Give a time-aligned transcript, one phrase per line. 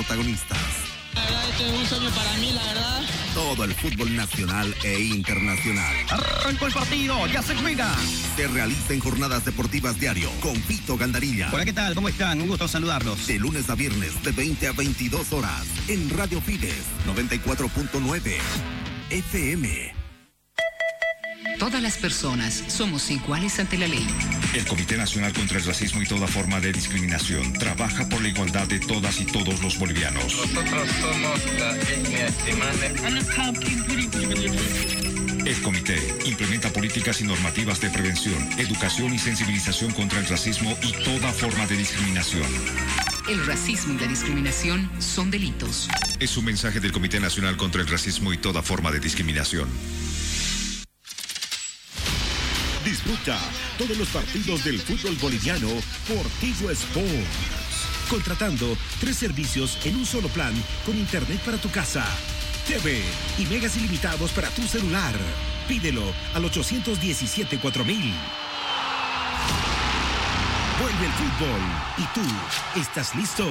[0.00, 0.58] protagonistas.
[1.14, 3.02] La verdad, este es un sueño para mí, la verdad.
[3.34, 5.94] Todo el fútbol nacional e internacional.
[6.08, 7.94] Arrancó el partido, ya se juega.
[8.36, 11.50] Se realiza en jornadas deportivas diario con Pito Gandarilla.
[11.52, 11.94] Hola, ¿qué tal?
[11.94, 12.40] ¿Cómo están?
[12.40, 13.26] Un gusto saludarlos.
[13.26, 18.38] De lunes a viernes de 20 a 22 horas en Radio Fides 94.9
[19.10, 19.99] FM.
[21.60, 24.06] Todas las personas somos iguales ante la ley.
[24.54, 28.66] El Comité Nacional contra el Racismo y toda forma de discriminación trabaja por la igualdad
[28.66, 30.24] de todas y todos los bolivianos.
[30.24, 32.28] Nosotros somos la etnia
[35.44, 40.92] El comité implementa políticas y normativas de prevención, educación y sensibilización contra el racismo y
[41.04, 42.48] toda forma de discriminación.
[43.28, 45.90] El racismo y la discriminación son delitos.
[46.20, 49.68] Es un mensaje del Comité Nacional contra el Racismo y toda forma de discriminación.
[53.02, 53.38] Disfruta
[53.78, 55.68] todos los partidos del fútbol boliviano
[56.06, 57.08] por Tigo Sports.
[58.10, 60.52] Contratando tres servicios en un solo plan
[60.84, 62.04] con internet para tu casa,
[62.68, 63.00] TV
[63.38, 65.14] y megas ilimitados para tu celular.
[65.66, 68.12] Pídelo al 817 4000.
[70.78, 71.60] Vuelve el fútbol.
[71.96, 73.46] ¿Y tú estás listo?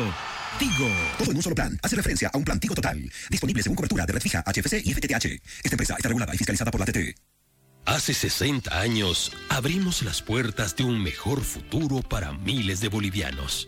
[0.59, 0.91] Tigo.
[1.17, 1.79] Todo en un solo plan.
[1.81, 3.01] Hace referencia a un plan Tigo Total.
[3.31, 5.25] Disponible según cobertura de red fija, HFC y FTTH.
[5.63, 7.38] Esta empresa está regulada y fiscalizada por la TT.
[7.85, 13.67] Hace 60 años abrimos las puertas de un mejor futuro para miles de bolivianos.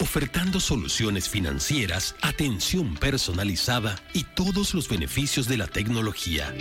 [0.00, 6.54] Ofertando soluciones financieras, atención personalizada y todos los beneficios de la tecnología.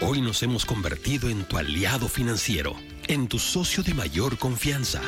[0.00, 2.74] Hoy nos hemos convertido en tu aliado financiero,
[3.06, 5.00] en tu socio de mayor confianza.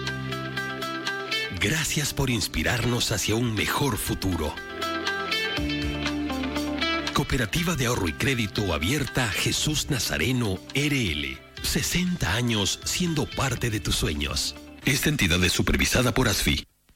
[1.60, 4.54] Gracias por inspirarnos hacia un mejor futuro.
[7.14, 11.38] Cooperativa de Ahorro y Crédito Abierta Jesús Nazareno RL.
[11.62, 14.56] 60 años siendo parte de tus sueños.
[14.84, 16.66] Esta entidad es supervisada por ASFI.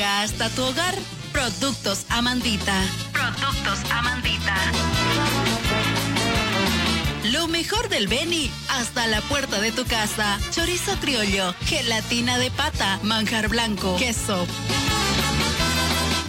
[0.00, 0.94] Llega hasta tu hogar
[1.30, 2.72] Productos Amandita.
[3.12, 4.56] Productos Amandita.
[7.24, 10.38] Lo mejor del Beni hasta la puerta de tu casa.
[10.52, 14.46] Chorizo criollo, gelatina de pata, manjar blanco, queso.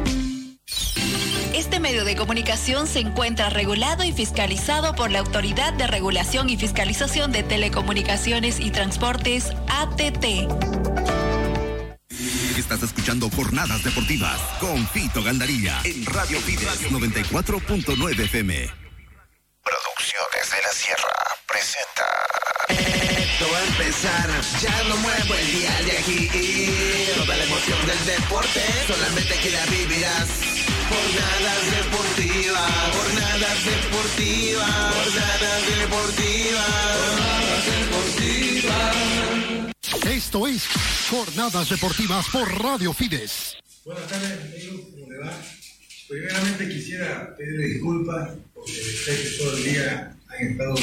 [1.59, 6.55] Este medio de comunicación se encuentra regulado y fiscalizado por la Autoridad de Regulación y
[6.55, 10.23] Fiscalización de Telecomunicaciones y Transportes, ATT.
[12.57, 18.88] Estás escuchando Jornadas Deportivas con Fito Gandarilla en Radio Fides 94.9 FM.
[23.39, 24.27] Esto va a empezar,
[24.61, 26.27] ya no muevo el día de aquí.
[27.15, 30.29] Toda la emoción del deporte, solamente aquí la vivirás.
[30.89, 36.67] Jornadas deportivas, jornadas deportivas, jornadas deportivas,
[36.99, 37.63] jornadas
[38.11, 38.97] deportivas.
[40.17, 40.67] Esto es
[41.09, 43.55] Jornadas Deportivas por Radio Fides.
[43.85, 45.31] Buenas tardes, amigos, ¿cómo le va?
[46.09, 50.75] Primeramente quisiera pedirle disculpas porque sé que todo el día han estado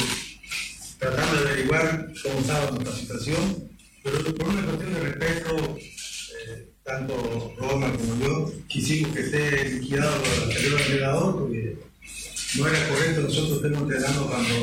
[0.97, 3.69] tratando de averiguar cómo estaba nuestra situación,
[4.03, 10.23] pero por una cuestión de respeto, eh, tanto Roma como yo quisimos que esté liquidado
[10.23, 11.77] el anterior entrenador porque
[12.57, 14.53] no era correcto nosotros estemos entrenando cuando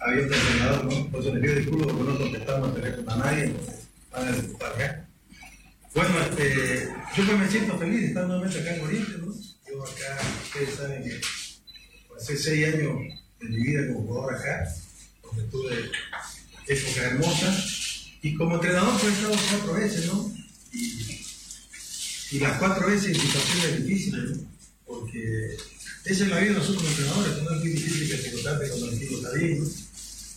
[0.00, 1.10] había otro entrenador, ¿no?
[1.10, 3.54] Por eso les pido disculpas porque no contestamos el teléfono a nadie,
[4.12, 5.06] van a disculpar acá.
[5.94, 9.34] Bueno, este, yo pues me siento feliz estar nuevamente acá en Oriente, ¿no?
[9.68, 11.20] Yo acá, ustedes saben que
[12.16, 12.96] hace seis años
[13.40, 14.72] de mi vida como jugador acá,
[15.30, 15.90] donde tuve
[16.66, 17.80] épocas hermosas,
[18.22, 20.32] y como entrenador pues he estado cuatro veces, ¿no?
[20.72, 24.44] Y, las cuatro veces en situaciones difíciles, ¿no?
[24.86, 25.56] Porque
[26.04, 28.88] esa es la vida de nosotros entrenadores, no es muy difícil que se trate cuando
[28.88, 29.70] el equipo está bien, ¿no?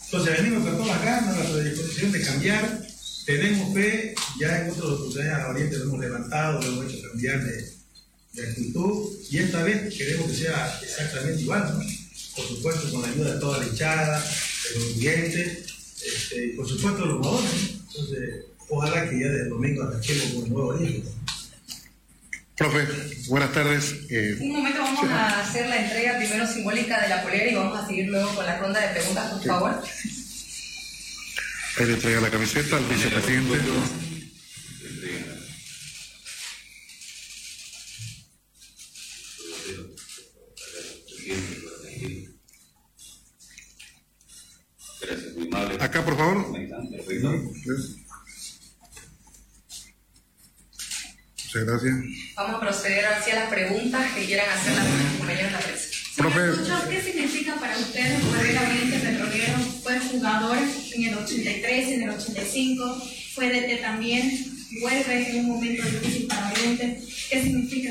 [0.05, 2.87] Entonces venimos con todas las ganas, la predisposición de cambiar,
[3.25, 7.43] tenemos fe, ya en otras oportunidades a Oriente lo hemos levantado, lo hemos hecho cambiar
[7.43, 7.73] de,
[8.33, 11.85] de actitud, y esta vez queremos que sea exactamente igual, ¿no?
[12.35, 14.23] Por supuesto, con la ayuda de toda la hinchada,
[14.95, 15.65] clientes,
[16.05, 17.79] este, y por supuesto los jugadores, ¿no?
[17.87, 21.09] Entonces, ojalá que ya desde el domingo arranquemos con el nuevo Oriente.
[22.55, 22.87] Profe,
[23.27, 23.95] buenas tardes.
[24.09, 27.79] Eh, Un momento vamos a hacer la entrega primero simbólica de la polera y vamos
[27.79, 29.81] a seguir luego con la ronda de preguntas, por favor.
[31.79, 33.57] ahí le entrega la camiseta al vicepresidente.
[45.83, 46.47] Acá, por favor.
[46.47, 46.75] Muchas
[51.65, 51.93] gracias.
[52.37, 54.87] Vamos a proceder hacia las preguntas que quieran hacer las
[55.17, 55.87] compañeras de la prensa.
[56.15, 56.39] Profe.
[56.89, 59.57] ¿Qué significa para ustedes volver a Oriente Petrolero?
[59.83, 60.57] Fue jugador
[60.95, 63.01] en el 83, en el 85,
[63.33, 64.31] fue DT también,
[64.79, 66.97] vuelve en un momento difícil para Oriente.
[67.29, 67.89] ¿Qué significa?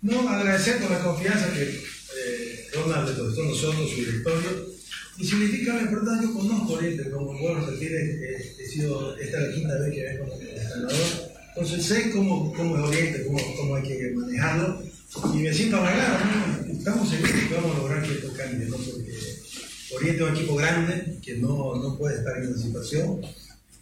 [0.00, 4.73] No, agradecer por la confianza que eh, Ronald depositó nosotros, su directorio.
[5.16, 9.48] Y significa, la verdad, yo conozco Oriente, como bueno refiere, eh, he sido, esta es
[9.48, 11.34] la quinta vez que vengo como entrenador.
[11.48, 14.82] Entonces sé cómo, cómo es Oriente, cómo, cómo hay que manejarlo.
[15.32, 16.72] Y me siento halagado, ¿no?
[16.72, 18.76] Estamos seguros que vamos a lograr que esto cambie, ¿no?
[18.76, 19.12] Porque
[19.94, 23.20] Oriente es un equipo grande que no, no puede estar en esa situación.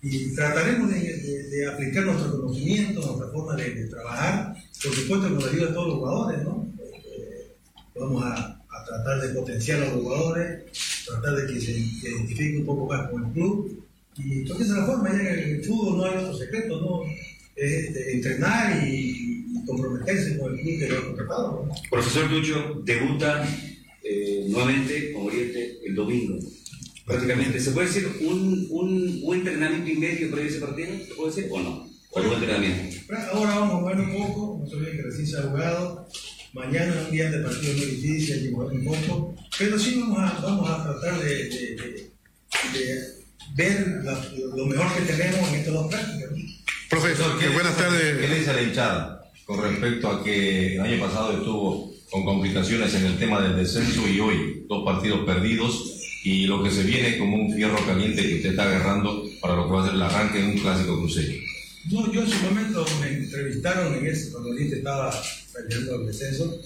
[0.02, 5.66] Y trataremos de, aplicar nuestro conocimiento, nuestra forma de, trabajar, por supuesto con la ayuda
[5.68, 6.68] de todos los jugadores, ¿no?
[6.82, 7.54] Eh,
[7.94, 10.64] vamos a, a tratar de potenciar a los jugadores,
[11.06, 13.84] tratar de que se identifique un poco más con el club.
[14.16, 17.02] Y porque esa es la forma, ya en el fútbol no hay otro secreto, ¿no?
[17.56, 21.74] Es este, entrenar y, y comprometerse con el club que lo ha contratado, ¿no?
[21.90, 23.46] Profesor Tucho debuta
[24.02, 26.38] eh, nuevamente con Oriente el domingo.
[27.06, 30.88] Prácticamente, ¿se puede decir un, un, un entrenamiento y medio previo a ese partido?
[31.06, 31.90] ¿Se puede decir o no?
[32.10, 32.96] ¿O un entrenamiento?
[33.32, 36.08] Ahora vamos a mover un poco, no se olviden que recién se ha jugado.
[36.54, 39.34] Mañana es un día de partido muy difícil, un poco.
[39.58, 42.12] Pero sí vamos a, vamos a tratar de, de- de-
[42.72, 43.12] de
[43.56, 44.24] ver la-
[44.56, 46.28] lo mejor que tenemos en estas dos prácticas.
[46.90, 48.18] Profesor, ¿qué, buenas tardes.
[48.18, 52.24] ¿Qué le dice a la hinchada con respecto a que el año pasado estuvo con
[52.24, 56.82] complicaciones en el tema del descenso y hoy dos partidos perdidos y lo que se
[56.84, 59.94] viene como un fierro caliente que usted está agarrando para lo que va a ser
[59.94, 61.38] el arranque de un clásico cruceño?
[61.90, 65.12] No, yo en su momento me entrevistaron en ese, cuando Oriente estaba
[65.52, 66.60] peleando el descenso,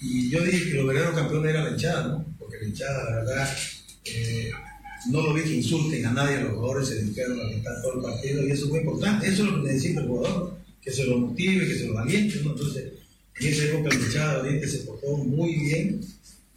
[0.00, 2.26] y yo dije que los verdaderos campeones era la hinchada, ¿no?
[2.38, 3.56] Porque la hinchada, la verdad,
[4.04, 4.50] eh,
[5.10, 7.94] no lo vi que insulten a nadie, a los jugadores se dedicaron a alentar todo
[7.94, 10.90] el partido, y eso es muy importante, eso es lo que necesita el jugador, que
[10.90, 12.50] se lo motive, que se lo aliente, ¿no?
[12.50, 12.92] Entonces,
[13.36, 16.00] en esa época la hinchada Oriente se portó muy bien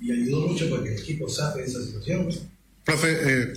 [0.02, 2.30] y ayudó mucho para que el equipo saque de esa situación.
[2.84, 3.54] Profe, eh,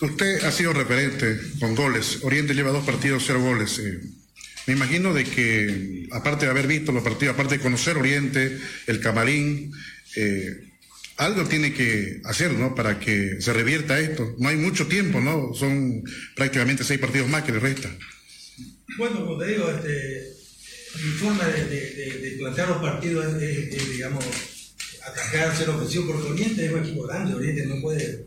[0.00, 2.20] usted ha sido referente con goles.
[2.22, 3.78] Oriente lleva dos partidos, cero goles.
[3.78, 4.00] eh.
[4.66, 9.00] me imagino de que, aparte de haber visto los partidos, aparte de conocer Oriente, el
[9.00, 9.72] camarín,
[10.16, 10.68] eh,
[11.16, 12.74] algo tiene que hacer, ¿no?
[12.74, 14.36] Para que se revierta esto.
[14.38, 15.52] No hay mucho tiempo, ¿no?
[15.52, 16.02] Son
[16.36, 17.98] prácticamente seis partidos más que le restan.
[18.96, 20.32] Bueno, como te digo, este,
[21.02, 24.24] mi forma de, plantear los partidos es, digamos,
[25.04, 28.26] atacar, ser ofensivo, porque Oriente es un equipo grande, Oriente no puede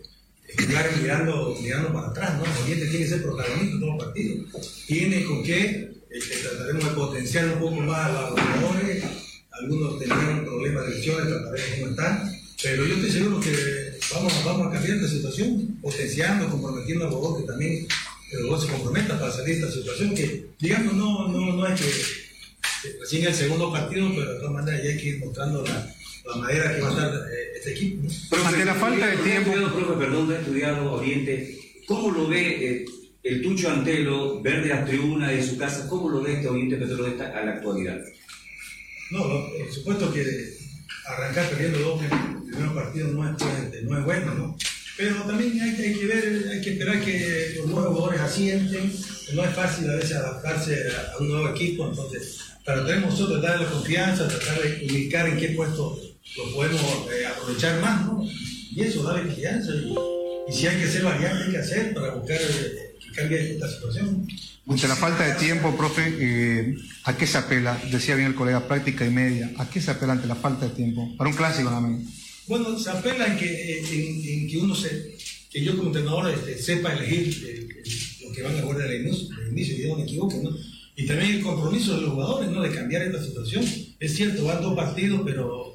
[0.58, 2.63] estar mirando, mirando para atrás, ¿no?
[2.63, 4.86] Oriente tiene que ser protagonista en todos los partidos.
[4.86, 9.03] Tiene con qué, este, trataremos de potenciar un poco más a los jugadores,
[9.51, 12.31] algunos tendrán problemas de lesiones, trataremos cómo están,
[12.63, 17.15] pero yo estoy seguro que vamos, vamos a cambiar esta situación, potenciando, comprometiendo a los
[17.15, 17.88] jugadores que también
[18.31, 22.98] jugadores se comprometan para salir de esta situación, que digamos no, no, no es que
[23.00, 25.93] recién el segundo partido, pero de todas maneras ya hay que ir mostrando la,
[26.25, 28.04] la manera que va a estar eh, este equipo.
[28.04, 28.10] ¿no?
[28.30, 28.68] Profe, ¿usted
[29.04, 31.58] ha estudiado, profe, perdón, ha estudiado Oriente.
[31.88, 32.86] ¿Cómo lo ve eh,
[33.24, 35.88] el Tucho Antelo, ver de las tribunas de su casa?
[35.88, 38.00] ¿Cómo lo ve este Oriente Petrolero esta- a la actualidad?
[39.12, 40.25] No, no, por supuesto que
[41.06, 42.01] arrancar perdiendo dos
[42.48, 44.58] primeros partidos no es, pues, no es bueno, ¿no?
[44.98, 48.92] Pero también hay, que- hay que ver, hay que esperar que los nuevos jugadores asienten.
[49.34, 53.48] No es fácil a veces adaptarse a, a un nuevo equipo, entonces trataremos nosotros de
[53.48, 56.00] darle confianza, tratar de ubicar en qué puesto
[56.38, 58.25] lo podemos eh, aprovechar más, ¿no?
[58.74, 59.94] Y eso, darle confianza y,
[60.50, 63.70] y si hay que hacer variantes, hay que hacer para buscar eh, que cambie esta
[63.70, 64.28] situación.
[64.68, 67.82] Ante la falta de tiempo, profe, eh, ¿a qué se apela?
[67.92, 69.51] Decía bien el colega, práctica y media.
[69.58, 71.13] ¿A qué se apela ante la falta de tiempo?
[71.18, 72.01] Para un clásico más.
[72.48, 75.18] Bueno, se apela en que, en, en que uno se,
[75.50, 77.68] que yo como entrenador este, sepa elegir eh,
[78.24, 80.51] lo que van a jugar del inicio, inicio y no me equivoque, ¿no?
[80.96, 82.62] Y también el compromiso de los jugadores, ¿no?
[82.62, 83.66] De cambiar esta situación.
[84.00, 85.71] Es cierto, van dos partidos, pero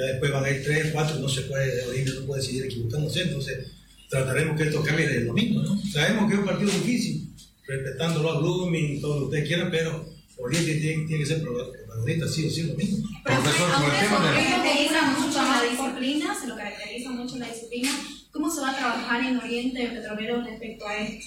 [0.00, 3.22] ya después van a ir tres, cuatro, no se puede, Oriente no puede seguir equivocándose,
[3.22, 3.66] entonces
[4.08, 5.80] trataremos que esto cambie desde el domingo, ¿no?
[5.92, 7.34] Sabemos que es un partido difícil,
[7.66, 12.26] respetando los blooming, todo lo que ustedes quieran, pero Oriente tiene, tiene que ser protagonista
[12.26, 13.06] sí o sí lo mismo.
[13.22, 14.42] Profesor, por el tema de...
[14.42, 17.90] Caracteriza mucho la disciplina, se lo caracteriza mucho la disciplina.
[18.32, 21.26] ¿Cómo se va a trabajar en Oriente Petrolero respecto a esto?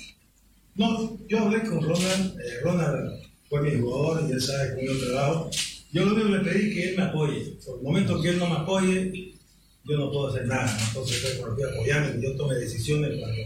[0.75, 5.08] No, yo hablé con Ronald, eh, Ronald fue mi jugador y él sabe cómo yo
[5.12, 5.51] trabajo.
[5.94, 7.54] Yo lo único que le pedí es que él me apoye.
[7.64, 9.34] Por el momento que él no me apoye,
[9.86, 10.76] yo no puedo hacer nada.
[10.88, 13.42] Entonces, yo que apoyarme, yo tome decisiones cuando,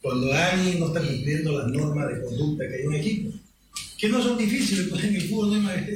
[0.00, 3.38] cuando alguien no está cumpliendo las normas de conducta que hay en un equipo.
[3.98, 5.86] Que no son difíciles, pues en el fútbol no hay más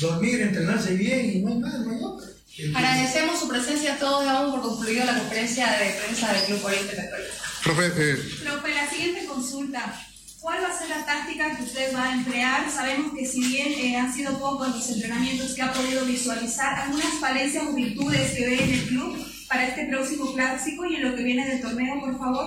[0.00, 2.28] dormir, entrenarse bien y no hay más, no hay otra.
[2.74, 6.94] Agradecemos su presencia a todos, damos por concluido la conferencia de prensa del Club Oriente
[6.94, 7.34] Petrolero.
[7.64, 10.05] Profe, eh, Profe, la siguiente consulta.
[10.46, 12.70] ¿Cuál va a ser la táctica que usted va a emplear?
[12.70, 17.18] Sabemos que si bien eh, han sido pocos los entrenamientos que ha podido visualizar, algunas
[17.18, 21.16] falencias o virtudes que ve en el club para este próximo clásico y en lo
[21.16, 22.46] que viene del torneo, por favor.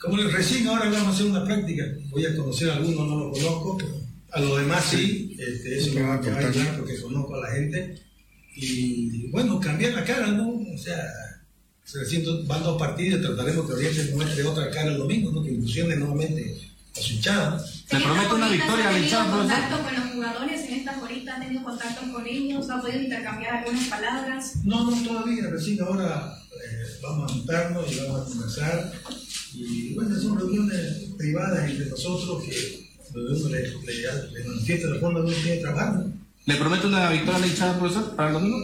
[0.00, 1.86] Como les recién ahora vamos a hacer una práctica.
[2.10, 3.78] Voy a conocer a algunos, no lo conozco.
[4.30, 7.50] A los demás sí, este, eso me va a quedar claro porque conozco a la
[7.50, 8.00] gente.
[8.54, 10.50] Y bueno, cambiar la cara, ¿no?
[10.50, 11.04] O sea,
[12.46, 15.42] van dos partidos, trataremos que Oriente muestre otra cara el domingo, ¿no?
[15.42, 16.67] que ilusione nuevamente
[16.98, 17.64] a su hinchada.
[17.90, 19.38] Le prometo una victoria al hinchado.
[19.38, 21.36] contacto con los jugadores en estas horitas?
[21.36, 22.70] ¿Ha tenido contacto con ellos?
[22.70, 24.56] ¿Ha podido intercambiar algunas palabras?
[24.64, 25.48] No, no, todavía.
[25.50, 28.92] Recién ahora eh, vamos a juntarnos y vamos a conversar.
[29.54, 35.20] Y bueno, son reuniones privadas entre nosotros que uno le, le, le manifiesta la forma
[35.20, 36.04] de uno quiere trabajar.
[36.44, 38.58] ¿Le prometo una victoria a la hinchada, profesor, para el domingo?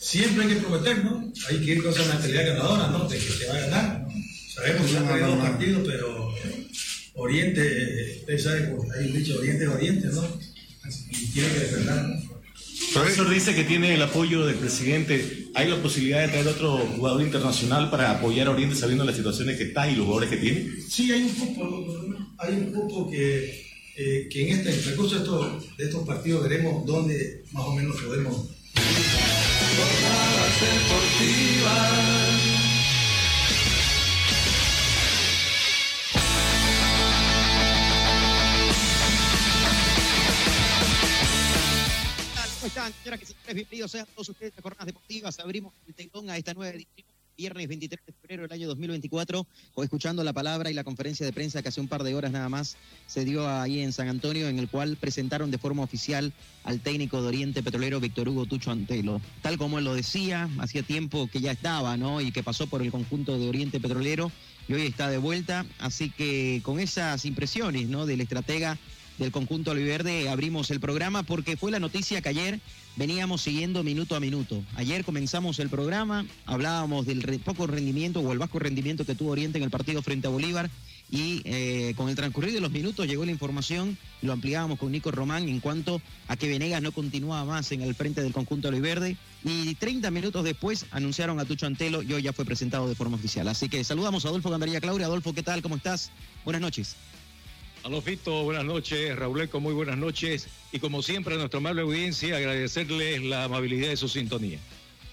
[0.00, 1.32] Siempre hay que prometer, ¿no?
[1.48, 3.08] Hay que ir con esa mentalidad ganadora, ¿no?
[3.08, 4.00] De que se va a ganar.
[4.00, 4.08] ¿no?
[4.54, 6.17] Sabemos que se han perdido dos partidos, pero
[7.18, 10.22] Oriente, ustedes saben, hay un dicho, Oriente es Oriente, ¿no?
[11.10, 12.28] Y tiene que defender, ¿no?
[12.94, 15.48] Profesor dice que tiene el apoyo del presidente.
[15.54, 19.58] ¿Hay la posibilidad de traer otro jugador internacional para apoyar a Oriente sabiendo las situaciones
[19.58, 20.70] que está y los jugadores que tiene?
[20.88, 25.16] Sí, hay un grupo, hay un grupo que, eh, que en este en el de
[25.16, 28.36] estos, de estos partidos veremos dónde más o menos podemos.
[28.36, 29.02] ¿Cómo
[31.60, 32.37] están,
[42.92, 43.54] señoras y señores?
[43.54, 45.38] Bienvenidos sean todos ustedes a Jornadas Deportivas.
[45.40, 49.84] Abrimos el telón a esta nueva edición, viernes 23 de febrero del año 2024, o
[49.84, 52.48] escuchando la palabra y la conferencia de prensa que hace un par de horas nada
[52.48, 52.76] más
[53.06, 56.32] se dio ahí en San Antonio, en el cual presentaron de forma oficial
[56.64, 59.20] al técnico de Oriente Petrolero, Víctor Hugo Tucho Antelo.
[59.42, 62.20] Tal como él lo decía, hacía tiempo que ya estaba, ¿no?
[62.20, 64.32] Y que pasó por el conjunto de Oriente Petrolero
[64.66, 65.66] y hoy está de vuelta.
[65.78, 68.06] Así que con esas impresiones, ¿no?
[68.06, 68.78] Del estratega
[69.18, 72.60] del conjunto albiverde abrimos el programa porque fue la noticia que ayer
[72.96, 74.62] veníamos siguiendo minuto a minuto.
[74.74, 79.58] Ayer comenzamos el programa, hablábamos del poco rendimiento o el bajo rendimiento que tuvo Oriente
[79.58, 80.70] en el partido frente a Bolívar
[81.10, 85.10] y eh, con el transcurrir de los minutos llegó la información, lo ampliábamos con Nico
[85.10, 89.16] Román en cuanto a que Venegas no continuaba más en el frente del conjunto albiverde
[89.44, 93.16] y 30 minutos después anunciaron a Tucho Antelo y hoy ya fue presentado de forma
[93.16, 93.48] oficial.
[93.48, 95.06] Así que saludamos a Adolfo Gandaría Claudia.
[95.06, 95.62] Adolfo, ¿qué tal?
[95.62, 96.10] ¿Cómo estás?
[96.44, 96.96] Buenas noches.
[97.88, 100.46] Aló Fito, buenas noches, Rauleco, muy buenas noches.
[100.72, 104.58] Y como siempre a nuestra amable audiencia, agradecerles la amabilidad de su sintonía.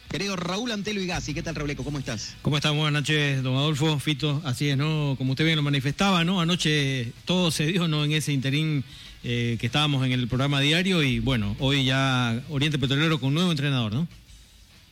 [0.09, 1.85] Querido Raúl Antelo y Gassi, ¿qué tal Rauleco?
[1.85, 2.35] ¿Cómo estás?
[2.41, 2.75] ¿Cómo están?
[2.75, 4.41] Buenas noches, don Adolfo, Fito.
[4.43, 5.15] Así es, ¿no?
[5.17, 6.41] Como usted bien lo manifestaba, ¿no?
[6.41, 8.03] Anoche todo se dio, ¿no?
[8.03, 8.83] En ese interín
[9.23, 13.35] eh, que estábamos en el programa diario y bueno, hoy ya Oriente Petrolero con un
[13.35, 14.05] nuevo entrenador, ¿no?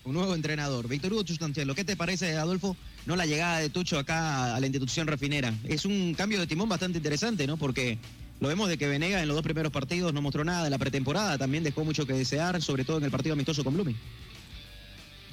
[0.05, 1.75] Un nuevo entrenador, Víctor Hugo Antelo.
[1.75, 5.53] ¿Qué te parece, Adolfo, no la llegada de Tucho acá a la institución refinera?
[5.63, 7.55] Es un cambio de timón bastante interesante, ¿no?
[7.55, 7.97] Porque
[8.41, 10.77] lo vemos de que Venegas en los dos primeros partidos no mostró nada, en la
[10.77, 13.95] pretemporada también dejó mucho que desear, sobre todo en el partido amistoso con Blooming.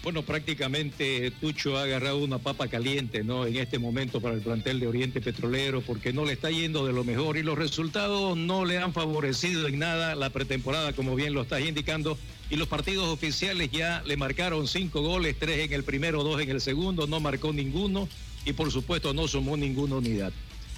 [0.03, 3.45] Bueno, prácticamente Tucho ha agarrado una papa caliente, ¿no?
[3.45, 6.95] En este momento para el plantel de Oriente Petrolero, porque no le está yendo de
[6.95, 11.35] lo mejor y los resultados no le han favorecido en nada la pretemporada, como bien
[11.35, 12.17] lo estás indicando.
[12.49, 16.49] Y los partidos oficiales ya le marcaron cinco goles, tres en el primero, dos en
[16.49, 18.09] el segundo, no marcó ninguno
[18.47, 20.33] y por supuesto no sumó ninguna unidad.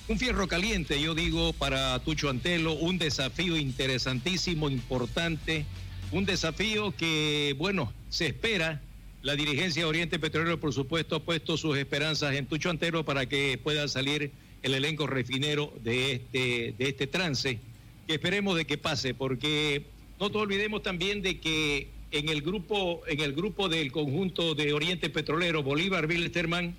[0.08, 5.64] Un fierro caliente, yo digo, para Tucho Antelo, un desafío interesantísimo, importante,
[6.10, 8.82] un desafío que, bueno, se espera
[9.22, 13.26] La dirigencia de Oriente Petrolero, por supuesto, ha puesto sus esperanzas en Tucho Antero para
[13.26, 17.60] que pueda salir el elenco refinero de este, de este trance,
[18.08, 19.84] que esperemos de que pase, porque
[20.18, 24.72] no te olvidemos también de que en el grupo, en el grupo del conjunto de
[24.72, 26.74] Oriente Petrolero, Bolívar Wilstermann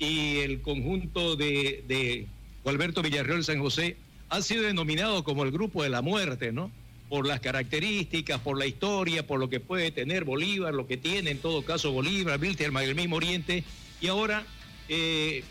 [0.00, 2.26] y el conjunto de, de
[2.64, 3.96] Gualberto Villarreal San José,
[4.30, 6.72] han sido denominados como el grupo de la muerte, ¿no?
[7.14, 11.30] Por las características, por la historia, por lo que puede tener Bolívar, lo que tiene
[11.30, 13.62] en todo caso Bolívar, Wilterman, el mismo Oriente,
[14.00, 14.44] y ahora
[14.88, 15.44] eh,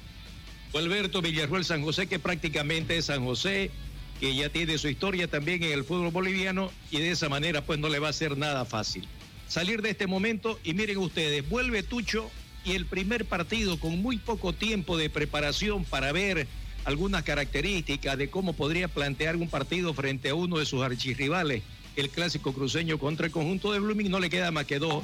[0.74, 3.72] Alberto Villarruel San José, que prácticamente es San José,
[4.20, 7.80] que ya tiene su historia también en el fútbol boliviano, y de esa manera pues
[7.80, 9.08] no le va a ser nada fácil.
[9.48, 12.30] Salir de este momento, y miren ustedes, vuelve Tucho
[12.66, 16.46] y el primer partido con muy poco tiempo de preparación para ver
[16.86, 21.64] algunas características de cómo podría plantear un partido frente a uno de sus archirrivales,
[21.96, 25.04] el clásico cruceño contra el conjunto de Blooming, no le queda más que dos,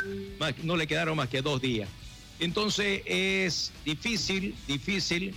[0.64, 1.90] no le quedaron más que dos días.
[2.40, 5.36] Entonces es difícil, difícil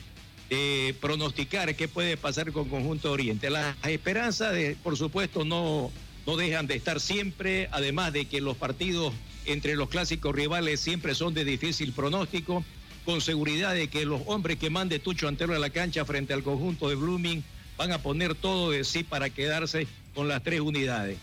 [0.50, 3.50] eh, pronosticar qué puede pasar con Conjunto Oriente.
[3.50, 5.90] Las esperanzas, de, por supuesto, no,
[6.26, 9.12] no dejan de estar siempre, además de que los partidos
[9.44, 12.64] entre los clásicos rivales siempre son de difícil pronóstico
[13.04, 16.42] con seguridad de que los hombres que mande Tucho Antero a la cancha frente al
[16.42, 17.42] conjunto de Blooming
[17.76, 21.18] van a poner todo de sí para quedarse con las tres unidades.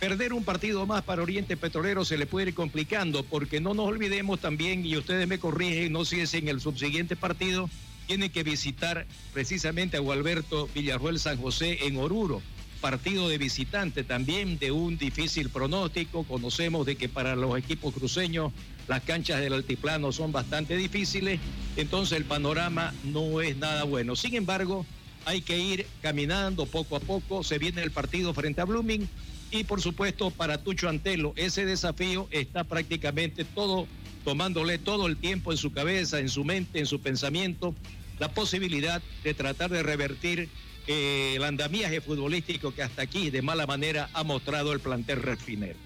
[0.00, 3.86] Perder un partido más para Oriente Petrolero se le puede ir complicando porque no nos
[3.86, 7.70] olvidemos también, y ustedes me corrigen, no sé si en el subsiguiente partido
[8.08, 12.42] tiene que visitar precisamente a Gualberto Villarruel San José en Oruro
[12.82, 16.24] partido de visitante también de un difícil pronóstico.
[16.24, 18.52] Conocemos de que para los equipos cruceños
[18.88, 21.40] las canchas del altiplano son bastante difíciles,
[21.76, 24.16] entonces el panorama no es nada bueno.
[24.16, 24.86] Sin embargo,
[25.24, 29.08] hay que ir caminando poco a poco, se viene el partido frente a Blooming
[29.50, 33.86] y por supuesto para Tucho Antelo ese desafío está prácticamente todo
[34.24, 37.74] tomándole todo el tiempo en su cabeza, en su mente, en su pensamiento,
[38.18, 40.48] la posibilidad de tratar de revertir
[40.86, 45.78] eh, el andamiaje futbolístico que hasta aquí de mala manera ha mostrado el plantel refinero.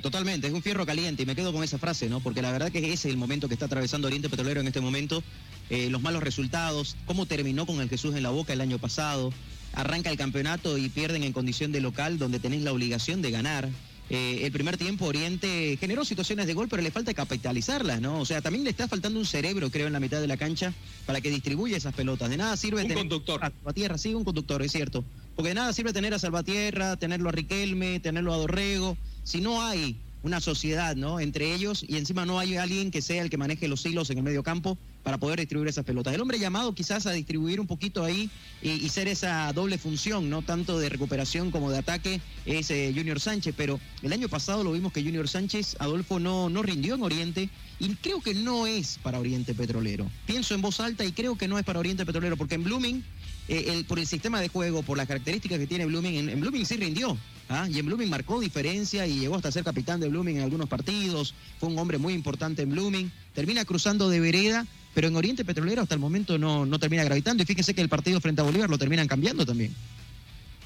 [0.00, 2.20] Totalmente, es un fierro caliente y me quedo con esa frase, ¿no?
[2.20, 4.80] Porque la verdad que ese es el momento que está atravesando Oriente Petrolero en este
[4.80, 5.22] momento.
[5.70, 9.32] Eh, los malos resultados, cómo terminó con el Jesús en la boca el año pasado,
[9.72, 13.68] arranca el campeonato y pierden en condición de local donde tenés la obligación de ganar.
[14.10, 18.20] Eh, el primer tiempo Oriente generó situaciones de gol, pero le falta capitalizarlas, ¿no?
[18.20, 20.74] O sea, también le está faltando un cerebro, creo, en la mitad de la cancha
[21.06, 22.28] para que distribuya esas pelotas.
[22.28, 23.42] De nada sirve un tener conductor.
[23.42, 25.04] a Salvatierra, sí, un conductor, es cierto.
[25.34, 29.62] Porque de nada sirve tener a Salvatierra, tenerlo a Riquelme, tenerlo a Dorrego, si no
[29.62, 31.20] hay una sociedad, ¿no?
[31.20, 34.18] Entre ellos y encima no hay alguien que sea el que maneje los hilos en
[34.18, 36.14] el medio campo para poder distribuir esas pelotas.
[36.14, 38.30] El hombre llamado quizás a distribuir un poquito ahí
[38.62, 43.20] y, ser esa doble función, no tanto de recuperación como de ataque, es eh, Junior
[43.20, 47.02] Sánchez, pero el año pasado lo vimos que Junior Sánchez, Adolfo, no, no rindió en
[47.02, 50.10] Oriente y creo que no es para Oriente Petrolero.
[50.26, 53.04] Pienso en voz alta y creo que no es para Oriente Petrolero, porque en Blooming,
[53.48, 56.76] eh, por el sistema de juego, por las características que tiene Blooming, en Blooming sí
[56.76, 57.18] rindió.
[57.48, 57.68] ¿ah?
[57.70, 61.34] Y en Blooming marcó diferencia y llegó hasta ser capitán de Blooming en algunos partidos.
[61.58, 63.10] Fue un hombre muy importante en Blooming.
[63.34, 67.42] Termina cruzando de vereda, pero en Oriente Petrolero hasta el momento no, no termina gravitando.
[67.42, 69.74] Y fíjense que el partido frente a Bolívar lo terminan cambiando también.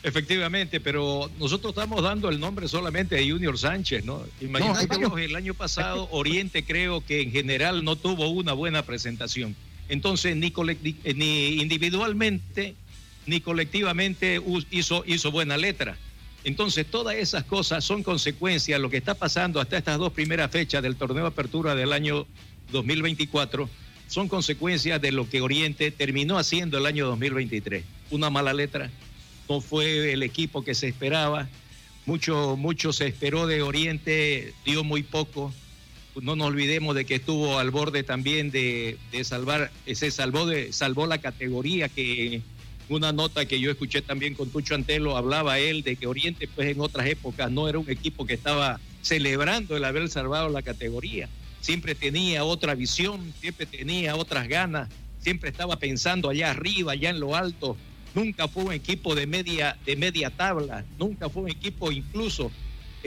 [0.03, 4.23] Efectivamente, pero nosotros estamos dando el nombre solamente de Junior Sánchez, ¿no?
[4.41, 9.57] Imagínate el año pasado Oriente creo que en general no tuvo una buena presentación.
[9.89, 10.53] Entonces, ni,
[11.15, 12.75] ni individualmente
[13.29, 15.97] ni colectivamente hizo, buena letra.
[16.45, 20.83] Entonces, todas esas cosas son consecuencias, lo que está pasando hasta estas dos primeras fechas
[20.83, 22.27] del torneo de apertura del año
[22.73, 23.69] 2024,
[24.07, 27.85] son consecuencias de lo que Oriente terminó haciendo el año 2023.
[28.11, 28.91] Una mala letra,
[29.49, 31.49] no fue el equipo que se esperaba,
[32.07, 35.53] mucho, mucho se esperó de Oriente, dio muy poco.
[36.23, 40.73] No nos olvidemos de que estuvo al borde también de, de salvar, se salvó, de,
[40.73, 42.43] salvó la categoría que
[42.89, 46.69] una nota que yo escuché también con Tucho Antelo, hablaba él de que Oriente, pues
[46.69, 51.29] en otras épocas no era un equipo que estaba celebrando el haber salvado la categoría.
[51.61, 54.89] Siempre tenía otra visión, siempre tenía otras ganas,
[55.21, 57.77] siempre estaba pensando allá arriba, allá en lo alto.
[58.15, 62.51] Nunca fue un equipo de media, de media tabla, nunca fue un equipo incluso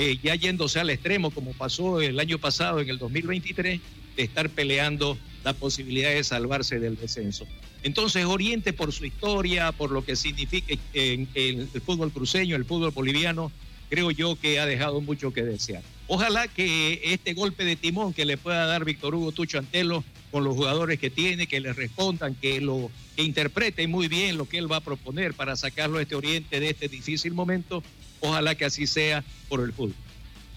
[0.02, 3.80] eh, ya yéndose al extremo como pasó el año pasado en el 2023,
[4.18, 7.46] de estar peleando la posibilidad de salvarse del descenso.
[7.84, 12.90] Entonces Oriente por su historia, por lo que significa en, el fútbol cruceño, el fútbol
[12.90, 13.52] boliviano,
[13.92, 15.84] creo yo que ha dejado mucho que desear.
[16.08, 20.44] Ojalá que este golpe de timón que le pueda dar Víctor Hugo Tucho Antelo con
[20.44, 24.58] los jugadores que tiene, que le respondan, que lo que interpreten muy bien lo que
[24.58, 27.84] él va a proponer para sacarlo a este Oriente de este difícil momento,
[28.22, 29.96] ojalá que así sea por el fútbol.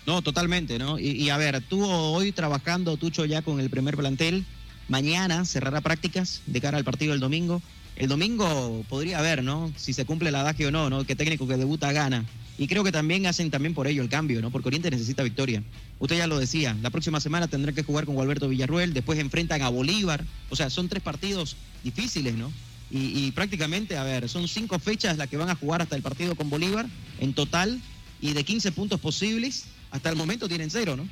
[0.06, 0.98] No, totalmente, ¿no?
[0.98, 4.44] Y, a ver, tú hoy trabajando, Tucho, ya con el primer plantel,
[4.88, 7.62] mañana cerrará prácticas de cara al partido del domingo.
[7.96, 9.72] El domingo podría haber, ¿no?
[9.76, 11.04] Si se cumple el adagio o no, ¿no?
[11.04, 12.24] Que técnico que debuta gana.
[12.58, 14.50] Y creo que también hacen también por ello el cambio, ¿no?
[14.50, 15.62] Porque Oriente necesita victoria.
[15.98, 19.62] Usted ya lo decía, la próxima semana tendrá que jugar con Gualberto Villarruel, después enfrentan
[19.62, 20.24] a Bolívar.
[20.50, 22.52] O sea, son tres partidos difíciles, ¿no?
[22.96, 26.36] Y, prácticamente, a ver, son cinco fechas las que van a jugar hasta el partido
[26.36, 26.86] con Bolívar
[27.18, 27.80] en total.
[28.20, 31.08] Y de 15 puntos posibles, hasta el momento tienen cero, ¿no?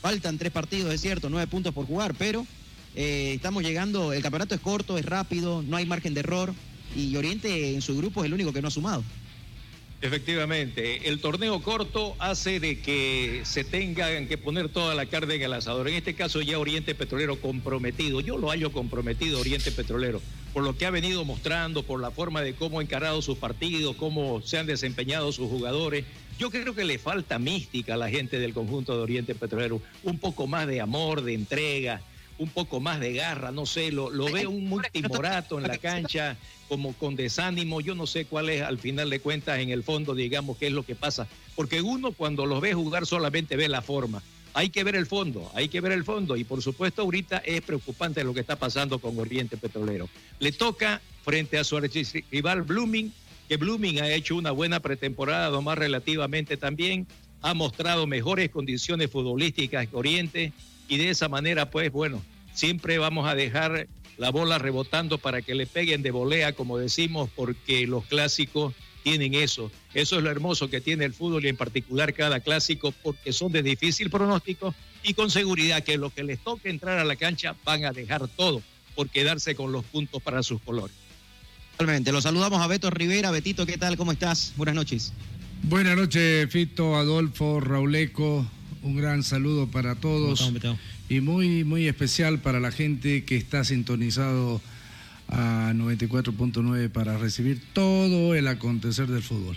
[0.00, 2.46] Faltan tres partidos, es cierto, nueve puntos por jugar, pero
[2.94, 6.54] eh, estamos llegando, el campeonato es corto, es rápido, no hay margen de error
[6.94, 9.02] y Oriente en su grupo es el único que no ha sumado.
[10.04, 15.42] Efectivamente, el torneo corto hace de que se tengan que poner toda la carne en
[15.44, 15.88] el asador.
[15.88, 20.20] En este caso ya Oriente Petrolero comprometido, yo lo hallo comprometido Oriente Petrolero,
[20.52, 23.96] por lo que ha venido mostrando, por la forma de cómo ha encarado sus partidos,
[23.96, 26.04] cómo se han desempeñado sus jugadores.
[26.38, 30.18] Yo creo que le falta mística a la gente del conjunto de Oriente Petrolero, un
[30.18, 32.02] poco más de amor, de entrega,
[32.38, 35.78] un poco más de garra, no sé, lo, lo veo un muy timorato en la
[35.78, 36.36] cancha,
[36.68, 40.14] como con desánimo, yo no sé cuál es al final de cuentas en el fondo,
[40.14, 43.82] digamos, qué es lo que pasa, porque uno cuando los ve jugar solamente ve la
[43.82, 44.22] forma,
[44.54, 47.60] hay que ver el fondo, hay que ver el fondo, y por supuesto ahorita es
[47.60, 50.08] preocupante lo que está pasando con Oriente Petrolero.
[50.38, 51.78] Le toca frente a su
[52.30, 53.12] rival Blooming,
[53.48, 57.06] que Blooming ha hecho una buena pretemporada, más relativamente también,
[57.42, 60.52] ha mostrado mejores condiciones futbolísticas que Oriente,
[60.88, 65.54] y de esa manera, pues bueno, siempre vamos a dejar la bola rebotando para que
[65.54, 69.70] le peguen de volea, como decimos, porque los clásicos tienen eso.
[69.92, 73.52] Eso es lo hermoso que tiene el fútbol y en particular cada clásico, porque son
[73.52, 77.54] de difícil pronóstico y con seguridad que los que les toque entrar a la cancha
[77.64, 78.62] van a dejar todo
[78.94, 80.96] por quedarse con los puntos para sus colores.
[81.72, 82.12] Totalmente.
[82.12, 83.30] Lo saludamos a Beto Rivera.
[83.30, 83.96] Betito, ¿qué tal?
[83.96, 84.54] ¿Cómo estás?
[84.56, 85.12] Buenas noches.
[85.64, 88.46] Buenas noches, Fito, Adolfo, Rauleco.
[88.84, 90.52] Un gran saludo para todos
[91.08, 94.60] y muy muy especial para la gente que está sintonizado
[95.28, 99.56] a 94.9 para recibir todo el acontecer del fútbol.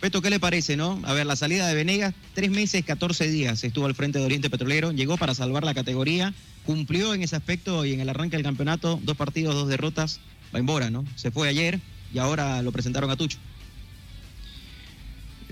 [0.00, 1.00] Beto, ¿qué le parece, no?
[1.04, 4.50] A ver, la salida de Venegas, tres meses, 14 días estuvo al frente de Oriente
[4.50, 6.34] Petrolero, llegó para salvar la categoría,
[6.66, 10.18] cumplió en ese aspecto y en el arranque del campeonato, dos partidos, dos derrotas,
[10.52, 11.04] va en Bora, ¿no?
[11.14, 11.78] Se fue ayer
[12.12, 13.38] y ahora lo presentaron a Tucho.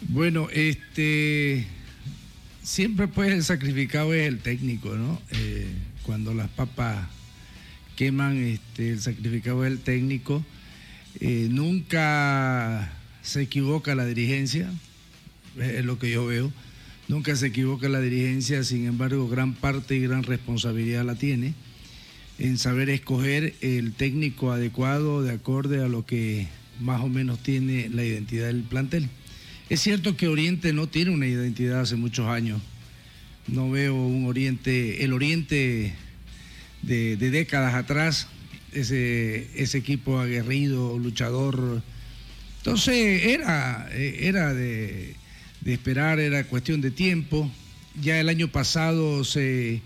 [0.09, 1.69] Bueno, este
[2.63, 5.21] siempre pues el sacrificado es el técnico, ¿no?
[5.33, 5.67] Eh,
[6.03, 7.09] cuando las papas
[7.97, 10.45] queman, este, el sacrificado es el técnico.
[11.21, 12.93] Eh, nunca
[13.23, 14.71] se equivoca la dirigencia,
[15.59, 16.53] es lo que yo veo.
[17.09, 21.55] Nunca se equivoca la dirigencia, sin embargo, gran parte y gran responsabilidad la tiene
[22.39, 26.49] en saber escoger el técnico adecuado de acorde a lo que
[26.81, 29.11] más o menos tiene la identidad del plantel.
[29.71, 32.61] Es cierto que Oriente no tiene una identidad hace muchos años.
[33.47, 35.95] No veo un Oriente, el Oriente
[36.83, 38.27] de, décadas atrás,
[38.73, 41.83] ese, equipo aguerrido, luchador.
[42.59, 45.15] Entonces era, era de,
[45.65, 47.49] esperar, era cuestión de tiempo.
[48.03, 49.83] Ya el año pasado se,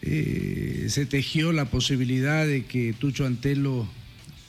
[0.00, 3.86] eh, se tejió la posibilidad de que Tucho Antelo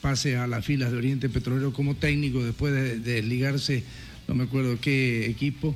[0.00, 3.84] pase a las filas de Oriente Petrolero como técnico después de, de ligarse
[4.28, 5.74] no me acuerdo qué equipo.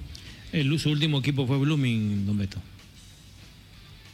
[0.52, 2.58] El, su último equipo fue Blooming, Don Beto.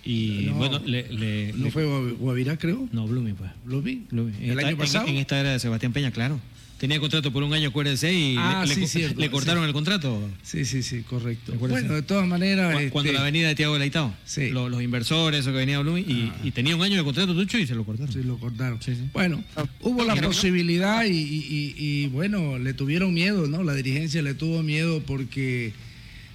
[0.04, 2.88] Y No, bueno, le, le- ¿No le- fue Guavirá, creo?
[2.92, 3.48] No, Blooming fue.
[3.64, 4.06] ¿Blooming?
[4.10, 4.34] Blooming.
[4.36, 5.08] En ¿El esta- año en- pasado?
[5.08, 6.40] En, esta era de Sebastián Peña, claro.
[6.78, 9.66] Tenía contrato por un año, acuérdense, y Ah, le, sí, cierto, le cortaron sí.
[9.66, 10.30] el contrato.
[10.44, 11.52] Sí, sí, sí, correcto.
[11.58, 12.72] Bueno, de todas maneras.
[12.84, 14.14] Cu- Cuando este, la avenida de Tiago de Laitao.
[14.52, 17.58] Los, los inversores, eso que venía Blooming, y, y tenía un año de contrato tucho
[17.58, 18.12] y se lo cortaron.
[18.12, 18.78] Sí, lo cortaron.
[19.12, 19.42] Bueno,
[19.80, 23.64] hubo la posibilidad y- y, bueno, le tuvieron miedo, ¿no?
[23.64, 25.72] La dirigencia le tuvo miedo porque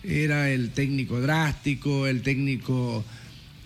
[0.04, 3.06] era el técnico drástico, el técnico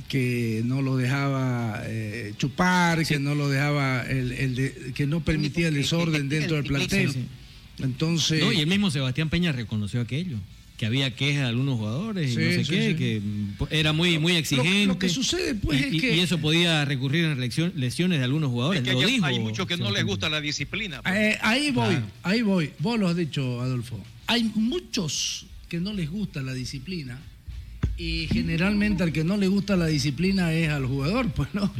[0.07, 5.19] que no lo dejaba eh, chupar, que no lo dejaba, el, el de- que no
[5.21, 7.11] permitía el desorden dentro del plantel.
[7.11, 7.25] Sí.
[7.79, 8.39] Entonces.
[8.41, 10.37] No, y el mismo Sebastián Peña reconoció aquello.
[10.77, 12.95] Que había quejas de algunos jugadores y no sé sí, qué, sí.
[12.95, 13.21] que
[13.79, 14.85] era muy, muy exigente.
[14.85, 17.39] lo que sucede, pues, y, es y- que- y eso podía recurrir en
[17.79, 18.83] lesiones de algunos jugadores.
[18.83, 19.25] Es que lo hay, dijo.
[19.25, 21.01] hay muchos que no les gusta la disciplina.
[21.11, 22.05] Eh, ahí voy, Claro.
[22.21, 22.71] ahí voy.
[22.77, 23.99] Vos lo has dicho, Adolfo.
[24.27, 27.19] Hay muchos que no les gusta la disciplina
[27.97, 31.71] y generalmente al que no le gusta la disciplina es al jugador, pues no.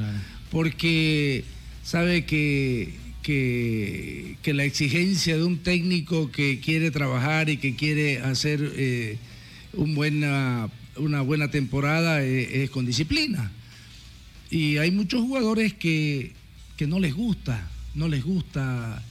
[0.51, 1.43] Porque
[1.83, 8.19] sabe que, que, que la exigencia de un técnico que quiere trabajar y que quiere
[8.19, 9.17] hacer eh,
[9.73, 13.51] un buena, una buena temporada eh, es con disciplina.
[14.49, 16.31] Y hay muchos jugadores que,
[16.77, 19.03] que no les gusta, no les gusta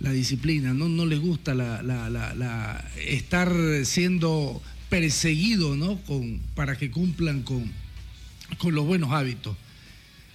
[0.00, 3.52] la disciplina, no, no les gusta la, la- la- la- estar
[3.84, 4.60] siendo
[4.92, 5.96] perseguido, ¿no?
[6.02, 7.64] Con, para que cumplan con,
[8.58, 9.56] con los buenos hábitos.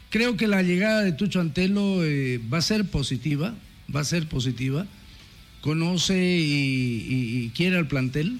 [0.09, 3.53] Creo que la llegada de Tucho Antelo eh, va a ser positiva,
[3.95, 4.87] va a ser positiva.
[5.61, 7.05] Conoce y,
[7.45, 8.39] y quiere al plantel.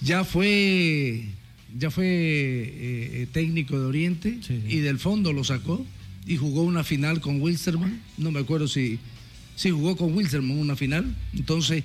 [0.00, 1.26] Ya fue,
[1.78, 5.84] ya fue eh, eh, técnico de Oriente y del fondo lo sacó
[6.26, 8.00] y jugó una final con Wilstermann.
[8.16, 8.98] No me acuerdo si,
[9.56, 11.14] si jugó con Wilstermann una final.
[11.34, 11.84] Entonces,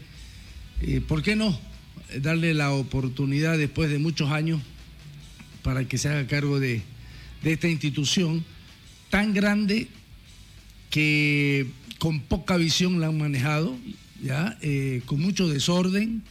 [0.81, 1.68] eh, ¿por qué no
[2.21, 4.61] darle la oportunidad después de muchos años
[5.63, 6.81] para que se haga cargo de,
[7.43, 8.43] de esta institución
[9.09, 9.87] tan grande
[10.89, 11.67] que
[11.99, 13.77] con poca visión la han manejado,
[14.23, 14.57] ¿ya?
[14.61, 16.23] Eh, con mucho desorden,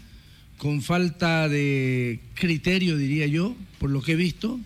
[0.57, 4.59] con falta de criterio, diría yo, por lo que he visto,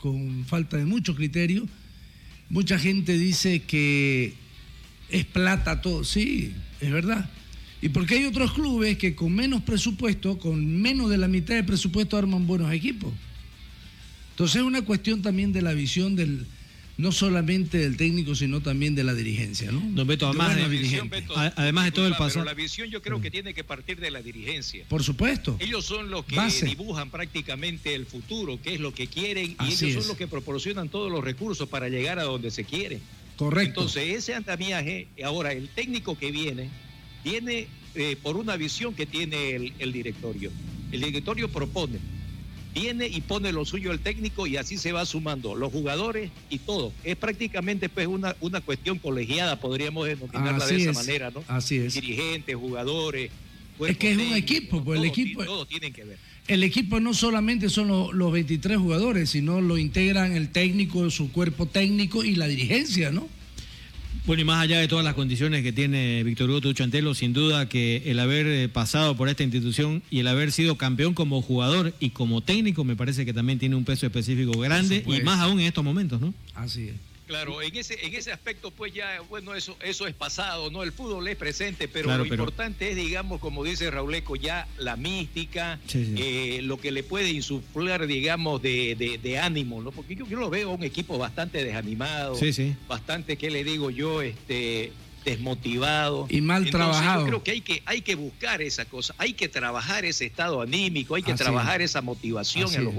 [0.00, 1.66] con falta de mucho criterio.
[2.48, 4.34] Mucha gente dice que
[5.10, 7.28] es plata todo, sí, es verdad.
[7.82, 11.62] Y porque hay otros clubes que con menos presupuesto, con menos de la mitad de
[11.64, 13.12] presupuesto, arman buenos equipos.
[14.30, 16.46] Entonces es una cuestión también de la visión del,
[16.98, 19.80] no solamente del técnico, sino también de la dirigencia, ¿no?
[19.94, 21.22] Don Beto, De además de- dirigencia.
[21.36, 22.32] a- además de todo el pasado.
[22.32, 24.84] Pero la visión yo creo que tiene que partir de la dirigencia.
[24.88, 25.56] Por supuesto.
[25.58, 26.66] Ellos son los que Base.
[26.66, 30.02] dibujan prácticamente el futuro, qué es lo que quieren, y Así ellos es.
[30.02, 33.00] son los que proporcionan todos los recursos para llegar a donde se quiere.
[33.36, 33.80] Correcto.
[33.82, 36.70] Entonces, ese andamiaje, ahora el técnico que viene,
[37.30, 40.50] viene eh, por una visión que tiene el, el directorio.
[40.92, 41.98] El directorio propone,
[42.72, 46.58] viene y pone lo suyo el técnico y así se va sumando los jugadores y
[46.58, 46.92] todo.
[47.02, 51.42] Es prácticamente pues una, una cuestión colegiada, podríamos denominarla Así de esa es, manera, ¿no?
[51.48, 51.94] así es.
[51.94, 53.30] Dirigentes, jugadores.
[53.88, 56.18] Es que es un equipo, pues el equipo, todos tienen que ver.
[56.48, 61.30] el equipo no solamente son lo- los 23 jugadores, sino lo integran el técnico, su
[61.30, 63.28] cuerpo técnico y la dirigencia, ¿no?
[64.26, 67.32] Bueno, y más allá de todas las condiciones que tiene Víctor Hugo Tucho Antelo, sin
[67.32, 71.40] duda que el haber eh, pasado por esta institución y el haber sido campeón como
[71.42, 75.38] jugador y como técnico, me parece que también tiene un peso específico grande y más
[75.38, 76.34] aún en estos momentos, ¿no?
[76.56, 76.94] Así es.
[77.26, 80.84] Claro, en ese, en ese aspecto, pues ya, bueno, eso, eso es pasado, ¿no?
[80.84, 84.68] El fútbol es presente, pero Claro, lo pero- importante es, digamos, como dice Rauleco, ya
[84.78, 86.14] la mística, Sí, sí.
[86.16, 89.90] eh, lo que le puede insuflar, digamos, de, de- de ánimo, ¿no?
[89.90, 94.22] Porque yo, yo lo veo un equipo bastante desanimado, Sí, bastante, ¿qué le digo yo?
[94.22, 94.92] Este
[95.24, 97.22] desmotivado Y mal Entonces, trabajado.
[97.22, 100.60] Yo creo que hay que hay que buscar esa cosa, hay que trabajar ese estado
[100.62, 101.90] anímico, hay que Así trabajar es.
[101.90, 102.96] esa motivación Así en los es.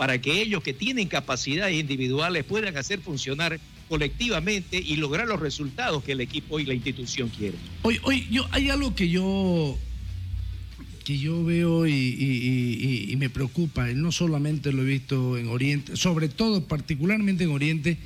[0.00, 6.02] Para que ellos que tienen capacidades individuales puedan hacer funcionar colectivamente y lograr los resultados
[6.02, 7.60] que el equipo y la institución quieren.
[7.82, 9.78] Hoy, hoy hay algo que yo
[11.04, 15.48] que yo veo y, y- y- y me preocupa, no solamente lo he visto en
[15.48, 17.98] Oriente, sobre todo particularmente en Oriente,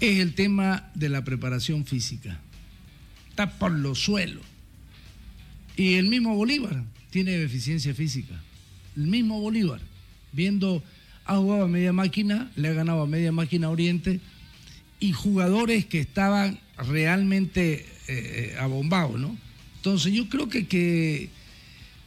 [0.00, 2.38] es el tema de la preparación física.
[3.30, 4.42] Está por los suelos.
[5.74, 8.38] Y el mismo Bolívar tiene deficiencia física.
[8.94, 9.80] El mismo Bolívar,
[10.32, 10.82] viendo,
[11.28, 14.18] ha jugado a media máquina, le ha ganado a media máquina a Oriente,
[14.98, 19.36] y jugadores que estaban realmente eh, abombados, ¿no?
[19.76, 21.28] Entonces yo creo que, que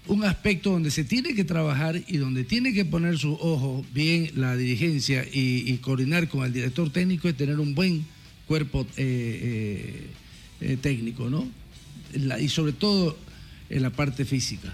[0.08, 4.32] un aspecto donde se tiene que trabajar y donde tiene que poner su ojo bien
[4.36, 8.06] la dirigencia y, coordinar con el director técnico es tener un buen
[8.48, 10.08] cuerpo eh,
[10.62, 11.48] eh, técnico, ¿no?
[12.40, 13.18] Y sobre todo
[13.70, 14.74] en la parte física.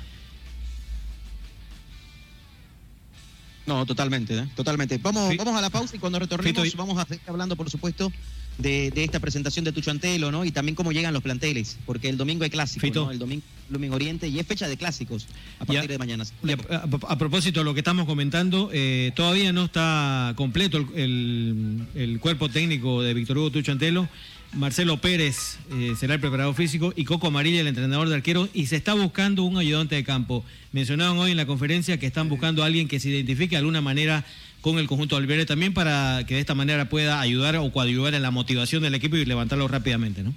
[3.68, 4.46] No, totalmente, ¿eh?
[4.56, 4.98] totalmente.
[4.98, 5.38] Vamos, Sí.
[5.38, 8.12] vamos a la pausa y cuando retornemos vamos a seguir hablando, por supuesto,
[8.58, 10.44] de, de esta presentación de Tucho Antelo, ¿no?
[10.46, 12.88] Y también cómo llegan los planteles, porque el domingo hay clásico.
[12.94, 13.12] ¿no?
[13.12, 15.28] El domingo Blooming Oriente y es fecha de clásicos
[15.60, 16.24] a partir de mañana.
[16.70, 20.88] A, a- a propósito de lo que estamos comentando, eh, todavía no está completo el,
[20.96, 24.08] el- el cuerpo técnico de Víctor Hugo Tucho Antelo.
[24.54, 28.68] Marcelo Pérez eh, será el preparador físico y Coco Amarilla el entrenador de arquero y
[28.68, 30.44] se está buscando un ayudante de campo.
[30.72, 33.82] Mencionaban hoy en la conferencia que están buscando a alguien que se identifique de alguna
[33.82, 34.26] manera
[34.62, 38.22] con el conjunto Olivera también para que de esta manera pueda ayudar o coadyuvar en
[38.22, 40.34] la motivación del equipo y levantarlo rápidamente, ¿no?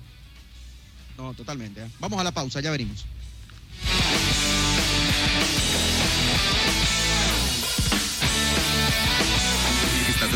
[1.17, 1.83] No, totalmente.
[1.83, 1.87] ¿eh?
[1.99, 3.05] Vamos a la pausa, ya venimos.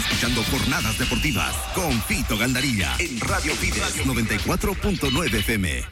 [0.04, 5.82] Escuchando Jornadas Deportivas con Fito Gandarilla en Radio Fides 94.9 FM.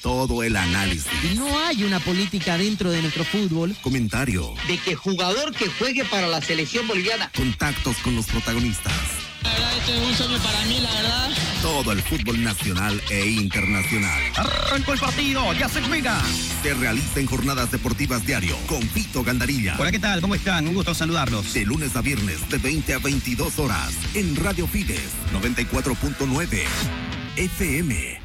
[0.00, 1.06] Todo el análisis,
[1.36, 6.26] No hay una política dentro de nuestro fútbol comentario, de que jugador que juegue para
[6.26, 7.30] la selección boliviana.
[7.36, 8.92] contactos con los protagonistas.
[9.44, 11.30] La verdad, este es un sueño para mí, la verdad.
[11.62, 14.22] Todo el fútbol nacional e internacional.
[14.36, 16.20] Arrancó el partido, ya se juega.
[16.62, 19.76] Se realiza en Jornadas Deportivas Diario con Fito Gandarilla.
[19.78, 20.20] Hola, ¿qué tal?
[20.20, 20.66] ¿Cómo están?
[20.68, 21.52] Un gusto saludarlos.
[21.54, 26.62] De lunes a viernes de 20 a 22 horas en Radio Fides 94.9
[27.36, 28.21] FM.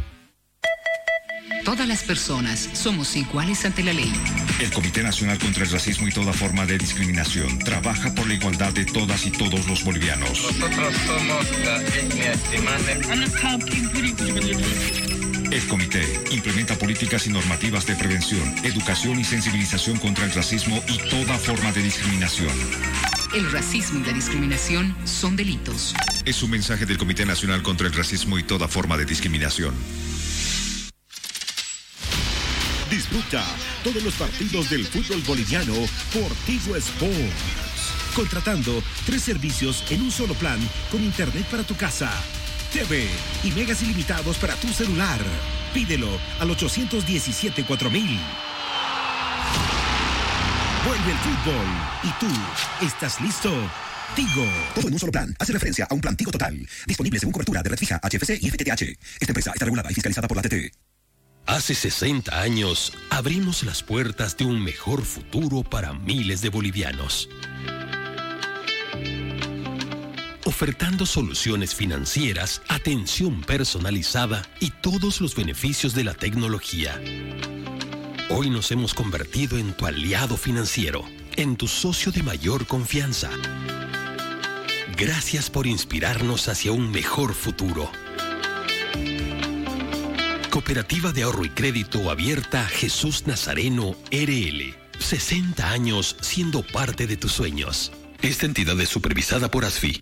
[1.67, 4.10] Todas las personas somos iguales ante la ley.
[4.62, 8.71] El Comité Nacional contra el Racismo y toda forma de discriminación trabaja por la igualdad
[8.71, 10.30] de todas y todos los bolivianos.
[10.30, 12.32] Nosotros somos la etnia
[15.51, 20.97] El comité implementa políticas y normativas de prevención, educación y sensibilización contra el racismo y
[21.10, 22.53] toda forma de discriminación.
[23.36, 25.93] El racismo y la discriminación son delitos.
[26.23, 29.73] Es un mensaje del Comité Nacional contra el Racismo y toda forma de discriminación.
[32.97, 33.45] Disfruta
[33.83, 35.75] todos los partidos del fútbol boliviano
[36.12, 38.15] por Tigo Sports.
[38.15, 40.57] Contratando tres servicios en un solo plan
[40.89, 42.12] con internet para tu casa,
[42.73, 43.07] TV
[43.43, 45.19] y megas ilimitados para tu celular.
[45.75, 48.19] Pídelo al 817 4000.
[50.83, 51.67] Vuelve el fútbol.
[52.01, 53.51] ¿Y tú estás listo?
[54.15, 54.47] Tigo.
[54.73, 55.36] Todo en un solo plan.
[55.38, 56.67] Hace referencia a un plan Tigo Total.
[56.88, 58.81] Disponible según cobertura de red fija, HFC y FTTH.
[59.19, 60.87] Esta empresa está regulada y fiscalizada por la TT.
[61.47, 67.29] Hace 60 años abrimos las puertas de un mejor futuro para miles de bolivianos.
[70.43, 77.01] Ofertando soluciones financieras, atención personalizada y todos los beneficios de la tecnología.
[78.29, 81.05] Hoy nos hemos convertido en tu aliado financiero,
[81.38, 83.29] en tu socio de mayor confianza.
[84.97, 87.89] Gracias por inspirarnos hacia un mejor futuro.
[90.58, 94.76] Cooperativa de Ahorro y Crédito Abierta Jesús Nazareno RL.
[94.98, 97.91] 60 años siendo parte de tus sueños.
[98.24, 100.02] Esta entidad es supervisada por ASFI.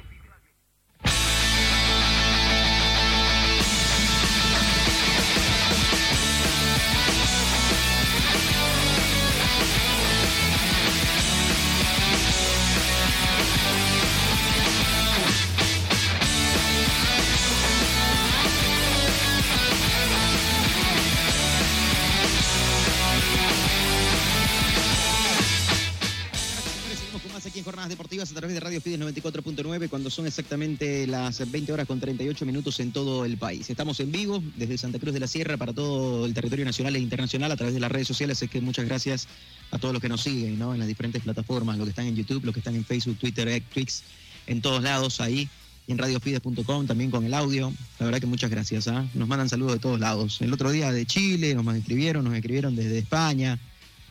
[28.79, 33.37] Radio Fides 94.9 cuando son exactamente las 20 horas con 38 minutos en todo el
[33.37, 33.69] país.
[33.69, 36.99] Estamos en vivo desde Santa Cruz de la Sierra para todo el territorio nacional e
[36.99, 38.41] internacional a través de las redes sociales.
[38.41, 39.27] Es que muchas gracias
[39.71, 40.73] a todos los que nos siguen ¿no?
[40.73, 43.61] en las diferentes plataformas, los que están en YouTube, los que están en Facebook, Twitter,
[43.73, 44.03] Twix,
[44.47, 45.49] en todos lados ahí
[45.85, 47.73] y en radiofides.com también con el audio.
[47.99, 48.87] La verdad que muchas gracias.
[48.87, 49.05] ¿ah?
[49.13, 50.41] Nos mandan saludos de todos lados.
[50.41, 53.59] El otro día de Chile nos escribieron, nos escribieron desde España,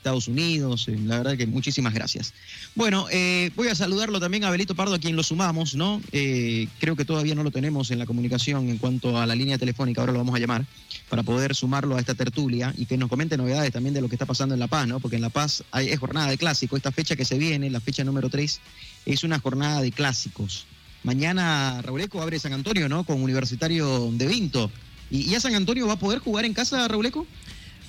[0.09, 0.89] Estados Unidos.
[0.89, 2.33] Eh, la verdad que muchísimas gracias.
[2.75, 6.01] Bueno, eh, voy a saludarlo también a Belito Pardo, a quien lo sumamos, ¿no?
[6.13, 9.59] Eh, creo que todavía no lo tenemos en la comunicación en cuanto a la línea
[9.59, 10.65] telefónica, ahora lo vamos a llamar,
[11.11, 14.15] para poder sumarlo a esta tertulia y que nos comente novedades también de lo que
[14.15, 14.99] está pasando en La Paz, ¿no?
[14.99, 16.77] Porque en La Paz hay, es jornada de clásico.
[16.77, 18.61] Esta fecha que se viene, la fecha número 3,
[19.05, 20.65] es una jornada de clásicos.
[21.05, 23.05] Mañana Rauleco abre San Antonio, ¿no?
[23.05, 24.71] Con Universitario de Vinto.
[25.11, 27.27] ¿Y ya San Antonio va a poder jugar en casa, Rauleco?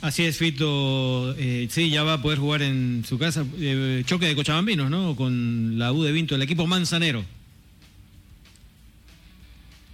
[0.02, 1.36] Así es, Fito.
[1.38, 3.46] Eh, sí, ya va a poder jugar en su casa.
[3.60, 5.16] Eh, choque de Cochabambinos, ¿no?
[5.16, 7.26] Con la U de Vinto, el equipo manzanero.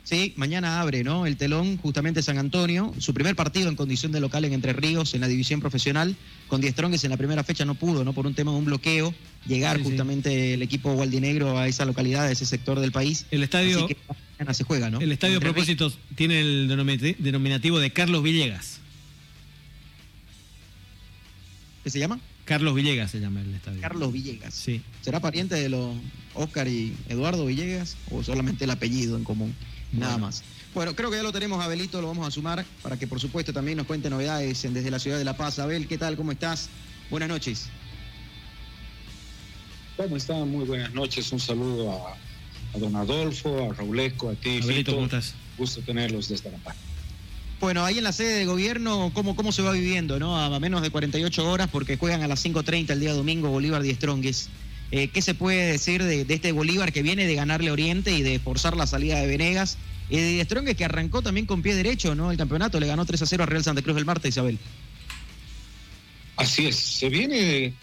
[0.03, 1.25] Sí, mañana abre, ¿no?
[1.25, 2.93] El telón, justamente San Antonio.
[2.99, 6.15] Su primer partido en condición de local en Entre Ríos, en la división profesional.
[6.47, 8.13] Con Die Strongest en la primera fecha no pudo, ¿no?
[8.13, 9.15] Por un tema de un bloqueo,
[9.47, 9.89] llegar Sí, sí.
[9.89, 13.25] justamente el equipo gualdinegro a esa localidad, a ese sector del país.
[13.31, 13.97] El estadio- Así que
[14.37, 14.99] mañana se juega, ¿no?
[15.01, 18.81] El estadio a propósito tiene el denomina- denominativo de Carlos Villegas.
[21.85, 22.19] ¿Qué se llama?
[22.45, 23.79] Carlos Villegas se llama el estadio.
[23.79, 24.55] Carlos Villegas.
[24.55, 24.81] Sí.
[25.01, 25.95] ¿Será pariente de los
[26.33, 29.53] Oscar y Eduardo Villegas o solamente el apellido en común?
[29.93, 30.41] Nada más.
[30.73, 33.53] Bueno, creo que ya lo tenemos, Abelito, lo vamos a sumar para que por supuesto
[33.53, 35.59] también nos cuente novedades en- desde la ciudad de La Paz.
[35.59, 36.17] Abel, ¿qué tal?
[36.17, 36.69] ¿Cómo estás?
[37.11, 37.67] Buenas noches.
[39.95, 40.49] ¿Cómo están?
[40.49, 41.31] Muy buenas noches.
[41.31, 42.15] Un saludo a,
[42.75, 44.91] a don Adolfo, a Raulesco, a ti, Abelito, Fito.
[44.93, 45.35] ¿cómo estás?
[45.55, 46.75] Gusto tenerlos desde La Paz.
[47.59, 50.19] Bueno, ahí en la sede de gobierno, ¿cómo, cómo se va viviendo?
[50.19, 50.37] ¿no?
[50.37, 53.93] A menos de 48 horas, porque juegan a las 5.30 el día domingo Bolívar y
[53.93, 54.49] Strongest.
[54.91, 58.39] Eh, ¿Qué se puede decir de, este Bolívar que viene de ganarle Oriente y de
[58.39, 59.77] forzar la salida de Venegas?
[60.09, 62.29] Eh, de Strongest que arrancó también con pie derecho, ¿no?
[62.29, 64.59] El campeonato le ganó 3 a 0 a Real Santa Cruz el martes, Isabel.
[66.35, 67.73] Así es, se viene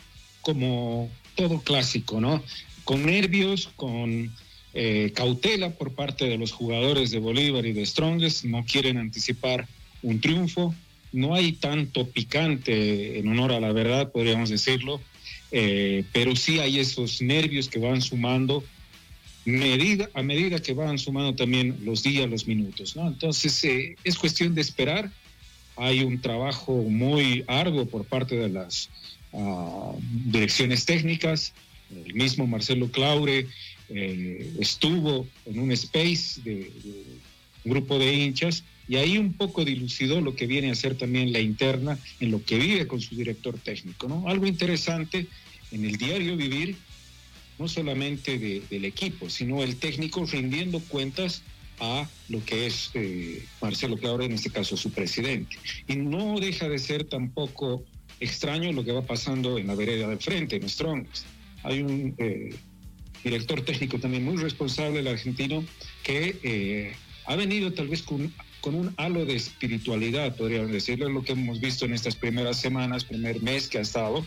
[0.42, 2.44] como todo clásico, ¿no?
[2.84, 4.30] Con nervios, con
[4.74, 9.68] eh, cautela por parte de los jugadores de Bolívar y de Strongest, no quieren anticipar
[10.02, 10.74] un triunfo,
[11.12, 15.00] no hay tanto picante en honor a la verdad, podríamos decirlo,
[15.50, 18.64] eh, pero sí hay esos nervios que van sumando
[19.44, 23.08] medida, a medida que van sumando también los días, los minutos, ¿no?
[23.08, 25.10] Entonces eh, es cuestión de esperar,
[25.76, 28.90] hay un trabajo muy arduo por parte de las
[29.32, 31.52] ah, direcciones técnicas.
[32.06, 33.46] El mismo Marcelo Claure
[33.94, 37.04] eh, estuvo en un space de, de
[37.64, 41.32] un grupo de hinchas y ahí un poco dilucidó lo que viene a ser también
[41.32, 44.08] la interna en lo que vive con su director técnico.
[44.08, 44.28] ¿no?
[44.28, 45.26] Algo interesante
[45.70, 46.76] en el diario vivir,
[47.58, 51.42] no solamente de- del equipo, sino el técnico rindiendo cuentas
[51.80, 55.56] a lo que es eh, Marcelo Claure, en este caso su presidente.
[55.88, 57.84] Y no deja de ser tampoco
[58.20, 61.24] extraño lo que va pasando en la vereda del frente, en Strongest.
[61.62, 62.54] Hay un eh,
[63.22, 65.64] director técnico también muy responsable, el argentino,
[66.02, 66.92] que eh,
[67.26, 68.32] ha venido tal vez con,
[68.64, 73.42] un halo de espiritualidad, podríamos decirlo, lo que hemos visto en estas primeras semanas, primer
[73.42, 74.24] mes que ha estado.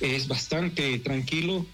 [0.00, 1.66] Es bastante tranquilo,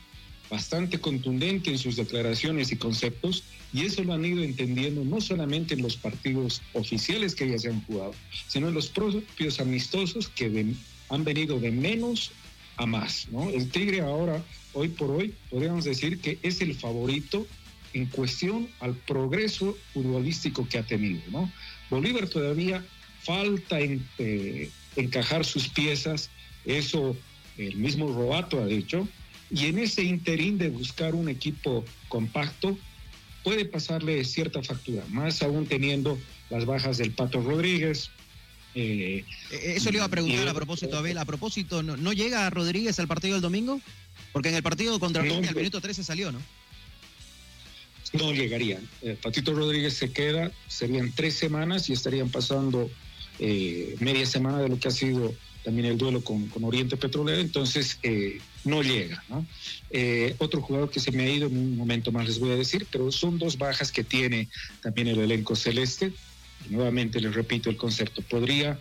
[0.50, 5.74] bastante contundente en sus declaraciones y conceptos, y eso lo han ido entendiendo no solamente
[5.74, 8.14] en los partidos oficiales que ya se han jugado,
[8.48, 10.74] sino en los propios amistosos que
[11.08, 12.32] han venido de menos
[12.76, 13.28] a más.
[13.30, 13.48] ¿no?
[13.48, 14.42] El Tigre ahora,
[14.74, 17.46] hoy por hoy, podríamos decir que es el favorito
[17.92, 21.20] en cuestión al progreso futbolístico que ha tenido.
[21.30, 21.52] ¿no?
[21.90, 22.84] Bolívar todavía
[23.22, 26.30] falta en- eh, encajar sus piezas,
[26.64, 27.16] eso
[27.58, 29.06] el mismo Robato ha dicho,
[29.50, 32.78] y en ese interín de buscar un equipo compacto,
[33.44, 36.18] puede pasarle cierta factura, más aún teniendo
[36.48, 38.08] las bajas del Pato Rodríguez.
[38.74, 41.18] eh, Eh, Eso le iba a preguntar a propósito, Abel.
[41.18, 43.80] A propósito, ¿no, no llega Rodríguez al partido del domingo?
[44.32, 45.60] Porque en el partido contra No, Oriente al no.
[45.60, 46.40] minuto 13 salió, ¿no?
[48.14, 48.86] no llegarían.
[49.00, 52.90] Eh, Patito Rodríguez se queda, serían tres semanas y estarían pasando
[53.38, 57.40] eh, media semana de lo que ha sido también el duelo con, con Oriente Petrolero,
[57.40, 59.22] entonces eh, no llega.
[59.28, 59.46] ¿no?
[59.90, 62.56] Eh, otro jugador que se me ha ido en un momento más les voy a
[62.56, 64.48] decir, pero son dos bajas que tiene
[64.82, 66.12] también el elenco celeste.
[66.68, 68.78] Y nuevamente les repito el concepto, podría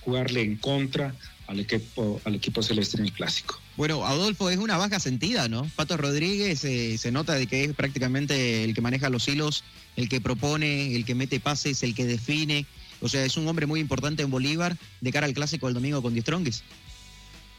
[0.00, 1.14] jugarle en contra
[1.46, 3.60] al equipo, al equipo celeste en el clásico.
[3.76, 5.70] Bueno, Adolfo es una baja sentida, ¿no?
[5.76, 9.64] Pato Rodríguez eh, se nota de que es prácticamente el que maneja los hilos,
[9.96, 12.66] el que propone, el que mete pases, el que define.
[13.00, 16.00] O sea, es un hombre muy importante en Bolívar de cara al clásico del domingo
[16.02, 16.64] con Strongest.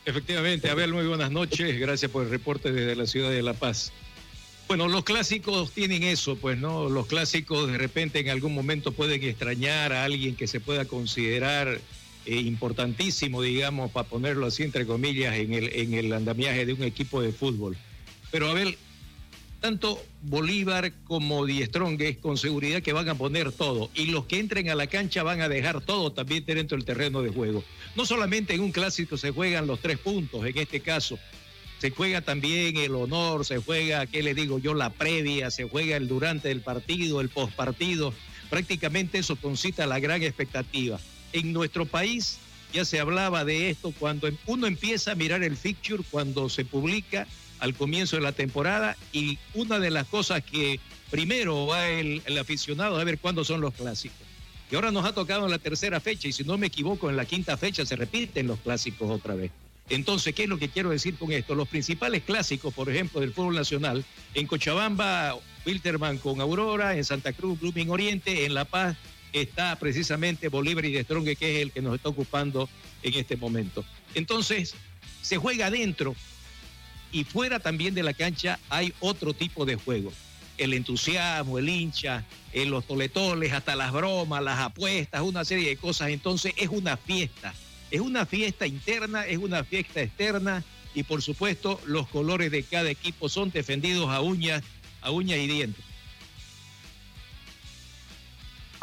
[0.05, 1.79] Efectivamente, Abel, muy buenas noches.
[1.79, 3.91] Gracias por el reporte desde la ciudad de La Paz.
[4.67, 6.89] Bueno, los clásicos tienen eso, pues, ¿no?
[6.89, 11.79] Los clásicos de repente en algún momento pueden extrañar a alguien que se pueda considerar
[12.25, 16.83] eh, importantísimo, digamos, para ponerlo así entre comillas, en el, en el andamiaje de un
[16.83, 17.77] equipo de fútbol.
[18.31, 18.77] Pero Abel,
[19.61, 24.39] tanto Bolívar como Die Strongest con seguridad que van a poner todo y los que
[24.39, 27.63] entren a la cancha van a dejar todo también dentro del terreno de juego.
[27.95, 31.17] No solamente en un clásico se juegan los tres puntos, en este caso,
[31.79, 34.73] se juega también el honor, se juega, ¿qué le digo yo?
[34.73, 38.13] La previa, se juega el durante del partido, el postpartido.
[38.49, 40.99] Prácticamente eso concita la gran expectativa.
[41.35, 42.37] En nuestro país
[42.71, 47.27] ya se hablaba de esto cuando uno empieza a mirar el fixture, cuando se publica
[47.59, 50.79] al comienzo de la temporada y una de las cosas que
[51.11, 54.25] primero va el, el aficionado a ver cuándo son los clásicos.
[54.71, 57.17] Y ahora nos ha tocado en la tercera fecha y si no me equivoco, en
[57.17, 59.51] la quinta fecha se repiten los clásicos otra vez.
[59.89, 61.53] Entonces, ¿qué es lo que quiero decir con esto?
[61.53, 64.05] Los principales clásicos, por ejemplo, del fútbol nacional,
[64.35, 68.95] en Cochabamba, Wilterman con Aurora, en Santa Cruz, Blooming Oriente, en La Paz
[69.41, 72.69] está precisamente Bolívar y de Strong, que es el que nos está ocupando
[73.03, 73.83] en este momento.
[74.13, 74.75] Entonces,
[75.21, 76.15] se juega adentro
[77.11, 80.11] y fuera también de la cancha hay otro tipo de juego.
[80.57, 82.23] El entusiasmo, el hincha,
[82.53, 86.09] en los toletoles, hasta las bromas, las apuestas, una serie de cosas.
[86.09, 87.53] Entonces es una fiesta.
[87.91, 90.63] Es una fiesta interna, es una fiesta externa
[90.93, 94.63] y por supuesto los colores de cada equipo son defendidos a uñas,
[95.01, 95.83] a uñas y dientes.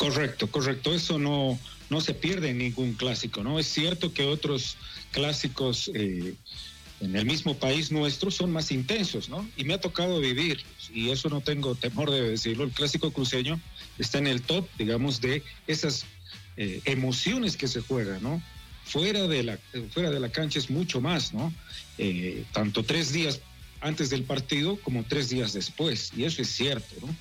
[0.03, 0.93] Correcto, correcto.
[0.93, 1.57] Eso no,
[1.89, 3.61] no se pierde en ningún clásico, ¿no?
[3.61, 4.77] Es cierto que otros
[5.13, 6.35] clásicos eh,
[7.01, 9.49] en el mismo país nuestro son más intensos, ¿no?
[9.57, 13.61] Y me ha tocado vivir, y eso no tengo temor de decirlo, el clásico cruceño
[13.97, 16.05] está en el top, digamos, de esas
[16.57, 18.43] eh, emociones que se juegan, ¿no?
[18.85, 19.59] Fuera de, la,
[19.93, 21.55] fuera de la cancha es mucho más, ¿no?
[21.99, 23.41] Eh, tanto tres días
[23.81, 27.15] antes del partido como tres días después, y eso es cierto, ¿no?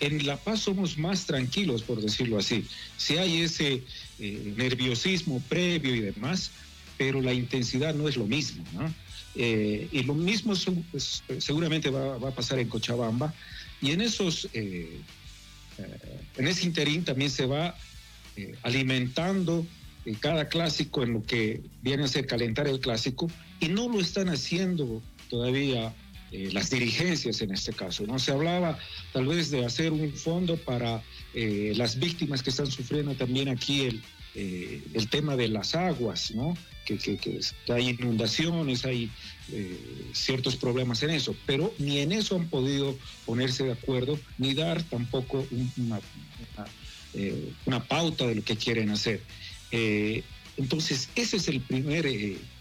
[0.00, 2.66] En La Paz somos más tranquilos, por decirlo así.
[2.96, 3.82] Si hay ese
[4.18, 6.50] eh, nerviosismo previo y demás,
[6.98, 8.64] pero la intensidad no es lo mismo.
[9.34, 10.54] Eh, y lo mismo
[10.90, 13.34] pues, seguramente va, a pasar en Cochabamba.
[13.80, 15.00] Y en esos, eh,
[15.78, 17.76] eh, en ese interín también se va
[18.62, 19.64] alimentando
[20.18, 23.30] cada clásico en lo que viene a ser calentar el clásico
[23.60, 25.94] y no lo están haciendo todavía
[26.52, 28.06] las dirigencias en este caso.
[28.06, 28.78] No se hablaba
[29.12, 31.02] tal vez de hacer un fondo para
[31.34, 34.02] las víctimas que están sufriendo también aquí el,
[34.94, 36.54] el tema de las aguas, ¿no?
[36.84, 39.10] que, hay inundaciones, hay
[39.50, 39.78] eh,
[40.12, 44.82] ciertos problemas en eso, pero ni en eso han podido ponerse de acuerdo, ni dar
[44.84, 45.46] tampoco
[47.14, 49.22] eh, una, pauta de lo que quieren hacer.
[49.70, 50.22] Eh,
[50.56, 52.06] entonces, ese es el primer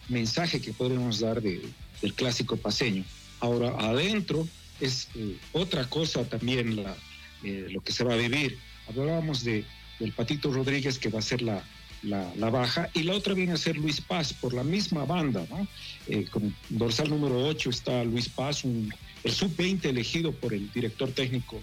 [0.10, 3.04] mensaje que podemos dar del clásico paseño.
[3.44, 4.48] Ahora, adentro
[4.80, 5.10] es
[5.52, 6.96] otra cosa también la,
[7.44, 8.58] lo que se va a vivir.
[8.88, 9.66] Hablábamos de,
[10.00, 11.62] del Patito Rodríguez, que va a ser la,
[12.04, 15.68] la, baja, y la otra viene a ser Luis Paz por la misma banda, ¿no?
[16.08, 21.62] Eh, con dorsal número 8 está Luis Paz, el sub-20 elegido por el director técnico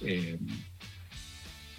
[0.00, 0.36] eh,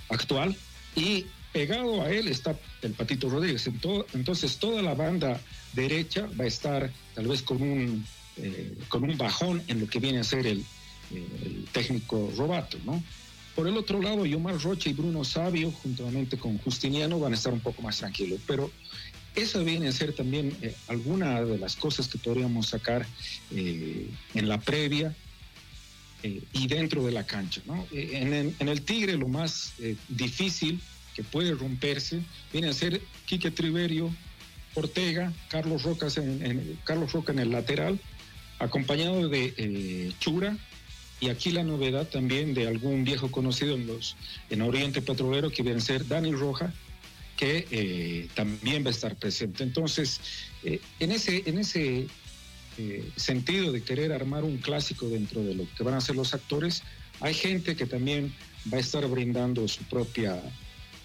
[0.08, 0.56] actual,
[0.96, 3.68] y pegado a él está el Patito Rodríguez.
[4.14, 5.42] Entonces toda la banda
[5.74, 8.06] derecha va a estar tal vez con un,
[8.38, 10.64] eh, con un bajón en lo que viene a ser el,
[11.12, 13.04] el técnico Robato, ¿no?
[13.56, 17.52] Por el otro lado, Yomar Rocha y Bruno Sabio, juntamente con Justiniano, van a estar
[17.52, 18.40] un poco más tranquilos.
[18.48, 18.72] Pero
[19.36, 23.06] esa viene a ser también eh, alguna de las cosas que podríamos sacar
[23.52, 25.16] eh, en la previa
[26.24, 27.62] eh, y dentro de la cancha.
[27.92, 29.74] En, el, Tigre lo más
[30.10, 30.80] difícil
[31.16, 32.22] que puede romperse
[32.52, 34.14] viene a ser Quique Triverio,
[34.76, 38.00] Ortega, Carlos, Rocas en, Carlos Roca en el lateral,
[38.64, 40.58] acompañado de Chura,
[41.22, 44.18] y aquí la novedad también de algún viejo conocido en los
[44.50, 46.74] en Oriente Petrolero que viene a ser Dani Roja,
[47.38, 49.64] que eh, también va a estar presente.
[49.64, 50.20] Entonces,
[50.64, 52.08] eh, en ese, en ese
[52.80, 56.34] eh, sentido de querer armar un clásico dentro de lo que van a ser los
[56.34, 56.82] actores,
[57.20, 58.34] hay gente que también
[58.74, 60.42] va a estar brindando su propia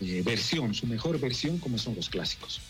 [0.00, 2.60] versión, su mejor versión, como son los clásicos.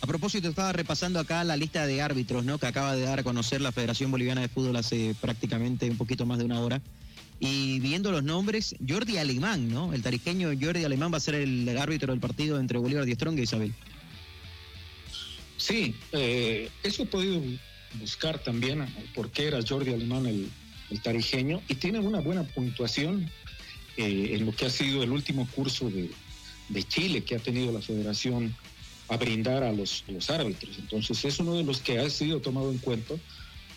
[0.00, 2.58] A propósito, estaba repasando acá la lista de árbitros, ¿no?
[2.58, 6.24] Que acaba de dar a conocer la Federación Boliviana de Fútbol hace prácticamente un poquito
[6.24, 6.80] más de una hora.
[7.40, 9.92] Y viendo los nombres, Jordi Alemán, ¿no?
[9.92, 13.38] El tarijeño Jordi Alemán va a ser el árbitro del partido entre Bolívar y Strong,
[13.40, 13.72] Isabel.
[15.56, 17.42] Sí, eh, eso he podido
[18.00, 20.50] buscar también por qué era Jordi Alemán el,
[21.02, 23.30] tarijeño y tiene una buena puntuación
[23.98, 26.10] eh, en lo que ha sido el último curso de,
[26.70, 28.56] de Chile que ha tenido la Federación
[29.08, 30.78] a brindar a los, árbitros.
[30.78, 33.14] Entonces es uno de los que ha sido tomado en cuenta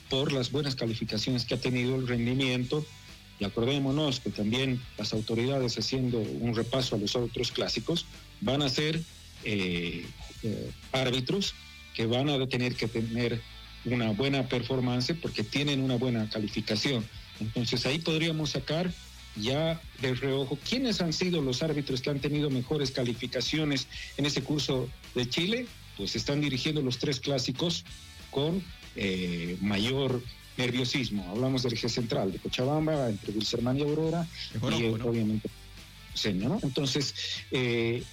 [0.09, 2.85] por las buenas calificaciones que ha tenido el rendimiento.
[3.39, 8.05] Y acordémonos que también las autoridades haciendo un repaso a los otros clásicos
[8.41, 9.01] van a ser
[9.43, 10.05] eh,
[10.43, 11.55] eh, árbitros
[11.95, 13.41] que van a tener que tener
[13.85, 17.03] una buena performance porque tienen una buena calificación.
[17.39, 18.91] Entonces ahí podríamos sacar
[19.35, 24.41] ya de reojo quiénes han sido los árbitros que han tenido mejores calificaciones en ese
[24.41, 25.67] curso de Chile,
[25.97, 27.85] pues están dirigiendo los tres clásicos
[28.29, 28.63] con
[28.95, 30.21] eh, mayor
[30.57, 31.29] nerviosismo.
[31.29, 35.49] Hablamos del eje central de Cochabamba, entre Wilserman y Aurora, y obviamente
[36.33, 36.59] ¿no?
[36.61, 37.15] Entonces,
[37.51, 38.03] eh,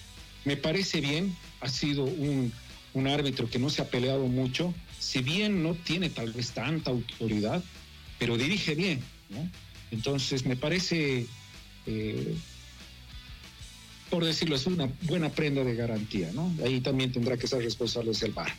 [0.44, 2.52] me parece bien, ha sido un,
[2.94, 6.90] un árbitro que no se ha peleado mucho, si bien no tiene tal vez tanta
[6.90, 7.62] autoridad,
[8.18, 9.00] pero dirige bien,
[9.30, 9.48] ¿no?
[9.90, 11.26] Entonces, me parece
[11.86, 12.36] eh,
[14.10, 16.52] por decirlo, es una buena prenda de garantía, ¿no?
[16.64, 18.52] Ahí también tendrá que ser responsable el VAR.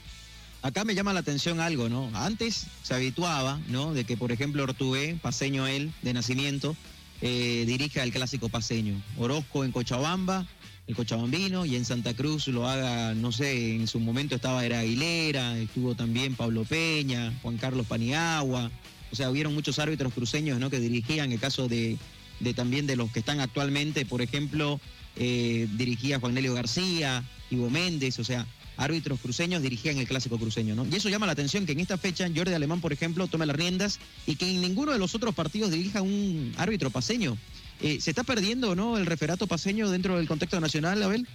[0.61, 2.11] Acá me llama la atención algo, ¿no?
[2.13, 3.93] Antes se habituaba, ¿no?
[3.93, 6.75] De que, por ejemplo, Ortubé, paseño él, de nacimiento,
[7.21, 9.01] eh, dirija el clásico paseño.
[9.17, 10.45] Orozco en Cochabamba,
[10.87, 14.79] el cochabambino, y en Santa Cruz lo haga, no sé, en su momento estaba era
[14.79, 18.71] Aguilera, estuvo también Pablo Peña, Juan Carlos Paniagua.
[19.11, 20.69] O sea, hubieron muchos árbitros cruceños, ¿no?
[20.69, 21.97] Que dirigían, el caso de,
[22.39, 24.79] de también de los que están actualmente, por ejemplo,
[25.15, 28.45] eh, dirigía Juan Nelio García, Ivo Méndez, o sea,
[28.77, 30.85] árbitros cruceños dirigían el clásico cruceño, ¿no?
[30.85, 33.55] Y eso llama la atención que en esta fecha Jordi Alemán, por ejemplo, tome las
[33.55, 37.37] riendas y que en ninguno de los otros partidos dirija un árbitro paseño.
[37.81, 41.27] Eh, ¿Se está perdiendo, no, el referato paseño dentro del contexto nacional, Abel?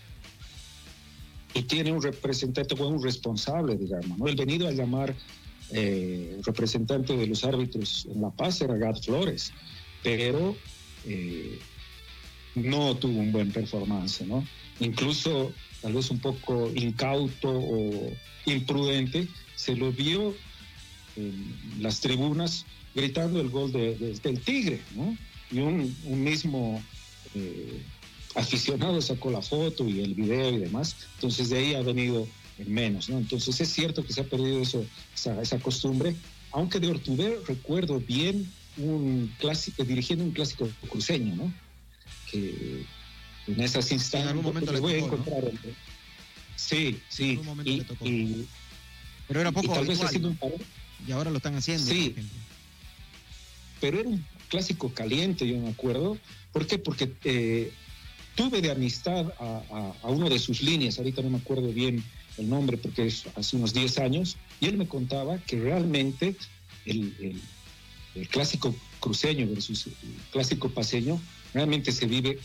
[1.53, 4.27] Y tiene un representante, o un responsable, digamos, ¿no?
[4.27, 5.15] El venido a llamar
[5.71, 9.53] eh, representante de los árbitros en La Paz era Gad Flores,
[10.03, 10.57] pero
[11.07, 11.59] eh,
[12.55, 14.47] no tuvo un buen performance, ¿no?
[14.81, 18.13] Incluso tal vez un poco incauto o
[18.47, 20.35] imprudente, se lo vio
[21.17, 25.17] en las tribunas gritando el gol de, del Tigre, ¿no?
[25.51, 25.95] Y un,
[26.25, 26.83] mismo
[27.35, 27.83] eh,
[28.35, 32.44] aficionado sacó la foto y el video y demás, entonces de ahí ha venido en
[32.59, 33.19] menos, ¿no?
[33.19, 34.85] Entonces es cierto que se ha perdido eso,
[35.15, 36.15] esa, esa costumbre,
[36.53, 41.55] aunque de Ortuber recuerdo bien un clásico, dirigiendo un clásico cruceño, ¿no?
[42.31, 42.85] Que
[43.47, 44.23] en esas instancias.
[44.23, 45.45] En algún momento le voy a encontrar.
[46.57, 47.41] Sí, sí.
[47.65, 48.47] Y,
[49.27, 50.39] pero era poco tal vez un
[51.07, 51.85] Y ahora lo están haciendo.
[51.85, 52.15] Sí.
[53.81, 56.19] Pero era un clásico caliente, yo me acuerdo.
[56.53, 56.79] ¿Por qué?
[56.79, 57.73] Porque eh,
[58.35, 62.05] tuve de amistad a, uno de sus líneas, ahorita no me acuerdo bien
[62.39, 66.37] el nombre porque es hace unos 10 años, y él me contaba que realmente
[66.87, 67.41] el,
[68.15, 69.93] el clásico cruceño versus el
[70.33, 71.21] clásico paseño
[71.53, 72.39] realmente se vive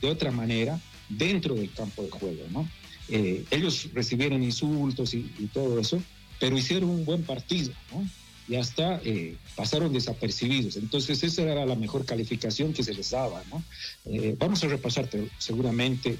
[0.00, 2.68] de otra manera dentro del campo de juego, ¿no?
[3.08, 5.22] Eh, ellos recibieron insultos y,
[5.52, 6.00] todo eso,
[6.38, 8.08] pero hicieron un buen partido, ¿no?
[8.48, 10.76] Y hasta eh, pasaron desapercibidos.
[10.76, 13.62] Entonces esa era la mejor calificación que se les daba, ¿no?
[14.06, 15.08] Eh, vamos a repasar
[15.38, 16.18] seguramente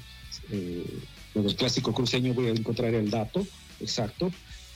[1.33, 3.45] lo del clásico cruceño, voy a encontrar el dato
[3.79, 4.31] exacto,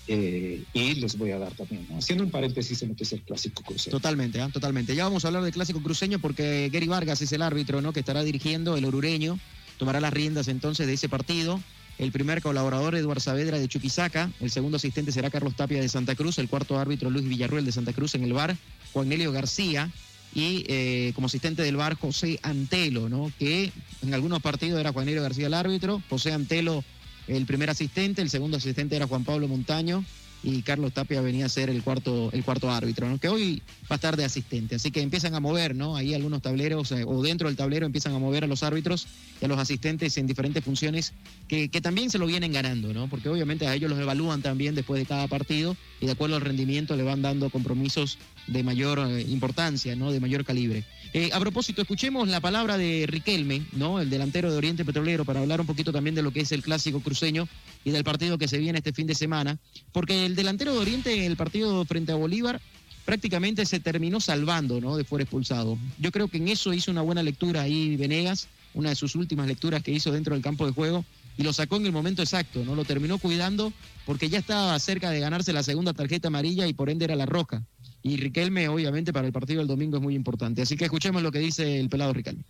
[0.07, 3.63] y les voy a dar también, haciendo un paréntesis en lo que es el clásico
[3.63, 3.91] cruceño.
[3.91, 4.47] Totalmente, ¿eh?
[4.51, 4.95] totalmente.
[4.95, 7.91] Ya vamos a hablar del clásico cruceño porque Gary Vargas es el árbitro ¿no?
[7.91, 9.39] que estará dirigiendo, el orureño,
[9.77, 11.59] tomará las riendas entonces de ese partido.
[11.97, 14.29] El primer colaborador, Eduardo Saavedra de Chuquisaca.
[14.41, 16.37] El segundo asistente será Carlos Tapia de Santa Cruz.
[16.39, 18.57] El cuarto árbitro, Luis Villarruel de Santa Cruz en el bar.
[18.91, 19.89] Juan Nelio García.
[20.35, 23.31] Y eh, como asistente del bar, José Antelo, ¿no?
[23.39, 23.71] Que
[24.03, 26.03] en algunos partidos era Juan Nelio García el árbitro.
[26.09, 26.83] José Antelo
[27.27, 30.05] el primer asistente, el segundo asistente era Juan Pablo Montaño
[30.43, 33.17] y Carlos Tapia venía a ser el cuarto, el cuarto árbitro, ¿no?
[33.17, 34.75] que hoy va a estar de asistente.
[34.75, 35.95] Así que empiezan a mover, ¿no?
[35.95, 39.07] Ahí algunos tableros eh, o dentro del tablero empiezan a mover a los árbitros
[39.41, 41.13] y a los asistentes en diferentes funciones
[41.47, 43.07] que, que, también se lo vienen ganando, ¿no?
[43.09, 46.41] Porque obviamente a ellos los evalúan también después de cada partido y de acuerdo al
[46.41, 50.11] rendimiento le van dando compromisos de mayor eh, importancia, ¿no?
[50.11, 50.83] De mayor calibre.
[51.13, 54.01] Eh, a propósito, escuchemos la palabra de Riquelme, ¿no?
[54.01, 56.61] El delantero de Oriente Petrolero, para hablar un poquito también de lo que es el
[56.61, 57.47] clásico cruceño
[57.83, 59.57] y del partido que se viene este fin de semana,
[59.91, 62.61] porque el delantero de Oriente en el partido frente a Bolívar
[63.05, 64.97] prácticamente se terminó salvando, ¿no?
[64.97, 65.77] De fuera expulsado.
[65.99, 69.47] Yo creo que en eso hizo una buena lectura ahí Venegas, una de sus últimas
[69.47, 71.05] lecturas que hizo dentro del campo de juego
[71.37, 72.75] y lo sacó en el momento exacto, ¿no?
[72.75, 73.71] Lo terminó cuidando
[74.05, 77.25] porque ya estaba cerca de ganarse la segunda tarjeta amarilla y por ende era la
[77.25, 77.63] roja.
[78.05, 80.61] Y Riquelme, obviamente, para el partido del domingo es muy importante.
[80.61, 82.43] Así que escuchemos lo que dice el pelado Riquelme.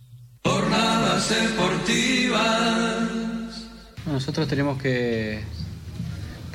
[0.44, 3.08] Jornadas deportivas.
[4.04, 5.40] Nosotros tenemos que,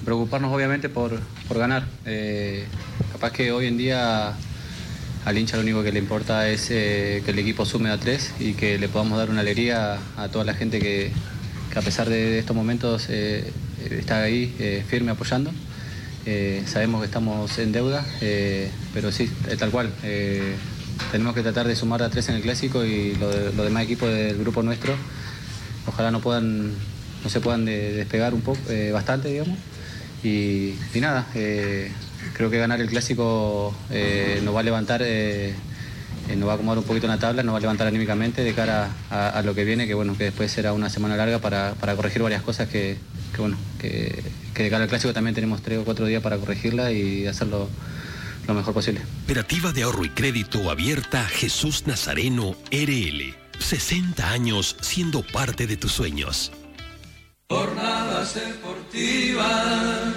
[0.06, 1.88] preocuparnos, obviamente, por, ganar.
[2.06, 2.68] Eh,
[3.12, 4.36] capaz que hoy en día
[5.26, 8.36] al hincha lo único que le importa es eh, que el equipo sume a tres
[8.40, 11.12] y que le podamos dar una alegría a toda la gente que,
[11.74, 13.52] que a pesar de estos momentos eh,
[13.90, 15.52] está ahí eh, firme apoyando.
[16.26, 18.06] Eh, sabemos que estamos en deuda,
[18.94, 19.92] pero sí, tal cual.
[21.12, 24.38] tenemos que tratar de sumar a tres en el clásico y los demás equipos del
[24.38, 24.94] grupo nuestro,
[25.88, 26.72] ojalá no puedan,
[27.24, 28.60] no se puedan despegar un poco,
[28.94, 29.58] bastante, digamos.
[30.24, 33.76] Y, nada, creo que ganar el clásico
[34.44, 35.02] nos va a levantar
[36.30, 38.44] eh, nos va a acomodar un poquito en la tabla, nos va a levantar anímicamente
[38.44, 41.74] de cara a, lo que viene, que bueno, que después será una semana larga para,
[41.96, 42.98] corregir varias cosas que,
[43.38, 44.24] bueno, que,
[44.64, 47.70] de cara al clásico también tenemos tres o cuatro días para corregirla y hacerlo
[48.48, 49.02] lo mejor posible.
[49.24, 53.34] Operativa de ahorro y crédito abierta Jesús Nazareno RL.
[53.60, 56.52] 60 años siendo parte de tus sueños.
[57.50, 60.16] Jornadas deportivas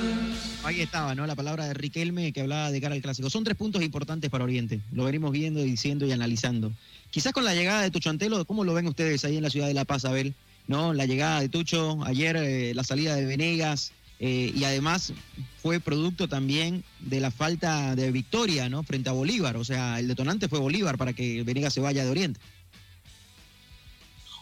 [0.65, 1.27] Ahí estaba, ¿no?
[1.27, 3.29] La palabra de Riquelme que hablaba de cara al clásico.
[3.29, 4.81] Son tres puntos importantes para Oriente.
[4.93, 6.73] Lo venimos viendo, diciendo y analizando.
[7.11, 9.75] Quizás con la llegada de Tuchantelo, ¿cómo lo ven ustedes ahí en la ciudad de
[9.75, 10.35] La Paz, Abel?
[10.67, 10.95] ¿no?
[10.95, 15.13] La llegada de Tucho, ayer eh, la salida de Venegas, eh, y además
[15.61, 18.83] fue producto también de la falta de victoria, ¿no?
[18.83, 22.11] Frente a Bolívar, o sea, el detonante fue Bolívar para que Venegas se vaya de
[22.11, 22.41] Oriente.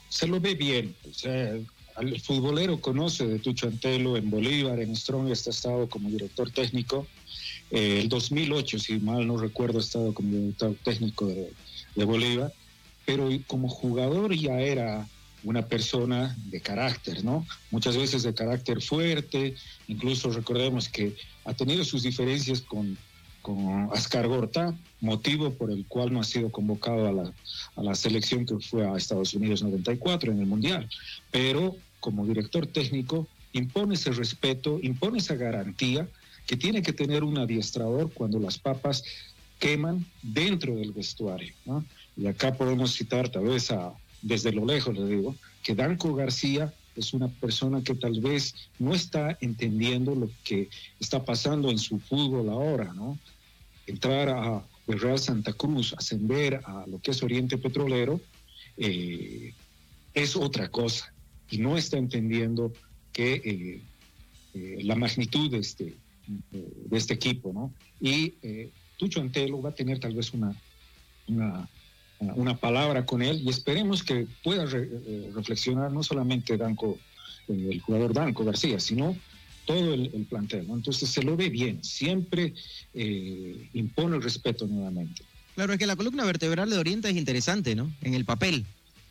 [0.08, 1.54] Se lo ve bien, o sea,
[2.00, 7.06] el futbolero conoce de Tucho Antelo en Bolívar, en Strong, ha estado como director técnico.
[7.70, 11.52] Eh, el 2008, si mal no recuerdo, ha estado como director técnico de,
[11.94, 12.52] de Bolívar,
[13.06, 15.08] pero como jugador ya era
[15.44, 17.46] una persona de carácter, ¿no?
[17.70, 19.54] Muchas veces de carácter fuerte,
[19.88, 22.96] incluso recordemos que ha tenido sus diferencias con,
[23.40, 27.32] con Ascar Gorta, motivo por el cual no ha sido convocado a la,
[27.76, 30.88] a la selección que fue a Estados Unidos 94 en el Mundial.
[31.30, 36.08] Pero como director técnico impone ese respeto, impone esa garantía
[36.46, 39.04] que tiene que tener un adiestrador cuando las papas
[39.58, 41.54] queman dentro del vestuario.
[41.64, 41.84] ¿no?
[42.16, 43.92] Y acá podemos citar tal vez a,
[44.22, 48.94] desde lo lejos le digo, que Danco García es una persona que tal vez no
[48.94, 50.68] está entendiendo lo que
[51.00, 53.18] está pasando en su fútbol ahora, ¿no?
[53.86, 58.20] Entrar a el Real Santa Cruz, ascender a lo que es Oriente Petrolero,
[58.76, 59.52] eh,
[60.14, 61.12] es otra cosa.
[61.50, 62.72] Y no está entendiendo
[63.12, 63.80] que eh,
[64.54, 65.94] eh, la magnitud de este,
[66.50, 67.72] de este equipo, ¿no?
[68.00, 68.34] Y
[68.96, 70.54] Tucho Antelo va a tener tal vez una
[72.34, 74.88] una palabra con él y esperemos que pueda re,
[75.34, 76.98] reflexionar no solamente Danco,
[77.48, 79.16] el jugador Danco García, sino
[79.64, 80.66] todo el, el plantel.
[80.68, 80.74] ¿no?
[80.74, 82.54] Entonces se lo ve bien, siempre
[82.94, 85.22] eh, impone el respeto nuevamente.
[85.54, 87.92] Claro, es que la columna vertebral de Oriente es interesante, ¿no?
[88.00, 88.64] En el papel.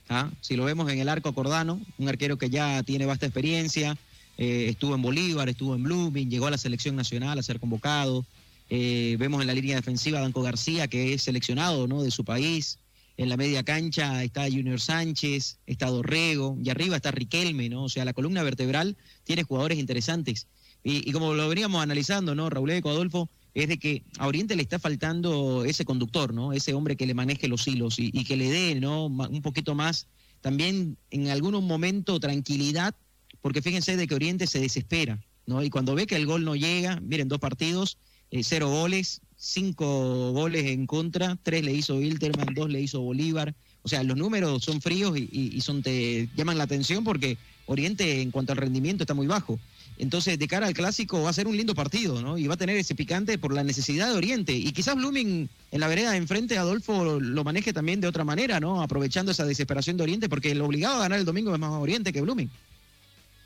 [0.10, 0.32] ¿ah?
[0.42, 3.96] Si lo vemos en el arco Cordano, un arquero que ya tiene vasta experiencia,
[4.38, 8.26] eh, estuvo en Bolívar, estuvo en Blooming, llegó a la selección nacional a ser convocado.
[8.70, 12.02] Eh, vemos en la línea defensiva a Danco García, que es seleccionado ¿no?
[12.02, 12.80] de su país.
[13.22, 17.84] En la media cancha está Junior Sánchez, está Dorrego, y arriba está Riquelme, ¿no?
[17.84, 20.48] O sea, la columna vertebral tiene jugadores interesantes.
[20.84, 22.50] Y, como lo veníamos analizando, ¿no?
[22.50, 26.52] Raúl Eco, Adolfo, es de que a Oriente le está faltando ese conductor, ¿no?
[26.52, 29.06] Ese hombre que le maneje los hilos y, y que le dé, ¿no?
[29.06, 30.08] Un poquito más,
[30.42, 32.96] también en algún momento tranquilidad,
[33.40, 35.62] porque fíjense de que Oriente se desespera, ¿no?
[35.62, 38.00] Y cuando ve que el gol no llega, miren, dos partidos,
[38.32, 43.56] eh, cero goles, cinco goles en contra, tres le hizo Wilterman, dos le hizo Bolívar.
[43.82, 48.30] O sea, los números son fríos y, son te llaman la atención porque Oriente en
[48.30, 49.60] cuanto al rendimiento está muy bajo.
[49.98, 52.38] Entonces, de cara al clásico va a ser un lindo partido, ¿no?
[52.38, 54.54] Y va a tener ese picante por la necesidad de Oriente.
[54.54, 58.24] Y quizás Blooming en la vereda de enfrente, Adolfo lo, lo maneje también de otra
[58.24, 58.84] manera, ¿no?
[58.84, 62.14] Aprovechando esa desesperación de Oriente, porque el obligado a ganar el domingo es más Oriente
[62.14, 62.50] que Blooming.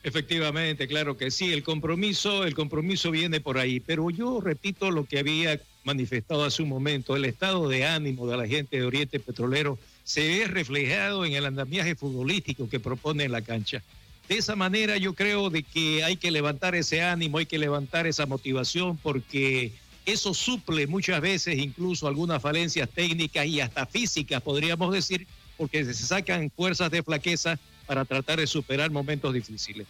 [0.03, 5.05] Efectivamente, claro que sí, el compromiso, el compromiso viene por ahí, pero yo repito lo
[5.05, 9.19] que había manifestado hace un momento, el estado de ánimo de la gente de Oriente
[9.19, 13.81] Petrolero se ve reflejado en el andamiaje futbolístico que propone la cancha.
[14.27, 18.07] De esa manera yo creo de que hay que levantar ese ánimo, hay que levantar
[18.07, 19.71] esa motivación porque
[20.05, 25.27] eso suple muchas veces incluso algunas falencias técnicas y hasta físicas, podríamos decir,
[25.57, 29.85] porque se sacan fuerzas de flaqueza para tratar de superar momentos difíciles.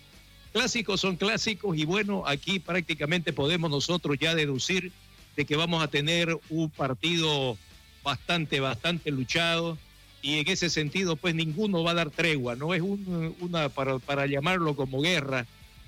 [0.51, 4.91] Clásicos son clásicos y bueno, aquí prácticamente podemos nosotros ya deducir
[5.35, 7.57] de que vamos a tener un partido
[8.03, 9.77] bastante, bastante luchado
[10.21, 13.99] y en ese sentido pues ninguno va a dar tregua, no es un, una, para,
[13.99, 15.45] para, llamarlo como guerra,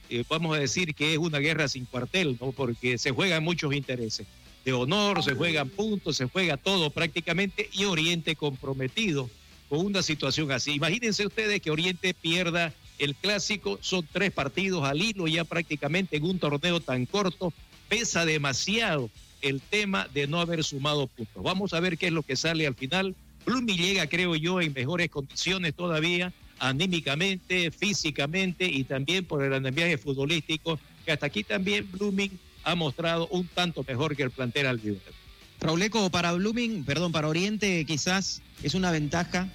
[0.09, 2.51] eh, vamos a decir que es una guerra sin cuartel, ¿no?
[2.51, 4.27] porque se juegan muchos intereses
[4.63, 9.29] de honor, se juegan puntos, se juega todo prácticamente y Oriente comprometido
[9.69, 10.73] con una situación así.
[10.73, 16.25] Imagínense ustedes que Oriente pierda el clásico, son tres partidos al hilo ya prácticamente en
[16.25, 17.53] un torneo tan corto,
[17.87, 19.09] pesa demasiado
[19.41, 21.43] el tema de no haber sumado puntos.
[21.43, 23.15] Vamos a ver qué es lo que sale al final.
[23.45, 29.97] Blooming llega, creo yo, en mejores condiciones todavía, anímicamente, físicamente y también por el andamiaje
[29.97, 34.81] futbolístico, que hasta aquí también Blooming ha mostrado un tanto mejor que el plantel al
[35.59, 39.49] Rauleco, para Blooming, perdón, para Oriente quizás es una ventaja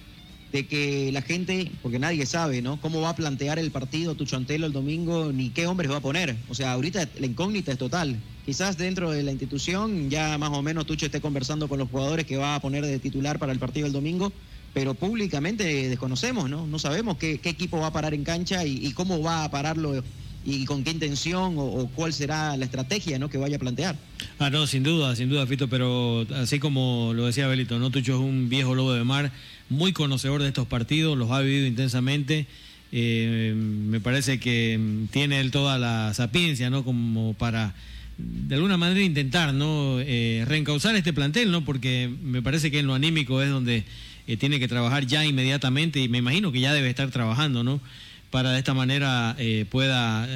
[0.53, 2.79] de que la gente, porque nadie sabe, ¿no?
[2.79, 6.35] Cómo va a plantear el partido Tuchantelo el domingo, ni qué hombres va a poner.
[6.47, 8.17] O sea, ahorita la incógnita es total.
[8.45, 12.27] Quizás dentro de la institución ya más o menos Tucho esté conversando con los jugadores
[12.27, 14.31] que va a poner de titular para el partido del domingo,
[14.75, 16.67] pero públicamente desconocemos, ¿no?
[16.67, 20.03] No sabemos qué, equipo va a parar en cancha y, y, cómo va a pararlo
[20.45, 23.29] y con qué intención o, o, cuál será la estrategia ¿no?
[23.29, 23.97] que vaya a plantear.
[24.39, 27.89] Ah, no, sin duda, sin duda, Fito, pero así como lo decía Belito, ¿no?
[27.91, 29.31] Tucho es un viejo lobo de mar,
[29.69, 32.45] muy conocedor de estos partidos, los ha vivido intensamente.
[32.91, 34.79] Eh, me parece que
[35.11, 36.83] tiene él toda la sapiencia, ¿no?
[36.83, 37.73] Como para
[38.17, 39.99] de alguna manera intentar, ¿no?
[39.99, 41.65] Eh, reencauzar este plantel, ¿no?
[41.65, 43.83] Porque me parece que en lo anímico es donde
[44.27, 47.81] eh, tiene que trabajar ya inmediatamente y me imagino que ya debe estar trabajando, ¿no?
[48.29, 50.27] para de esta manera eh, pueda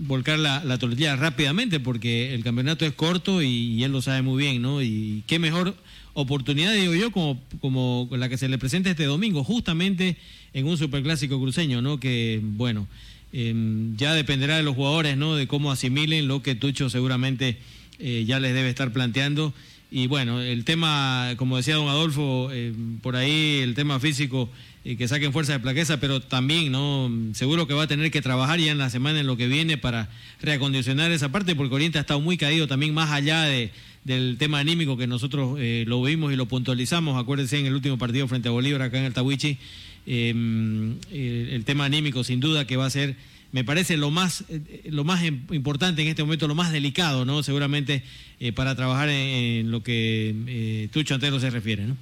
[0.00, 4.62] volcar la, la, rápidamente, porque el campeonato es corto y, él lo sabe muy bien,
[4.62, 4.82] ¿no?
[4.82, 5.74] Y qué mejor
[6.14, 10.16] oportunidad, digo yo, como, como la que se le presenta este domingo, justamente
[10.52, 12.00] en un superclásico cruceño, ¿no?
[12.00, 12.86] Que, bueno,
[13.32, 13.54] eh,
[13.96, 15.36] ya dependerá de los jugadores, ¿no?
[15.36, 17.58] De cómo asimilen lo que Tucho seguramente
[17.98, 19.52] eh, ya les debe estar planteando.
[19.90, 24.50] Y bueno, el tema, como decía don Adolfo, eh, por ahí el tema físico,
[24.84, 27.10] eh, que saquen fuerza de plaqueza, pero también, ¿no?
[27.32, 29.78] Seguro que va a tener que trabajar ya en la semana en lo que viene
[29.78, 30.10] para
[30.42, 33.70] reacondicionar esa parte, porque Oriente ha estado muy caído también más allá de,
[34.08, 37.20] del tema anímico que nosotros eh, lo vimos y lo puntualizamos.
[37.20, 39.58] Acuérdense en el último partido frente a Bolívar acá en el Tawichi,
[40.06, 43.14] el, el tema anímico sin duda que va a ser
[43.52, 44.44] me parece lo más
[44.84, 47.42] lo más importante en este momento, lo más delicado, ¿no?
[47.42, 48.02] Seguramente
[48.40, 51.96] eh, para trabajar en, en, lo que eh, Tucho Antero se refiere, ¿no?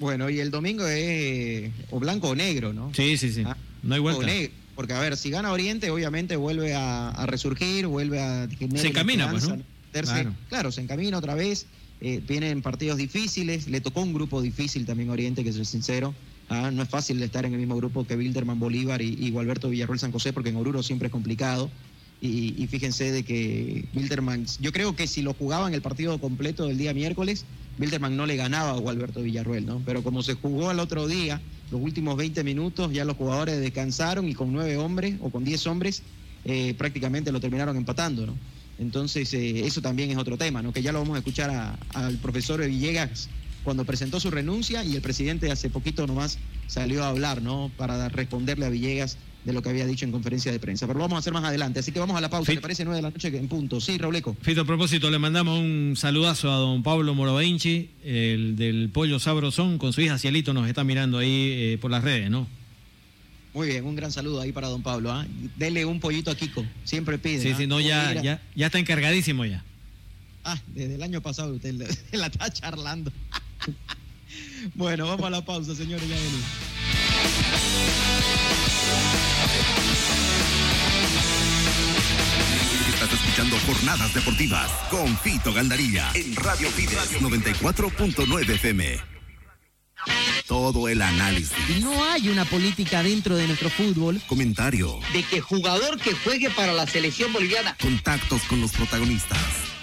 [0.00, 2.90] Bueno, y el domingo es o blanco o negro, ¿no?
[2.94, 3.42] Sí, sí, sí.
[3.46, 4.26] Ah, no hay vuelta.
[4.26, 8.88] Negro, porque a ver, si gana Oriente, obviamente vuelve a, a resurgir, vuelve a se
[8.88, 9.62] encamina, pues, ¿no?
[10.02, 10.34] Claro.
[10.48, 10.72] claro.
[10.72, 11.66] se encamina otra vez.
[12.00, 16.14] Eh, vienen partidos difíciles, le tocó un grupo difícil también Oriente, que soy sincero.
[16.48, 19.70] Ah, no es fácil estar en el mismo grupo que Wilderman Bolívar y, y Gualberto
[19.70, 21.70] Villarroel San José, porque en Oruro siempre es complicado.
[22.20, 26.66] Y, y, fíjense de que Wilderman, yo creo que si lo jugaban el partido completo
[26.66, 27.44] del día miércoles,
[27.78, 29.82] Wilderman no le ganaba a Gualberto Villarroel, ¿no?
[29.84, 31.40] Pero como se jugó el otro día,
[31.70, 35.66] los últimos 20 minutos, ya los jugadores descansaron y con nueve hombres o con diez
[35.66, 36.02] hombres
[36.44, 38.36] eh, prácticamente lo terminaron empatando, ¿no?
[38.78, 40.72] Entonces, eh, eso también es otro tema, ¿no?
[40.72, 43.28] Que ya lo vamos a escuchar a, al profesor Villegas
[43.62, 47.70] cuando presentó su renuncia y el presidente hace poquito nomás salió a hablar, ¿no?
[47.76, 50.86] Para responderle a Villegas de lo que había dicho en conferencia de prensa.
[50.86, 51.80] Pero lo vamos a hacer más adelante.
[51.80, 52.52] Así que vamos a la pausa.
[52.52, 53.80] ¿Le parece nueve de la noche en punto?
[53.80, 54.36] Sí, Rauleco.
[54.40, 59.78] Fito, a propósito, le mandamos un saludazo a don Pablo Morovainchi, el del Pollo Sabrosón,
[59.78, 62.46] con su hija Cielito, nos está mirando ahí eh, por las redes, ¿no?
[63.54, 65.22] Muy bien, un gran saludo ahí para don Pablo.
[65.22, 65.26] ¿eh?
[65.56, 67.40] Dele un pollito a Kiko, siempre pide.
[67.40, 67.54] Sí, ¿eh?
[67.56, 69.64] sí, no, ya, ya, ya está encargadísimo ya.
[70.42, 71.72] Ah, desde el año pasado usted
[72.12, 73.12] la está charlando.
[74.74, 76.40] bueno, vamos a la pausa, señores, ya venimos.
[82.92, 89.13] Estás escuchando Jornadas Deportivas con Fito Gandarilla en Radio Fides 94.9 FM.
[90.46, 91.80] Todo el análisis.
[91.80, 94.20] No hay una política dentro de nuestro fútbol.
[94.26, 95.00] Comentario.
[95.12, 97.76] De que jugador que juegue para la selección boliviana.
[97.80, 99.38] Contactos con los protagonistas.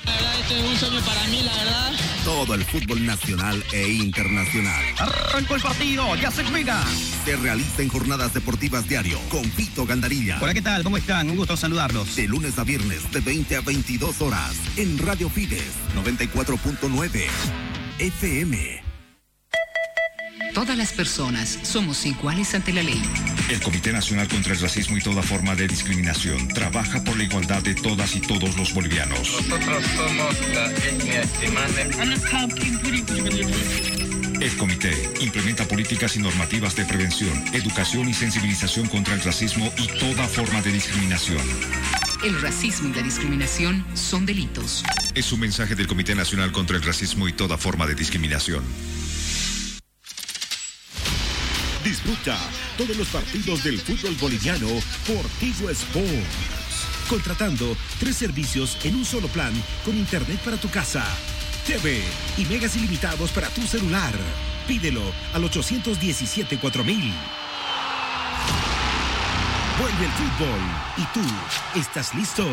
[0.05, 1.91] La verdad, este es un sueño para mí, la verdad.
[2.23, 4.83] Todo el fútbol nacional e internacional.
[4.97, 6.83] Arrancó el partido, ya se juega.
[7.25, 10.39] Se realiza en jornadas deportivas diario con Fito Gandarilla.
[10.41, 10.83] Hola, ¿qué tal?
[10.83, 11.29] ¿Cómo están?
[11.29, 12.15] Un gusto saludarlos.
[12.15, 17.25] De lunes a viernes, de 20 a 22 horas, en Radio Fides 94.9
[17.99, 18.90] FM.
[20.53, 23.01] Todas las personas somos iguales ante la ley.
[23.49, 27.61] El Comité Nacional contra el Racismo y toda forma de discriminación trabaja por la igualdad
[27.61, 29.19] de todas y todos los bolivianos.
[29.47, 31.21] Nosotros somos la etnia
[34.41, 39.87] El comité implementa políticas y normativas de prevención, educación y sensibilización contra el racismo y
[39.99, 41.41] toda forma de discriminación.
[42.25, 44.83] El racismo y la discriminación son delitos.
[45.15, 48.63] Es un mensaje del Comité Nacional contra el Racismo y toda forma de discriminación.
[51.83, 52.37] Disfruta
[52.77, 54.67] todos los partidos del fútbol boliviano
[55.07, 57.07] por Tigo Sports.
[57.09, 59.51] Contratando tres servicios en un solo plan
[59.83, 61.03] con internet para tu casa,
[61.65, 62.03] TV
[62.37, 64.13] y megas ilimitados para tu celular.
[64.67, 65.01] Pídelo
[65.33, 67.13] al 817 4000.
[69.79, 70.59] Vuelve el fútbol.
[70.97, 72.45] ¿Y tú estás listo?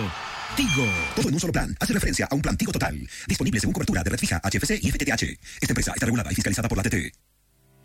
[0.56, 0.88] Tigo.
[1.14, 1.76] Todo en un solo plan.
[1.78, 2.98] Hace referencia a un plan Tigo Total.
[3.26, 5.22] Disponible según cobertura de red fija, HFC y FTTH.
[5.60, 7.12] Esta empresa está regulada y fiscalizada por la TT.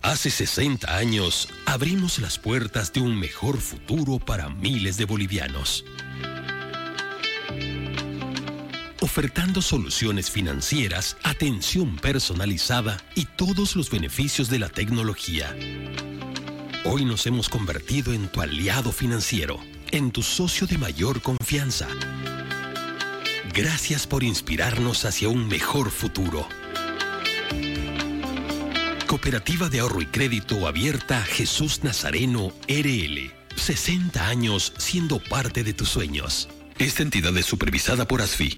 [0.03, 5.85] Hace 60 años abrimos las puertas de un mejor futuro para miles de bolivianos.
[8.99, 15.55] Ofertando soluciones financieras, atención personalizada y todos los beneficios de la tecnología.
[16.83, 19.57] Hoy nos hemos convertido en tu aliado financiero,
[19.91, 21.87] en tu socio de mayor confianza.
[23.53, 26.45] Gracias por inspirarnos hacia un mejor futuro.
[29.13, 33.31] Cooperativa de Ahorro y Crédito Abierta Jesús Nazareno RL.
[33.55, 36.49] 60 años siendo parte de tus sueños.
[36.79, 38.57] Esta entidad es supervisada por ASFI.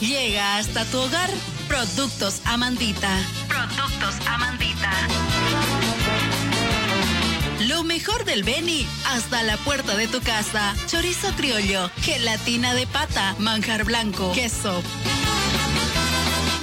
[0.00, 1.28] Llega hasta tu hogar
[1.66, 3.10] Productos Amandita.
[3.48, 4.92] Productos Amandita.
[7.66, 10.76] Lo mejor del Beni hasta la puerta de tu casa.
[10.86, 14.82] Chorizo criollo, gelatina de pata, manjar blanco, queso.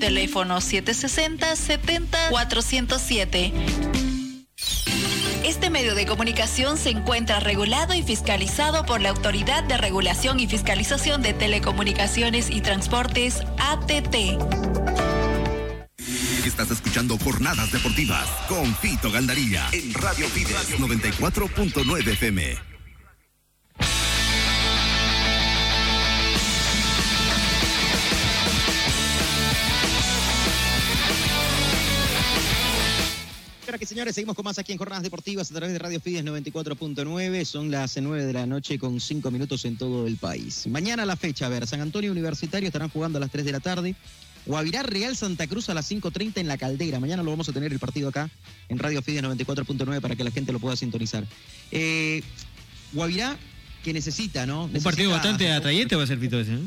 [0.00, 3.52] Teléfono 760-70-407.
[5.44, 10.48] Este medio de comunicación se encuentra regulado y fiscalizado por la Autoridad de Regulación y
[10.48, 14.16] Fiscalización de Telecomunicaciones y Transportes, ATT.
[16.44, 22.73] Estás escuchando Jornadas Deportivas con Fito Gandarilla en Radio Fides 94.9 FM.
[33.78, 37.44] Que señores, seguimos con más aquí en Jornadas Deportivas a través de Radio Fides 94.9.
[37.44, 40.66] Son las 9 de la noche con 5 minutos en todo el país.
[40.68, 43.60] Mañana la fecha, a ver, San Antonio Universitario estarán jugando a las 3 de la
[43.60, 43.96] tarde.
[44.46, 47.00] Guavirá Real Santa Cruz a las 5.30 en la caldera.
[47.00, 48.30] Mañana lo vamos a tener el partido acá
[48.68, 51.26] en Radio Fides 94.9 para que la gente lo pueda sintonizar.
[51.72, 52.22] Eh,
[52.92, 53.36] Guavirá
[53.82, 54.66] que necesita, ¿no?
[54.66, 56.60] Un partido bastante atrayente va a ser Fito ese, ¿no?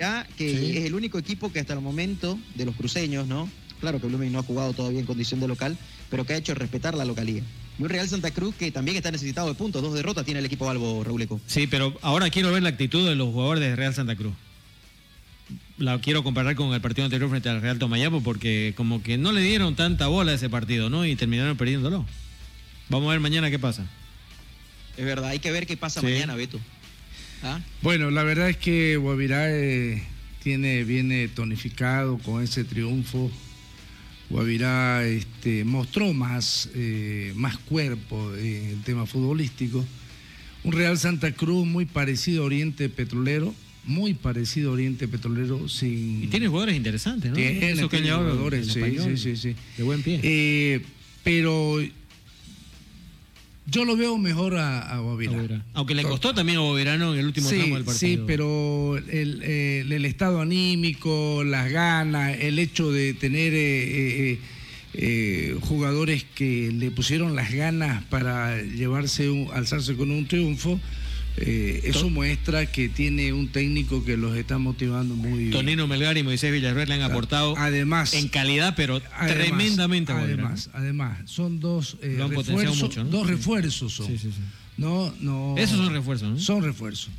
[0.00, 3.48] Ya, que es el único equipo que hasta el momento de los cruceños, ¿no?
[3.82, 5.76] Claro que Blooming no ha jugado todavía en condición de local,
[6.08, 7.42] pero que ha hecho respetar la localidad.
[7.78, 10.70] Muy Real Santa Cruz, que también está necesitado de puntos, dos derrotas tiene el equipo
[10.70, 11.40] Albo Rauleco.
[11.48, 14.34] Sí, pero ahora quiero ver la actitud de los jugadores de Real Santa Cruz.
[15.78, 19.32] La quiero comparar con el partido anterior frente al Real Tomayapo porque como que no
[19.32, 21.04] le dieron tanta bola a ese partido, ¿no?
[21.04, 22.06] Y terminaron perdiéndolo.
[22.88, 23.84] Vamos a ver mañana qué pasa.
[24.96, 26.60] Es verdad, hay que ver qué pasa mañana, Beto.
[27.42, 27.58] ¿Ah?
[27.80, 30.04] Bueno, la verdad es que Guavirá eh,
[30.40, 33.28] tiene, viene tonificado con ese triunfo
[34.30, 39.84] Guavirá este, mostró más, eh, más cuerpo en el tema futbolístico.
[40.64, 43.54] Un Real Santa Cruz muy parecido a Oriente Petrolero,
[43.84, 45.68] muy parecido a Oriente Petrolero.
[45.68, 46.24] Sin...
[46.24, 47.36] Y tiene jugadores interesantes, ¿no?
[47.36, 50.20] Tiene, jugadores, sí, sí, sí, sí, De buen pie.
[50.22, 50.82] Eh,
[51.24, 51.80] pero
[53.66, 55.00] yo lo veo mejor a, a
[55.74, 57.94] Aunque le costó también a Bovirano en el último tramo del partido.
[57.94, 64.38] Sí, pero el, estado anímico, las ganas, el hecho de tener eh, eh,
[64.94, 70.80] eh, jugadores que le pusieron las ganas para llevarse, alzarse con un triunfo,
[71.36, 75.50] eh, eso muestra que tiene un técnico que los está motivando muy bien.
[75.50, 81.18] Tonino Melgar y Moisés Villarreal le han aportado además, en calidad, pero tremendamente Además, además,
[81.24, 84.08] son dos eh, refuerzos, dos refuerzos son.
[84.76, 87.10] No, no, Esos son refuerzos, Son refuerzos.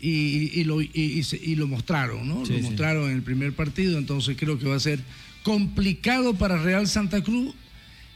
[0.00, 2.44] Y, lo, y, lo mostraron, ¿no?
[2.44, 4.98] lo mostraron en el primer partido, entonces creo que va a ser
[5.44, 7.54] complicado para Real Santa Cruz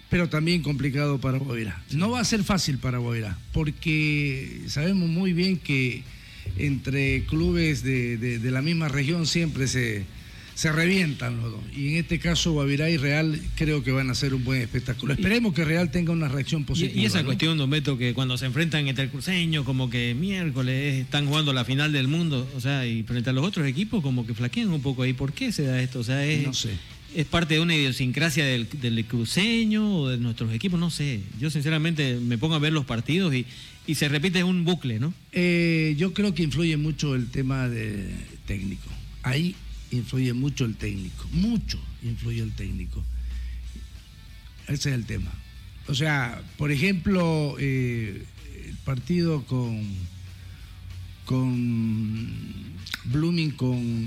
[0.09, 1.83] pero también complicado para Guavirá.
[1.91, 6.03] No va a ser fácil para Guavirá, porque sabemos muy bien que
[6.59, 10.05] entre clubes de, la misma región siempre se,
[10.55, 11.61] se revientan los dos.
[11.77, 15.13] Y en este caso, Guavirá y Real creo que van a ser un buen espectáculo.
[15.13, 17.01] Esperemos que Real tenga una reacción positiva.
[17.01, 21.03] Y, esa cuestión, Don Beto, que cuando se enfrentan entre el cruceño, como que miércoles
[21.03, 24.25] están jugando la final del mundo, o sea, y frente a los otros equipos, como
[24.25, 25.15] que flaquean un poco ahí.
[25.15, 25.99] ¿Por qué se da esto?
[25.99, 26.71] O sea, es, no sé
[27.17, 28.67] es parte de una idiosincrasia del,
[29.07, 31.23] cruceño o de nuestros equipos, no sé.
[31.41, 33.47] Yo sinceramente me pongo a ver los partidos y,
[33.95, 35.14] se repite un bucle, ¿no?
[35.33, 38.07] Eh, yo creo que influye mucho el tema de
[38.47, 38.91] técnico.
[39.23, 39.55] Ahí
[39.93, 43.03] influye mucho el técnico, mucho influye el técnico.
[44.69, 45.33] Ese es el tema.
[45.89, 48.25] O sea, por ejemplo, eh,
[48.67, 49.87] el partido con,
[51.25, 52.31] con
[53.05, 54.07] Blooming con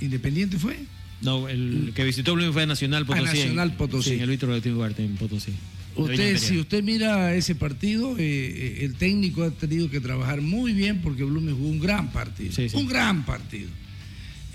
[0.00, 0.76] Independiente fue.
[1.20, 3.24] No, el que visitó Blooming fue a Nacional Potosí.
[3.24, 4.10] Nacional Potosí.
[4.10, 4.62] Sí, el Víctor
[4.98, 5.52] en Potosí.
[5.96, 10.72] Usted, si usted mira ese partido, eh, eh, el técnico ha tenido que trabajar muy
[10.72, 12.52] bien porque Blooming jugó un gran partido.
[12.74, 13.68] Un gran partido.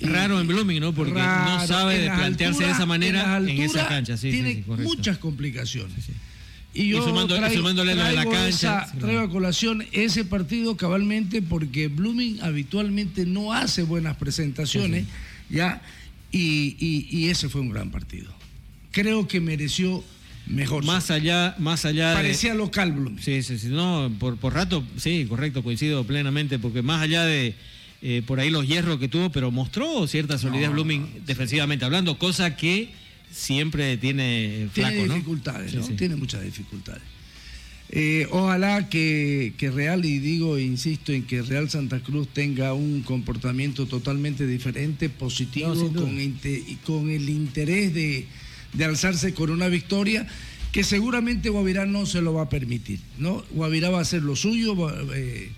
[0.02, 0.94] Raro en Blooming, ¿no?
[0.94, 4.16] Porque no sabe de plantearse de esa manera en, esa cancha.
[4.18, 5.96] tiene muchas complicaciones.
[6.74, 8.84] Y yo sumando- y traigo, sumándole lo de la traigo cancha.
[8.88, 15.06] esa- traigo a colación ese partido cabalmente porque Blooming habitualmente no hace buenas presentaciones,
[15.52, 15.84] ya,
[16.34, 18.34] y, y- y ese fue un gran partido.
[18.92, 20.04] Creo que mereció
[20.48, 20.84] mejor.
[20.84, 23.22] Más allá, más allá de- Parecía local Blooming.
[23.24, 23.68] Sí, sí, sí.
[23.70, 27.56] No, por, por rato, sí, correcto, coincido plenamente, porque más allá de
[28.02, 32.18] eh, por ahí los hierros que tuvo, pero mostró cierta solidez No, Blooming defensivamente hablando,
[32.20, 32.90] cosa que
[33.32, 35.14] siempre tiene flaco, Tiene ¿no?
[35.16, 35.84] dificultades, Sí, ¿no?
[35.84, 35.94] sí.
[35.94, 37.02] Tiene muchas dificultades.
[37.96, 42.74] Eh, ojalá que, que Real, y digo, e insisto en que Real Santa Cruz tenga
[42.74, 48.26] un comportamiento totalmente diferente, positivo, No, con, inte- y con el interés de,
[48.74, 50.26] de alzarse con una victoria
[50.72, 53.00] que seguramente Guavirá no se lo va a permitir.
[53.20, 53.44] ¿no?
[53.52, 54.76] Guavirá va a hacer lo suyo
[55.14, 55.52] eh,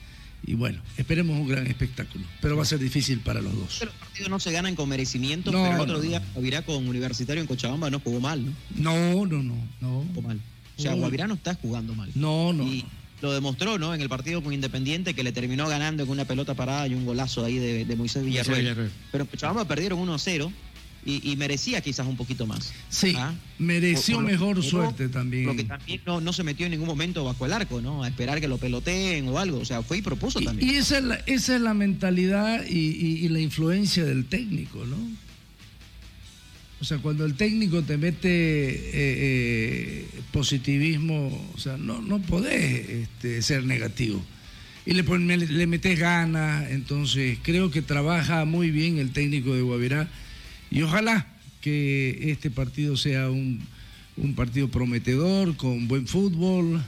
[0.46, 3.80] y bueno, esperemos un gran espectáculo, pero va a ser difícil para los dos.
[3.82, 6.86] Los partidos no se ganan con merecimiento, No, pero el otro no, día Guavirá con
[6.86, 8.52] Universitario en Cochabamba no jugó mal, ¿no?
[8.76, 10.04] No, no, no, no.
[10.14, 10.42] Jugó mal.
[10.78, 10.94] O sea.
[10.94, 12.10] Guavirá no está jugando mal.
[12.16, 12.64] No, no.
[12.64, 12.86] Y
[13.22, 13.94] lo demostró, ¿no?
[13.94, 17.06] En el partido con Independiente que le terminó ganando con una pelota parada y un
[17.06, 18.24] golazo ahí de, de Moisés.
[18.26, 18.92] Villarroel.
[19.12, 20.52] Pero en Cochabamba perdieron 1-0
[21.08, 22.74] y, y merecía quizás un poquito más.
[22.90, 23.34] Sí, ¿Ah?
[23.60, 25.46] mereció Por- por lo- mejor suerte también.
[25.46, 28.04] Lo que también no, no se metió en ningún momento bajo el arco, ¿no?
[28.04, 29.60] A esperar que lo peloteen o algo.
[29.60, 30.70] O sea, fue y propuso también.
[30.70, 34.84] Y esa es la, esa es la mentalidad y, y- y la influencia del técnico,
[34.86, 34.98] ¿no?
[36.86, 42.88] O sea, cuando el técnico te mete eh, eh, positivismo, o sea, no, no podés
[42.88, 44.24] este, ser negativo.
[44.86, 50.08] Y le, le metes ganas, entonces creo que trabaja muy bien el técnico de Guavirá
[50.70, 51.26] y ojalá
[51.60, 53.62] que este partido sea un,
[54.16, 56.84] un partido prometedor, con buen fútbol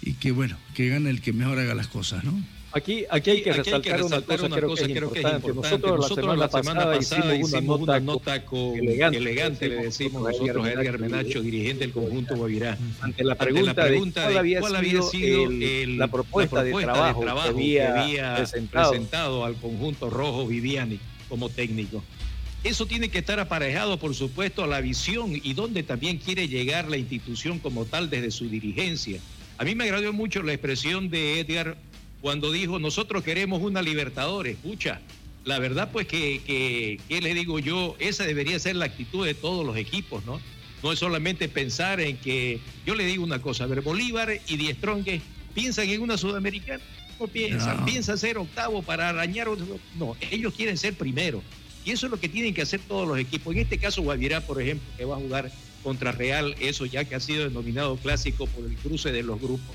[0.00, 2.40] y que bueno, que gane el que mejor haga las cosas, ¿no?
[2.70, 5.52] Aquí, aquí hay que Aquí hay que resaltar, una cosa, creo, que es importante.
[5.54, 10.72] Nosotros, Nosotros la semana pasada hicimos una nota, con elegante, elegante, le decimos nosotros a
[10.72, 12.76] Edgar Menacho, dirigente del conjunto Guavirá.
[13.00, 16.62] ante la Ante pregunta, la pregunta de de cuál había sido, el- el- la, propuesta
[16.62, 18.90] de trabajo, que había, presentado.
[18.90, 21.00] presentado al conjunto rojo Viviani
[21.30, 22.04] como técnico.
[22.64, 26.88] Eso tiene que estar aparejado, por supuesto, a la visión y donde también quiere llegar
[26.90, 29.20] la institución como tal desde su dirigencia.
[29.56, 31.76] A mí me agradó mucho la expresión de Edgar
[32.20, 34.56] cuando dijo, nosotros queremos una Libertadores.
[34.56, 35.00] Escucha,
[35.44, 37.96] la verdad pues que, que, ¿qué le digo yo?
[37.98, 40.40] Esa debería ser la actitud de todos los equipos, ¿no?
[40.82, 44.56] No es solamente pensar en que, yo le digo una cosa, a ver, Bolívar y
[44.56, 46.82] Die Strongest piensan en una sudamericana,
[47.18, 47.84] no piensan, No.
[47.84, 49.66] piensan ser octavo para arañar otro.
[49.96, 51.42] No, ellos quieren ser primero.
[51.84, 53.54] Y eso es lo que tienen que hacer todos los equipos.
[53.54, 55.50] En este caso, Guavirá, por ejemplo, que va a jugar
[55.82, 59.74] contra Real, eso ya que ha sido denominado clásico por el cruce de los grupos,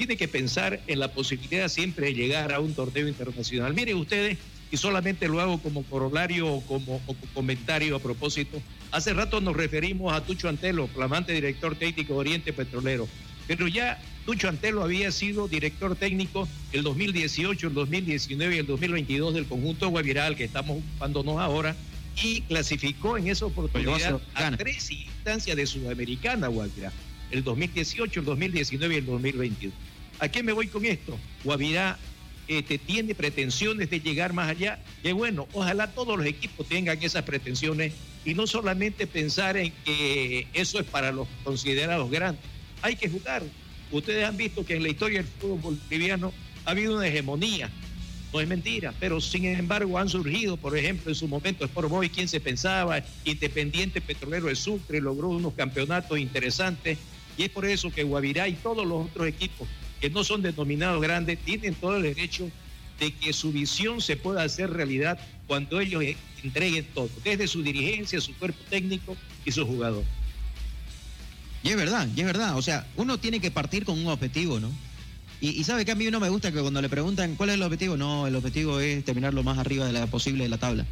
[0.00, 3.74] tiene que pensar en la posibilidad siempre de llegar a un torneo internacional.
[3.74, 4.38] Miren ustedes,
[4.72, 9.54] y solamente lo hago como corolario o como, o comentario a propósito, hace rato nos
[9.54, 13.06] referimos a Tucho Antelo, flamante director técnico de Oriente Petrolero,
[13.46, 19.34] pero ya Tucho Antelo había sido director técnico el 2018, el 2019 y el 2022
[19.34, 21.76] del conjunto Guaviral que estamos ocupándonos ahora
[22.22, 26.90] y clasificó en esa oportunidad a tres instancias de Sudamericana Guavirá,
[27.30, 29.74] el 2018, el 2019 y el 2022.
[30.20, 31.18] ¿A qué me voy con esto?
[31.44, 31.98] Guavirá
[32.46, 34.78] este, tiene pretensiones de llegar más allá.
[35.02, 37.94] Que bueno, ojalá todos los equipos tengan esas pretensiones
[38.24, 42.44] y no solamente pensar en que eso es para los considerados grandes.
[42.82, 43.42] Hay que jugar.
[43.90, 46.34] Ustedes han visto que en la historia del fútbol boliviano
[46.66, 47.70] ha habido una hegemonía.
[48.32, 52.10] No es mentira, pero sin embargo han surgido, por ejemplo, en su momento Sport Boy,
[52.10, 56.98] quien se pensaba, Independiente Petrolero de Sucre, logró unos campeonatos interesantes
[57.38, 59.66] y es por eso que Guavirá y todos los otros equipos
[60.00, 62.50] que no son denominados grandes tienen todo el derecho
[62.98, 66.04] de que su visión se pueda hacer realidad cuando ellos
[66.42, 70.04] entreguen todo, desde su dirigencia, su cuerpo técnico y su jugador.
[71.62, 72.56] Y es verdad, y es verdad.
[72.56, 74.70] O sea, uno tiene que partir con un objetivo, ¿no?
[75.40, 77.54] Y, y sabe que a mí no me gusta que cuando le preguntan cuál es
[77.56, 80.58] el objetivo, no, el objetivo es terminar lo más arriba de la posible de la
[80.58, 80.86] tabla.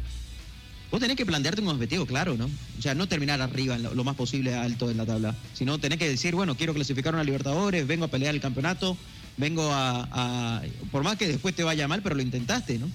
[0.91, 2.45] Vos tenés que plantearte un objetivo claro, ¿no?
[2.45, 6.09] O sea, no terminar arriba, lo, más posible alto en la tabla, sino tenés que
[6.09, 8.97] decir, bueno, quiero clasificar a una Libertadores, vengo a pelear el campeonato,
[9.37, 10.61] vengo a, a-
[10.91, 12.89] Por más que después te vaya mal, pero lo intentaste, ¿no?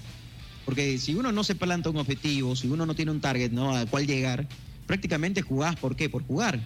[0.65, 3.75] Porque si uno no se planta un objetivo, si uno no tiene un target, ¿no?
[3.75, 4.45] Al cual llegar,
[4.87, 6.09] prácticamente jugás, ¿por qué?
[6.09, 6.59] Por jugar.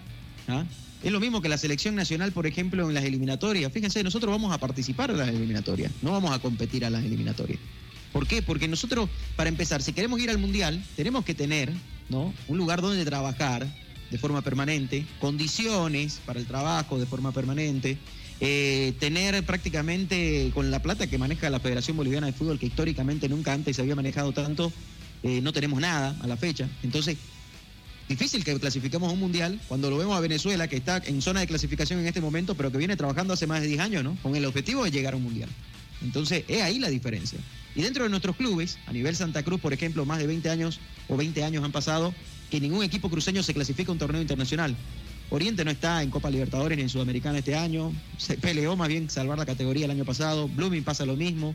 [0.48, 0.64] ¿ah?
[1.02, 3.72] Es lo mismo que la selección nacional, por ejemplo, en las eliminatorias.
[3.72, 7.60] Fíjense, nosotros vamos a participar en las eliminatorias, no vamos a competir a las eliminatorias.
[8.12, 8.42] ¿Por qué?
[8.42, 11.72] Porque nosotros, para empezar, si queremos ir al Mundial, tenemos que tener
[12.08, 12.34] ¿no?
[12.48, 13.66] un lugar donde trabajar
[14.10, 17.96] de forma permanente, condiciones para el trabajo de forma permanente,
[18.40, 23.28] eh, tener prácticamente con la plata que maneja la Federación Boliviana de Fútbol, que históricamente
[23.28, 24.72] nunca antes se había manejado tanto,
[25.22, 26.68] eh, no tenemos nada a la fecha.
[26.82, 27.18] Entonces,
[28.08, 31.46] difícil que clasifiquemos un mundial cuando lo vemos a Venezuela, que está en zona de
[31.46, 34.16] clasificación en este momento, pero que viene trabajando hace más de 10 años, ¿no?
[34.22, 35.50] Con el objetivo de llegar a un mundial.
[36.02, 37.38] Entonces, es ahí la diferencia.
[37.74, 40.80] Y dentro de nuestros clubes, a nivel Santa Cruz, por ejemplo, más de 20 años
[41.08, 42.14] o 20 años han pasado
[42.50, 44.76] que ningún equipo cruceño se clasifica a un torneo internacional.
[45.30, 47.92] Oriente no está en Copa Libertadores ni en Sudamericana este año.
[48.18, 50.48] Se peleó más bien salvar la categoría el año pasado.
[50.48, 51.54] Blooming pasa lo mismo.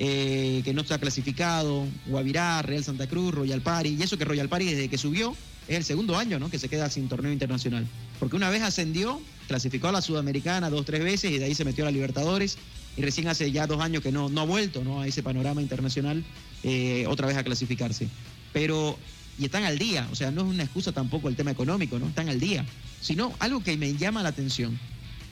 [0.00, 1.86] Eh, que no está clasificado.
[2.06, 3.90] Guavirá, Real Santa Cruz, Royal Party.
[3.90, 5.36] Y eso que Royal Party desde que subió
[5.68, 6.50] es el segundo año ¿no?
[6.50, 7.86] que se queda sin torneo internacional.
[8.18, 11.64] Porque una vez ascendió, clasificó a la Sudamericana dos, tres veces y de ahí se
[11.64, 12.58] metió a la Libertadores.
[12.96, 15.00] Y recién hace ya dos años que no, no ha vuelto ¿no?
[15.00, 16.24] a ese panorama internacional
[16.62, 18.08] eh, otra vez a clasificarse.
[18.52, 18.98] Pero,
[19.38, 22.06] y están al día, o sea, no es una excusa tampoco el tema económico, ¿no?
[22.06, 22.66] Están al día.
[23.00, 24.78] Sino algo que me llama la atención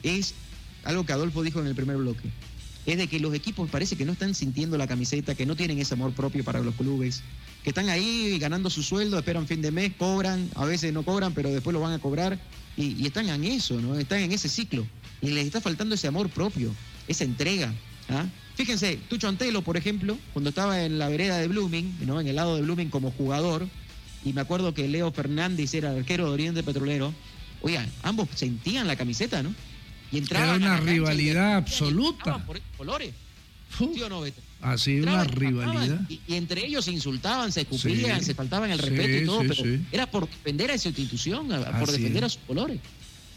[0.01, 0.33] es
[0.83, 2.29] algo que Adolfo dijo en el primer bloque.
[2.87, 5.77] Es de que los equipos parece que no están sintiendo la camiseta, que no tienen
[5.77, 7.21] ese amor propio para los clubes,
[7.63, 11.35] que están ahí ganando su sueldo, esperan fin de mes, cobran, a veces no cobran,
[11.35, 12.39] pero después lo van a cobrar
[12.75, 13.95] y, y están en eso, ¿no?
[13.99, 14.87] Están en ese ciclo
[15.21, 16.73] y les está faltando ese amor propio,
[17.07, 17.73] esa entrega.
[18.09, 18.25] ¿ah?
[18.55, 22.19] Fíjense, Tucho Antelo, por ejemplo, cuando estaba en la vereda de Blooming, ¿no?
[22.19, 23.67] en el lado de Blooming como jugador,
[24.23, 27.13] y me acuerdo que Leo Fernández era arquero de Oriente Petrolero,
[27.61, 29.53] oigan, ambos sentían la camiseta, ¿no?
[30.11, 32.45] Y una rivalidad absoluta.
[32.45, 33.13] Por esos colores.
[33.77, 34.41] ¿Sí o no, Beto?
[34.59, 36.01] Así, una rivalidad.
[36.09, 39.25] Y, y, entre ellos se insultaban, se escupían, sí, se faltaban el respeto sí, y
[39.25, 42.27] todo, pero era por defender a esa institución, por Así defender es.
[42.27, 42.79] a sus colores.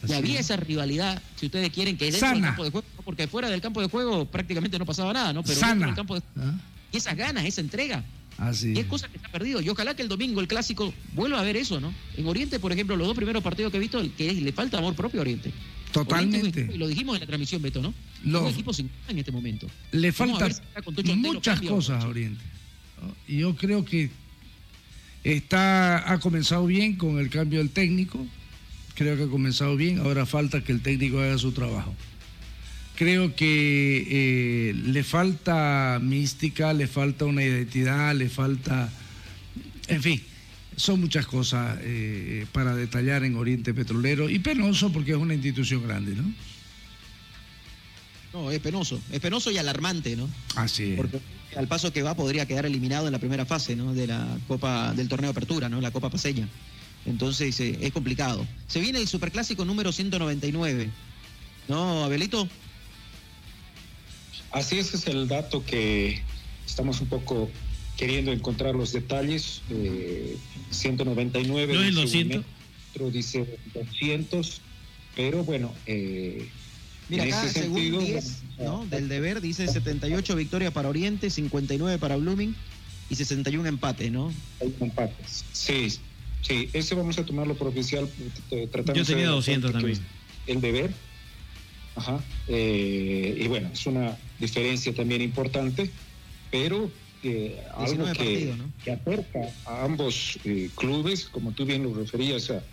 [0.05, 0.47] Así y había es.
[0.47, 2.35] esa rivalidad, si ustedes quieren, que dentro Sana.
[2.35, 5.43] del campo de juego, porque fuera del campo de juego prácticamente no pasaba nada, ¿no?
[5.43, 5.73] Pero Sana.
[5.73, 6.61] dentro del campo de juego, ¿Ah?
[6.93, 8.05] y esas ganas, esa entrega.
[8.37, 9.61] Así y es cosa que se ha perdido.
[9.61, 11.95] Y ojalá que el domingo, el clásico, vuelva a ver eso, ¿no?
[12.17, 14.79] En Oriente, por ejemplo, los dos primeros partidos que he visto, que es, le falta
[14.79, 15.53] amor propio a Oriente.
[15.93, 16.39] Totalmente.
[16.49, 17.95] Oriente, lo dijimos en la transmisión, Beto, ¿no?
[18.25, 19.69] Los, un equipo sin en este momento.
[19.93, 20.53] Le faltan
[21.17, 22.43] muchas cosas a Oriente.
[23.29, 24.11] Y yo creo que
[25.23, 28.27] está, ha comenzado bien con el cambio del técnico.
[28.95, 29.99] Creo que ha comenzado bien.
[29.99, 31.95] Ahora falta que el técnico haga su trabajo.
[32.97, 38.89] Creo que eh, le falta mística, le falta una identidad, le falta.
[39.89, 40.23] En fin,
[40.77, 45.83] son muchas cosas eh, para detallar en Oriente Petrolero y penoso porque es una institución
[45.83, 46.33] grande, ¿no?
[48.33, 50.29] No, es penoso, es penoso y alarmante, ¿no?
[50.57, 50.97] Así es.
[50.97, 51.21] Porque
[51.57, 53.95] al paso que va podría quedar eliminado en la primera fase, ¿no?
[53.95, 55.81] De la Copa del Torneo de Apertura, ¿no?
[55.81, 56.49] La Copa Paseña.
[57.07, 58.47] Entonces eh, es complicado.
[58.67, 60.91] Se viene el Superclásico número 199.
[61.69, 62.49] ¿No, Abelito?
[64.53, 66.23] Así es, es el dato que
[66.67, 67.51] estamos un poco
[67.97, 69.63] queriendo encontrar los detalles.
[69.71, 70.37] Eh,
[70.71, 71.75] 199.
[71.75, 72.45] ¿No es 200?
[72.91, 74.61] Otro dice 200,
[75.17, 75.73] pero bueno.
[75.87, 76.49] Eh,
[77.09, 78.87] Mira, acá, ese según sentido, 10, bueno, ¿no?
[78.87, 82.55] Del deber dice 78 victorias para Oriente, 59 para Blooming
[83.11, 84.33] y 61 empates, ¿no?
[84.61, 85.45] Hay empates.
[85.53, 85.99] Sí,
[86.47, 88.09] sí, ese vamos a tomarlo por oficial.
[88.51, 89.99] eh, tratando Yo tenía de- 200 también.
[90.47, 90.95] El deber.
[91.97, 92.25] Ajá.
[92.49, 95.91] eh, y bueno, es una diferencia también importante,
[96.51, 96.91] pero
[97.23, 98.73] eh, algo 19 que, partidos, ¿no?
[98.85, 102.65] que acerca a ambos eh, clubes, como tú bien lo referías a-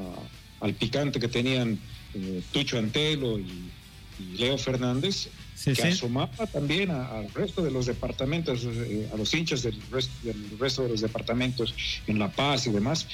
[0.00, 0.28] a-
[0.60, 1.78] al picante que tenían
[2.14, 3.70] eh, Tucho Antelo y,
[4.18, 5.28] y Leo Fernández,
[5.62, 5.88] Sí, que sí.
[5.88, 10.82] asomaba también al resto de los departamentos, eh, a los hinchas del resto, del resto
[10.82, 11.72] de los departamentos
[12.08, 13.06] en La Paz y demás,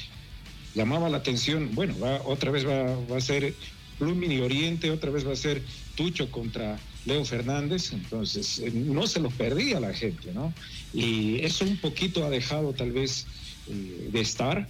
[0.75, 3.55] llamaba la atención, bueno, va, otra vez va, va a ser
[4.01, 5.61] y Oriente, otra vez va a ser
[5.95, 10.55] Tucho contra Leo Fernández, entonces eh, no se lo perdía la gente, ¿no?
[10.95, 13.27] Y eso un poquito ha dejado tal vez
[13.69, 14.67] eh, de estar,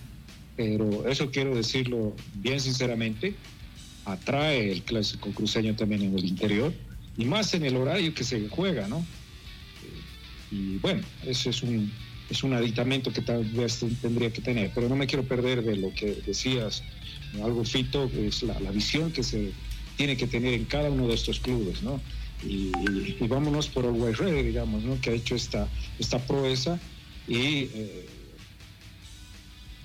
[0.57, 3.37] pero eso quiero decirlo bien sinceramente,
[4.05, 6.73] atrae el clásico cruceño también en el interior
[7.19, 8.99] y más en el horario que se juega, ¿no?
[8.99, 11.93] Eh, Y bueno, eso es un,
[12.31, 15.77] es un aditamento que tal vez tendría que tener, pero no me quiero perder de
[15.77, 16.83] lo que decías,
[17.43, 19.53] algo fito, es la, visión que se
[19.97, 22.01] tiene que tener en cada uno de estos clubes, ¿no?
[22.47, 22.71] Y,
[23.27, 24.99] vámonos por Always Ready, digamos, ¿no?
[25.01, 25.69] Que ha hecho esta,
[25.99, 26.79] esta proeza
[27.27, 28.07] y eh,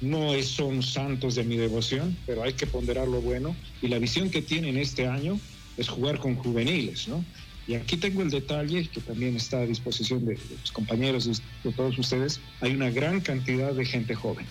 [0.02, 3.56] no son santos de mi devoción, pero hay que ponderar lo bueno.
[3.82, 5.40] Y la visión que tienen este año
[5.78, 7.24] es jugar con juveniles, ¿no?
[7.66, 11.98] Y aquí tengo el detalle que también está a disposición de, los compañeros, de, todos
[11.98, 12.42] ustedes.
[12.60, 14.46] Hay una gran cantidad de gente joven.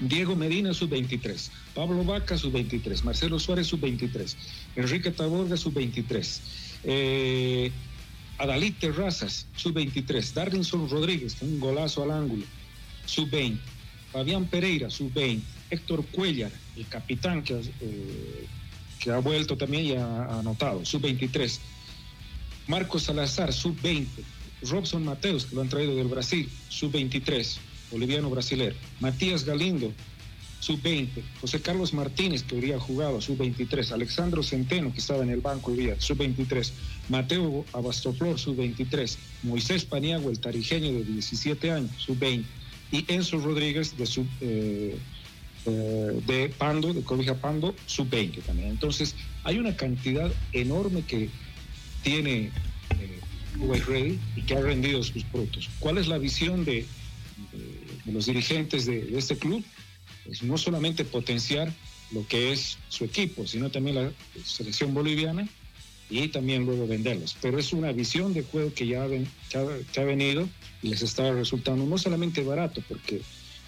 [0.00, 1.50] Diego Medina, sub-23.
[1.74, 3.02] Pablo Vaca, sub-23.
[3.02, 4.36] Marcelo Suárez, sub-23.
[4.76, 6.40] Enrique Taborga, sub-23.
[6.84, 7.72] Eh,
[8.38, 10.32] Adalid Terrazas, sub-23.
[10.32, 12.44] Darlinson Rodríguez, un golazo al ángulo,
[13.06, 13.58] sub-20.
[14.12, 15.40] Fabián Pereira, sub-20.
[15.70, 18.46] Héctor Cuellar, el capitán que, eh,
[19.00, 21.58] que ha vuelto también y ha, anotado, sub-23.
[22.68, 24.06] Marcos Salazar, sub-20.
[24.68, 27.56] Robson Mateus, que lo han traído del Brasil, sub-23,
[27.90, 28.76] boliviano brasilero.
[29.00, 29.90] Matías Galindo,
[30.60, 31.08] sub-20.
[31.40, 33.90] José Carlos Martínez, que habría jugado, sub-23.
[33.92, 36.72] Alexandro Centeno, que estaba en el banco hoy día, sub-23.
[37.08, 39.16] Mateo Abastoflor, sub-23.
[39.44, 42.44] Moisés Paniagua, el tarijeño de 17 años, sub-20.
[42.92, 44.98] Y Enzo Rodríguez, de, sub, eh,
[45.66, 48.70] eh, de Pando, de Cobija Pando, sub-20 también.
[48.70, 49.14] Entonces,
[49.44, 51.28] hay una cantidad enorme que
[52.02, 52.50] tiene
[52.98, 53.20] eh,
[53.86, 55.68] Ready y que ha rendido sus frutos.
[55.78, 56.86] ¿Cuál es la visión de,
[58.04, 59.64] de los dirigentes de, de este club?
[60.26, 61.72] Es no solamente potenciar
[62.12, 64.12] lo que es su equipo, sino también la
[64.44, 65.48] selección boliviana
[66.10, 67.36] y también luego venderlos.
[67.40, 70.48] Pero es una visión de juego que ya, ven, ha venido
[70.82, 73.22] y les está resultando no solamente barato, porque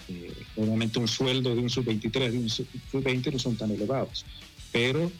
[0.08, 4.24] eh, obviamente un sueldo de un sub-23, de un sub-20 no son tan elevados,
[4.72, 5.10] pero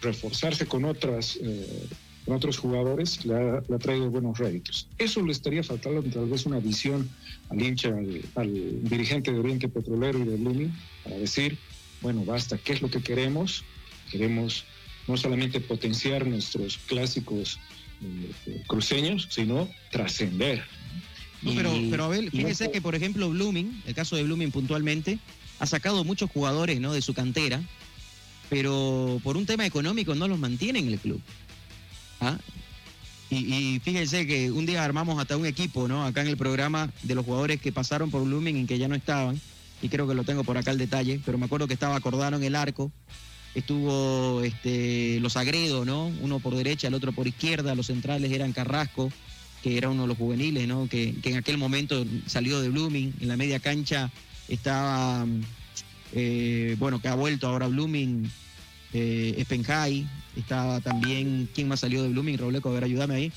[0.00, 1.38] reforzarse con otras...
[1.42, 1.88] Eh,
[2.24, 4.88] con otros jugadores le ha, traído buenos réditos.
[4.98, 7.08] Eso le estaría faltando tal vez una visión
[7.50, 11.56] al hincha, al, al dirigente de Oriente Petrolero y de Blooming para decir,
[12.00, 13.62] bueno, basta, ¿qué es lo que queremos?
[14.10, 14.64] Queremos
[15.06, 17.58] no solamente potenciar nuestros clásicos
[18.02, 20.62] eh, cruceños, sino trascender.
[21.42, 25.18] No, pero, pero Abel, fíjese que por ejemplo Blooming, el caso de Blooming puntualmente,
[25.58, 26.92] ha sacado muchos jugadores ¿no?
[26.92, 27.62] de su cantera,
[28.48, 31.20] pero por un tema económico no los mantiene en el club.
[32.20, 32.38] ¿Ah?
[33.28, 36.04] Y, y, fíjense que un día armamos hasta un equipo, ¿no?
[36.06, 38.94] Acá en el programa de los jugadores que pasaron por Blooming y que ya no
[38.94, 39.40] estaban.
[39.82, 42.36] Y creo que lo tengo por acá el detalle, pero me acuerdo que estaba Cordano
[42.36, 42.92] en el arco.
[43.54, 46.06] Estuvo este, los Agredo, ¿no?
[46.20, 47.74] Uno por derecha, el otro por izquierda.
[47.74, 49.10] Los centrales eran Carrasco,
[49.66, 50.88] que era uno de los juveniles, ¿no?
[50.88, 53.14] Que, que en aquel momento salió de Blooming.
[53.18, 54.12] En la media cancha
[54.46, 55.26] estaba,
[56.12, 58.30] eh, bueno, que ha vuelto ahora Blooming,
[58.92, 60.06] eh, Espenjay,
[60.36, 62.38] estaba también, ¿quién más salió de Blooming?
[62.38, 63.32] Robleco, a ver, ayúdame ahí.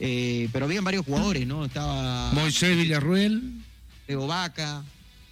[0.00, 1.66] Eh, pero habían varios jugadores, ¿no?
[1.66, 2.32] Estaba...
[2.32, 3.42] Moisés Villarruel.
[4.08, 4.82] Leo Vaca.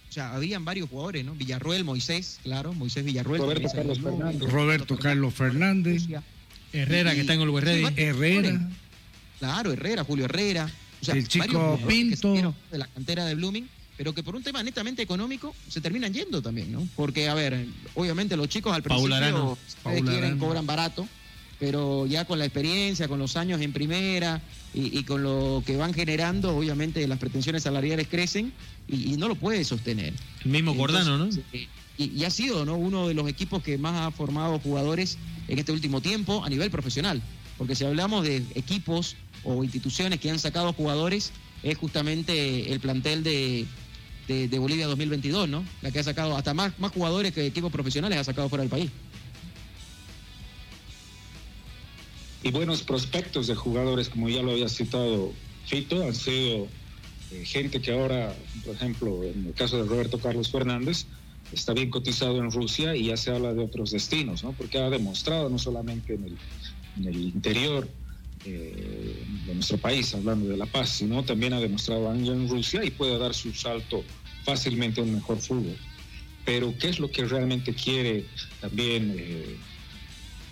[0.07, 1.33] O sea, habían varios jugadores, ¿no?
[1.33, 3.41] Villarruel, Moisés, claro, Moisés Villarruel.
[3.41, 4.51] Roberto Carlos Fernández.
[4.51, 6.03] Roberto Carlos Fernández.
[6.73, 7.97] Herrera, y, que está en el.
[7.97, 8.69] Herrera.
[9.43, 10.71] Claro, Herrera, Julio Herrera.
[11.01, 12.55] O sea, el chico Pinto.
[12.71, 13.67] de la cantera de Blooming
[13.97, 16.87] pero que por un tema netamente económico se terminan yendo también, ¿no?
[16.95, 19.57] Porque, a ver, obviamente los chicos al principio Arano.
[19.83, 21.07] quieren, cobran barato,
[21.59, 24.41] pero ya con la experiencia, con los años en primera
[24.73, 28.51] y, y, con lo que van generando, obviamente las pretensiones salariales crecen
[28.87, 30.13] y, y no lo puede sostener.
[30.43, 31.29] El mismo Cordano, ¿no?
[31.53, 32.75] Y, y, ha sido ¿no?
[32.75, 36.71] uno de los equipos que más ha formado jugadores en este último tiempo a nivel
[36.71, 37.21] profesional.
[37.57, 41.31] Porque si hablamos de equipos o instituciones que han sacado jugadores,
[41.63, 43.65] es justamente el plantel de,
[44.27, 45.63] de, Bolivia 2022, ¿no?
[45.81, 48.69] La que ha sacado hasta más, más jugadores que equipos profesionales ha sacado fuera del
[48.69, 48.89] país.
[52.43, 55.31] Y buenos prospectos de jugadores, como ya lo había citado
[55.65, 56.67] Fito, han sido
[57.31, 58.35] eh, gente que ahora,
[58.65, 61.05] por ejemplo, en el caso de Roberto Carlos Fernández,
[61.53, 64.51] está bien cotizado en Rusia y ya se habla de otros destinos, ¿no?
[64.51, 66.37] Porque ha demostrado no solamente en el,
[66.97, 67.87] en el interior
[68.45, 72.83] eh, de nuestro país, hablando de La Paz, sino también ha demostrado años en Rusia
[72.83, 74.03] y puede dar su salto
[74.43, 75.77] fácilmente a un mejor fútbol.
[76.45, 78.25] Pero, ¿qué es lo que realmente quiere
[78.59, 79.57] también eh,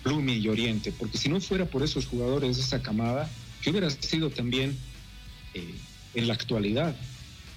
[0.04, 0.90] y Oriente?
[0.92, 4.78] Porque si no fuera por esos jugadores de esa camada, ¿qué hubiera sido también
[5.52, 5.74] eh,
[6.14, 6.96] en la actualidad?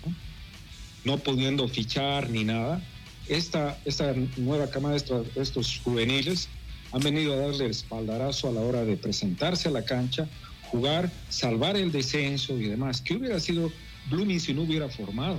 [0.06, 1.14] ¿no?
[1.14, 2.84] no pudiendo fichar ni nada,
[3.30, 6.50] esta, esta nueva camada de estos juveniles
[6.96, 10.30] han venido a darle el espaldarazo a la hora de presentarse a la cancha,
[10.72, 13.02] jugar, salvar el descenso y demás.
[13.02, 13.70] ¿Qué hubiera sido
[14.10, 15.36] Blooming si no hubiera formado?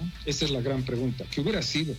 [0.00, 0.10] ¿No?
[0.24, 1.26] Esa es la gran pregunta.
[1.30, 1.94] ¿Qué hubiera sido?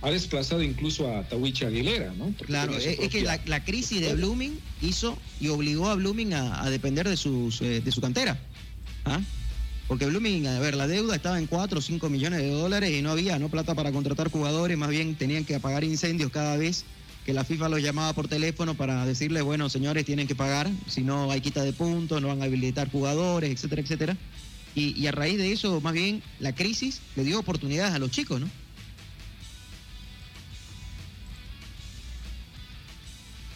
[0.00, 2.28] Ha desplazado incluso a Tawicha Aguilera, ¿no?
[2.28, 3.08] Porque claro, es, propia...
[3.10, 7.18] que la, la, crisis de Blooming hizo y obligó a Blooming a, a depender de,
[7.18, 8.40] sus, eh, de su cantera.
[9.04, 9.20] ¿Ah?
[9.88, 13.02] Porque Blooming, a ver, la deuda estaba en 4 o 5 millones de dólares y
[13.02, 16.86] no había no plata para contratar jugadores, más bien tenían que apagar incendios cada vez
[17.28, 21.02] que la FIFA los llamaba por teléfono para decirles, bueno, señores, tienen que pagar, si
[21.02, 24.16] no hay quita de puntos, no van a habilitar jugadores, etcétera, etcétera.
[24.74, 28.10] Y, y, a raíz de eso, más bien, la crisis le dio oportunidades a los
[28.10, 28.48] chicos, ¿no?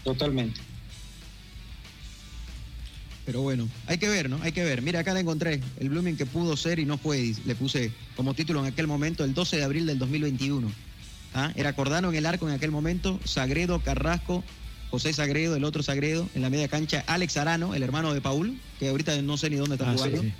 [0.05, 0.61] Totalmente.
[3.25, 4.39] Pero bueno, hay que ver, ¿no?
[4.43, 4.83] Hay que ver.
[4.83, 5.63] Mira, acá la encontré.
[5.81, 7.33] El Blooming que pudo ser y no fue.
[7.47, 10.92] Le puse como título en aquel momento el 12 de abril del 2021.
[11.35, 11.53] ¿Ah?
[11.57, 14.45] Era Cordano en el arco en aquel momento, Sagredo, Carrasco,
[14.91, 18.59] José Sagredo, el otro Sagredo, en la media cancha, Alex Arano, el hermano de Paul,
[18.79, 20.21] que ahorita no sé ni dónde está ah, jugando.
[20.21, 20.35] Sí, sí.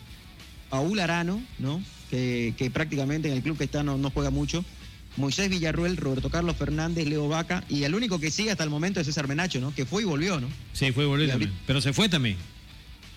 [0.69, 1.83] Paul Arano, ¿no?
[2.11, 4.63] Que, que, prácticamente en el club que está no, no, juega mucho.
[5.17, 9.01] Moisés Villarruel, Roberto Carlos Fernández, Leo Vaca, y el único que sigue hasta el momento
[9.01, 9.75] es César Menacho, ¿no?
[9.75, 10.49] Que fue y volvió, ¿no?
[10.75, 11.53] Sí, fue y volvió y también.
[11.67, 12.37] Pero se fue también.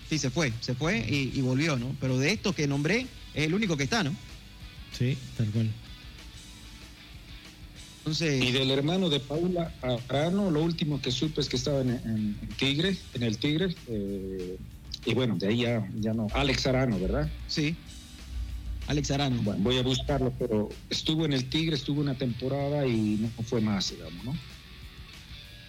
[0.08, 1.94] Sí, se fue, se fue y, y, volvió, ¿no?
[2.00, 4.14] Pero de estos que nombré, es el único que está, ¿no?
[4.96, 5.70] Sí, tal cual.
[8.06, 11.90] Entonces, y del hermano de Paula Arano, lo último que supe es que estaba en,
[11.90, 13.74] en- en Tigre, en el Tigre.
[13.88, 14.56] eh,
[15.06, 16.28] y bueno, de ahí ya, ya no.
[16.32, 17.28] Alex Arano, ¿verdad?
[17.48, 17.74] Sí.
[18.86, 19.42] Alex Arano.
[19.42, 23.60] Bueno, voy a buscarlo, pero estuvo en el Tigre, estuvo una temporada y no fue
[23.60, 24.36] más, digamos, ¿no?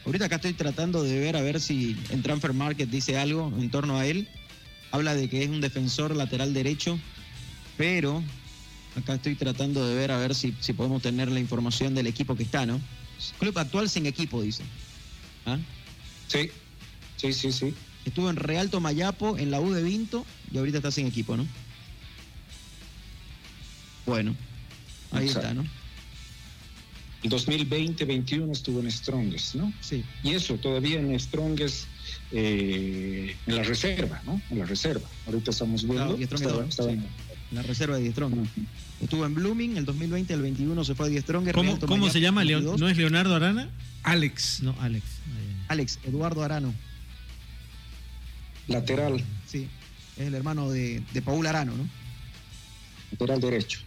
[0.05, 3.72] Ahorita acá estoy tratando de ver a ver si en Transfer Market dice algo en
[3.72, 4.27] torno a él.
[4.91, 6.99] Habla de que es un defensor lateral derecho,
[7.77, 8.23] pero
[8.95, 12.35] acá estoy tratando de ver a ver si, si podemos tener la información del equipo
[12.35, 12.80] que está, ¿no?
[13.39, 14.64] Club actual sin equipo, dice.
[15.45, 15.57] ¿Ah?
[16.27, 16.49] Sí,
[17.18, 17.73] sí, sí, sí.
[18.05, 21.45] Estuvo en Real Tomayapo, en la U de Vinto, y ahorita está sin equipo, ¿no?
[24.05, 24.35] Bueno,
[25.11, 25.47] ahí Exacto.
[25.49, 25.68] está, ¿no?
[27.23, 29.73] El 2020-21 estuvo en Strongest, ¿no?
[29.81, 30.03] Sí.
[30.23, 31.85] Y eso, todavía en Strongest,
[32.31, 34.39] eh, en la reserva, ¿no?
[34.51, 35.09] En la reserva.
[35.26, 36.15] Ahorita estamos viendo.
[36.15, 36.95] Claro, y estaba- estaba sí.
[36.95, 38.45] en- La reserva de Die Strong.
[39.02, 41.52] Estuvo en Blooming el 2020, el 21 se fue a Die Strong.
[41.53, 42.44] ¿Cómo, cómo se llama?
[42.44, 43.69] Leon- ¿No es Leonardo Arana?
[44.03, 44.61] Alex.
[44.64, 45.06] No, Alex.
[45.69, 46.74] Alex, Eduardo Arano.
[48.68, 49.24] Lateral.
[49.48, 49.68] Sí,
[50.18, 51.88] es el hermano de, de Paul Arano, ¿no?
[53.11, 53.80] Lateral derecho.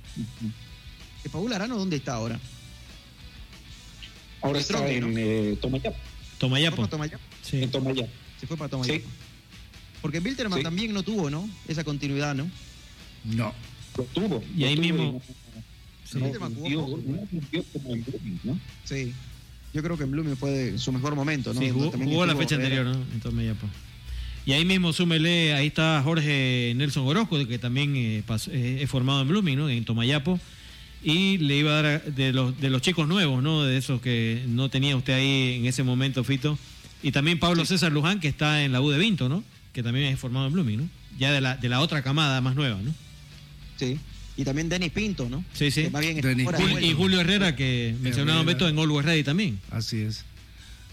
[1.22, 2.38] ¿De Paul Arano dónde está ahora?
[4.42, 5.18] Ahora está Strongest, en ¿no?
[5.20, 5.96] eh, Tomayapo.
[6.38, 6.76] Tomayapo.
[6.76, 7.22] ¿Fue para Tomayapo?
[7.42, 7.62] Sí.
[7.62, 8.10] En Tomayapo.
[8.40, 8.98] Se fue para Tomayapo.
[9.00, 9.04] Sí.
[10.00, 10.62] Porque Bilterman Sí.
[10.64, 11.46] también no tuvo, ¿no?
[11.68, 12.50] Esa continuidad, ¿no?
[13.24, 13.52] No.
[13.96, 14.42] Lo tuvo.
[14.56, 15.32] Y lo ahí tuvo mismo- y
[16.10, 16.18] Sí.
[16.18, 16.46] No, como
[17.94, 18.58] en Blooming, ¿no?
[18.84, 19.12] Sí.
[19.72, 21.60] Yo creo que en Blooming fue de su mejor momento, ¿no?
[21.60, 22.94] Sí, jugó, jugó la fecha anterior, ¿no?
[22.94, 23.68] En Tomayapo.
[24.44, 28.90] Y ahí mismo súmele, ahí está Jorge Nelson Orozco, que también eh, pasó- eh, es
[28.90, 29.68] formado en Blooming, ¿no?
[29.68, 30.40] En Tomayapo.
[31.04, 33.62] Y le iba a dar a- de los, de los chicos nuevos, ¿no?
[33.62, 36.58] De esos que no tenía usted ahí en ese momento, Fito.
[37.04, 39.44] Y también Pablo César Luján, que está en la U de Vinto, ¿no?
[39.72, 40.88] Que también es formado en Blooming, ¿no?
[41.18, 42.92] Ya de la, de la otra camada más nueva, ¿no?
[43.80, 43.98] Sí.
[44.36, 45.44] Y también Denis Pinto, ¿no?
[45.52, 45.88] Sí, sí.
[45.90, 46.92] Más bien Jul- y.
[46.94, 48.52] Julio Herrera, que mencionaron Herrera.
[48.58, 49.58] Beto en Always Ready también.
[49.70, 50.24] Así es.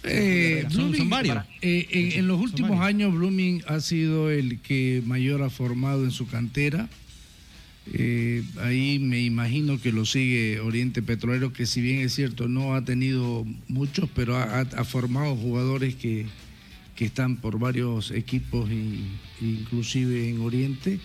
[0.04, 1.38] Eh, Son- varios.
[1.62, 6.12] eh, en, en los últimos años, Blooming ha sido el que mayor ha formado en
[6.12, 6.90] su cantera.
[7.94, 12.76] Eh, ahí me imagino que lo sigue Oriente Petrolero, que si bien es cierto, no
[12.76, 16.26] ha tenido muchos, pero ha, ha- ha formado jugadores que,
[16.96, 19.04] que están por varios equipos, y,
[19.42, 21.00] inclusive en Oriente.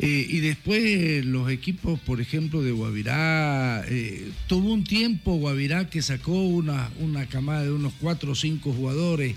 [0.00, 6.02] Eh, y después los equipos, por ejemplo, de Guavirá, eh, tuvo un tiempo Guavirá que
[6.02, 9.34] sacó una, una camada de unos cuatro o cinco jugadores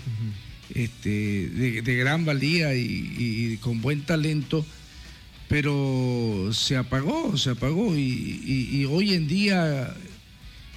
[0.74, 2.84] este, de, de gran valía y,
[3.18, 4.64] y con buen talento,
[5.48, 7.96] pero se apagó, se apagó.
[7.96, 9.92] Y, y- y hoy en día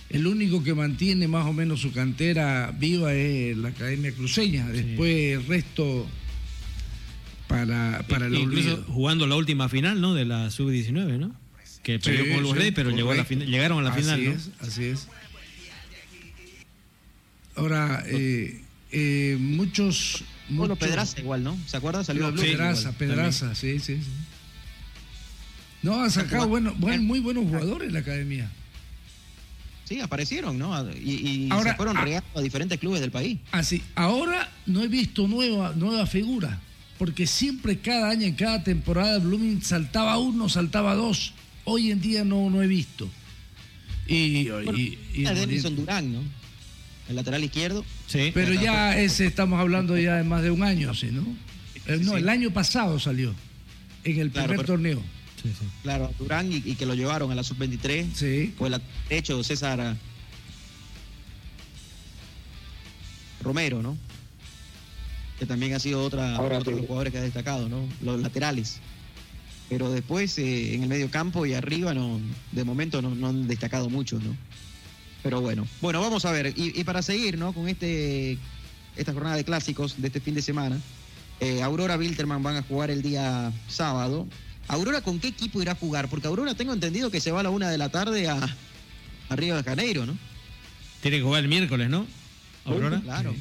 [0.10, 5.38] el único que mantiene más o menos su cantera viva es la Academia Cruceña, después
[5.40, 6.08] el resto
[7.48, 8.86] para, para el Incluso olvido.
[8.94, 10.14] jugando la última final, ¿no?
[10.14, 11.36] De la sub-19, ¿no?
[11.84, 13.44] Que perdió Sí, con Always sí, pero llegó a la correcto.
[13.46, 14.32] fin- llegaron a la así final, ¿no?
[14.32, 15.08] Es, así es.
[17.56, 18.62] Ahora, eh,
[18.92, 20.24] eh, muchos...
[20.50, 21.58] Bueno, muchos- Pedraza igual, ¿no?
[21.68, 22.04] ¿Se acuerda?
[22.04, 22.96] Salió No, a Pedraza, igual.
[22.98, 24.10] Pedraza, sí, sí, sí.
[25.82, 28.52] No, ha sacado bueno, buen- muy buenos jugadores la academia.
[29.86, 30.74] Sí, aparecieron, ¿no?
[30.94, 31.12] Y,
[31.46, 33.38] y Ahora, se fueron ah, regando a diferentes clubes del país.
[33.52, 36.60] Así, ahora no he visto nueva, nueva figura,
[36.98, 41.34] porque siempre cada año, en cada temporada, Blooming saltaba uno, saltaba dos.
[41.66, 43.10] Hoy en día no, no he visto.
[44.08, 46.22] Y, y- y- a Denison Durán, ¿no?
[47.10, 47.84] El lateral izquierdo.
[48.08, 48.32] Sí.
[48.34, 51.22] pero ya ese estamos hablando ya de más de un año, ¿sí, no?
[51.88, 52.18] Eh, no, sí.
[52.18, 53.34] el año pasado salió,
[54.04, 55.02] en el Claro, primer pero- torneo.
[55.84, 58.08] Claro, Durán y, y que lo llevaron a la sub-23.
[58.16, 58.54] Sí.
[58.58, 58.82] O el
[59.12, 59.96] hecho César
[63.42, 63.96] Romero, ¿no?
[65.40, 67.88] Que también ha sido otra, Ahora otro de los jugadores que ha destacado, ¿no?
[68.02, 68.80] Los laterales.
[69.70, 72.20] Pero después eh, en el medio campo y arriba, no,
[72.52, 74.36] de momento no, no han destacado mucho, ¿no?
[75.24, 76.54] Pero bueno, bueno, vamos a ver.
[76.56, 77.52] Y, y para seguir, ¿no?
[77.52, 78.38] Con este
[78.96, 80.80] esta jornada de clásicos de este fin de semana,
[81.40, 84.28] eh, Aurora Wilterman van a jugar el día sábado.
[84.68, 86.10] Aurora, ¿con qué equipo irá a jugar?
[86.10, 88.38] Porque Aurora tengo entendido que se va a la una de la tarde a,
[89.30, 90.18] a Río de Janeiro, ¿no?
[91.02, 92.08] Tiene que jugar el miércoles, ¿no?
[92.66, 93.02] Aurora.
[93.02, 93.36] Claro.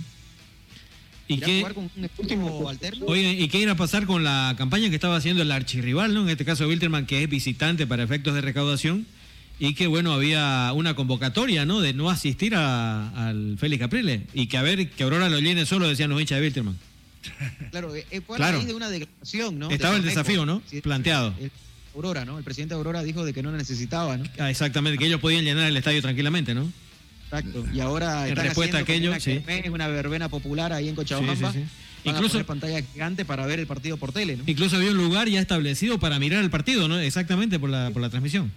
[1.29, 3.07] ¿Y ¿Irá a qué, jugar con un alterno?
[3.07, 6.23] oye, ¿y qué irá a pasar con la campaña que estaba haciendo el archirrival, ¿no?
[6.23, 9.07] En este caso Wilterman, que es visitante para efectos de recaudación,
[9.59, 11.81] y que, bueno, había una convocatoria, ¿no?
[11.81, 15.65] De no asistir a- al Félix Capriles, y que a ver, que Aurora lo llene
[15.65, 16.79] solo, decían los hinchas de Wilterman.
[17.71, 18.63] Claro, eh, fue a Claro.
[18.65, 19.71] de una declaración, ¿no?
[19.71, 20.61] Estaba De el desafío, ¿no?
[20.83, 21.35] Planteado.
[21.41, 21.51] el-
[21.95, 22.37] Aurora, ¿no?
[22.39, 24.25] El presidente de Aurora dijo de que no la necesitaba, ¿no?
[24.39, 26.71] Ah, exactamente, que ellos podían llenar el estadio tranquilamente, ¿no?
[27.39, 27.65] Exacto.
[27.73, 29.41] Y ahora En respuesta a aquello, una, sí.
[29.45, 31.53] kermés, una verbena popular ahí en Cochabamba.
[31.53, 31.65] Sí, sí.
[32.05, 34.45] Van Incluso- pantalla gigante para ver el partido por tele, ¿no?
[34.47, 36.99] Incluso había un lugar ya establecido para mirar el partido, ¿no?
[37.01, 38.53] Exactamente por la, por la transmisión.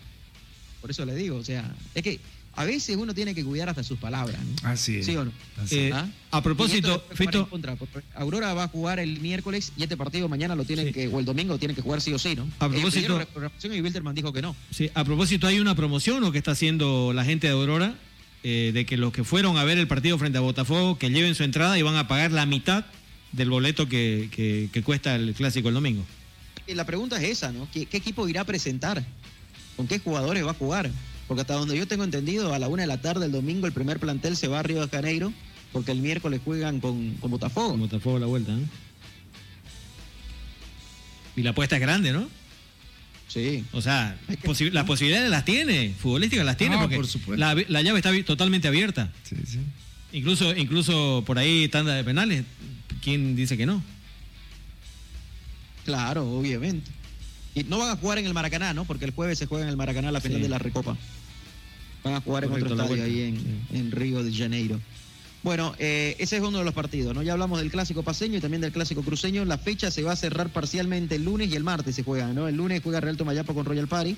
[0.81, 2.19] Por eso le digo, o sea, es que
[2.55, 4.37] a veces uno tiene que cuidar hasta sus palabras.
[4.43, 4.67] ¿no?
[4.69, 5.05] Así es.
[5.05, 5.31] ¿Sí o no?
[5.69, 6.07] Eh, ¿Ah?
[6.31, 7.77] A propósito, Fito, contra,
[8.15, 11.25] Aurora va a jugar el miércoles y este partido mañana lo tienen que, o el
[11.25, 12.49] domingo tienen que jugar sí o sí, ¿no?
[12.59, 12.93] A Ellos
[13.33, 14.55] propósito- y Wilterman dijo que no.
[14.71, 17.95] Sí, a propósito, hay una promoción o que está haciendo la gente de Aurora
[18.49, 21.35] eh, de que los que fueron a ver el partido frente a Botafogo que lleven
[21.35, 22.85] su entrada y van a pagar la mitad
[23.33, 26.05] del boleto que, que- que cuesta el clásico el domingo.
[26.67, 27.67] La pregunta es esa, ¿no?
[27.73, 29.03] ¿Qué, qué equipo irá a presentar?
[29.75, 30.89] ¿Con qué jugadores va a jugar?
[31.27, 33.73] Porque hasta donde yo tengo entendido, a la una de la tarde el domingo el
[33.73, 35.33] primer plantel se va a Río de Janeiro,
[35.73, 37.71] porque el miércoles juegan con, con Botafogo.
[37.71, 38.63] Con Botafogo la vuelta, ¿no?
[41.35, 42.29] Y la apuesta es grande, ¿no?
[43.37, 43.63] Sí.
[43.71, 47.99] O sea, posi- las posibilidades las tiene, futbolísticas las tiene, porque por la, la llave
[47.99, 49.11] está totalmente abierta.
[49.23, 49.59] Sí, sí.
[50.11, 52.43] Incluso, incluso por ahí tanda de penales,
[53.03, 53.83] ¿quién dice que no?
[55.85, 56.89] Claro, obviamente.
[57.55, 58.85] Y no van a jugar en el Maracaná, ¿no?
[58.85, 60.43] Porque el jueves se juega en el Maracaná la final Sí.
[60.43, 60.97] de la Recopa.
[62.03, 64.79] Van a jugar Correcto, en otro estadio ahí en, en Río de Janeiro.
[65.47, 67.23] Bueno, eh, ese es uno de los partidos, ¿no?
[67.23, 69.45] Ya hablamos del clásico paseño y también del clásico cruceño.
[69.45, 72.49] La fecha se va a cerrar parcialmente el lunes y el martes se juega, ¿no?
[72.49, 74.17] El lunes juega Real Tomayapo con Royal Party,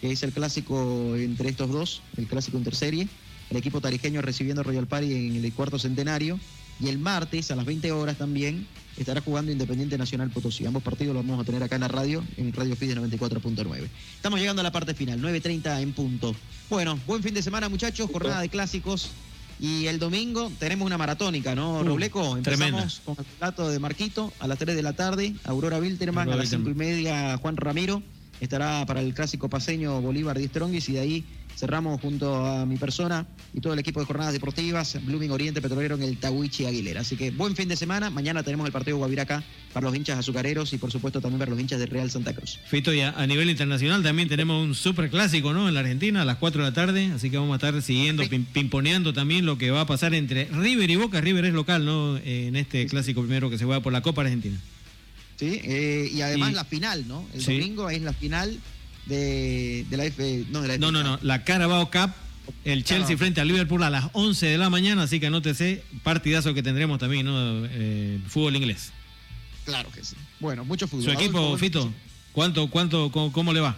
[0.00, 3.06] que es el clásico entre estos dos, el clásico interserie.
[3.48, 6.40] El equipo tarijeño recibiendo Royal Party en el cuarto centenario.
[6.80, 8.66] Y el martes a las 20 horas también
[8.96, 10.66] estará jugando Independiente Nacional Potosí.
[10.66, 13.88] Ambos partidos los vamos a tener acá en la radio, en Radio Fide 94.9.
[14.16, 16.34] Estamos llegando a la parte final, 9.30 en punto.
[16.68, 19.12] Bueno, buen fin de semana muchachos, jornada de clásicos.
[19.58, 22.38] Y el domingo tenemos una maratónica, ¿no, Uh, Robleco?
[22.42, 22.82] tremenda.
[22.82, 26.36] Empezamos con el plato de Marquito a las 3 de la tarde, Aurora Wilterman, a
[26.36, 28.02] las 5 y media Juan Ramiro,
[28.40, 31.24] estará para el clásico paseño Bolívar de Strongis y de ahí
[31.56, 35.94] cerramos junto a mi persona y todo el equipo de jornadas deportivas, Blooming Oriente Petrolero
[35.94, 37.00] en el Tawichi Aguilera.
[37.00, 39.42] Así que buen fin de semana, mañana tenemos el partido Guaviracá
[39.72, 42.58] para los hinchas azucareros y por supuesto también para los hinchas de Real Santa Cruz.
[42.66, 45.66] Fito, y a, a nivel internacional también tenemos un super clásico, ¿no?
[45.68, 48.22] En la Argentina a las 4 de la tarde, así que vamos a estar siguiendo,
[48.24, 51.20] pim- pimponeando también lo que va a pasar entre River y Boca.
[51.22, 52.18] River es local, ¿no?
[52.18, 54.60] Eh, en este clásico primero que se juega por la Copa Argentina.
[55.38, 55.60] ¿sí?
[55.64, 57.26] Eh, y además Y- la final, ¿no?
[57.34, 57.58] El Sí.
[57.58, 58.58] domingo es la final
[59.06, 62.10] de, de la F, no, de la No, FA no, no, la Carabao Cup,
[62.64, 63.18] el Chelsea Carabao.
[63.18, 66.98] frente al Liverpool a las 11 de la mañana, así que anótese, partidazo que tendremos
[66.98, 67.64] también, ¿no?
[67.66, 68.92] Eh, fútbol inglés.
[69.64, 70.14] Claro que sí.
[70.40, 71.04] Bueno, mucho fútbol.
[71.04, 71.92] Su equipo, Adolfo, Fito,
[72.32, 73.76] ¿cuánto, cuánto, cómo, cómo le va?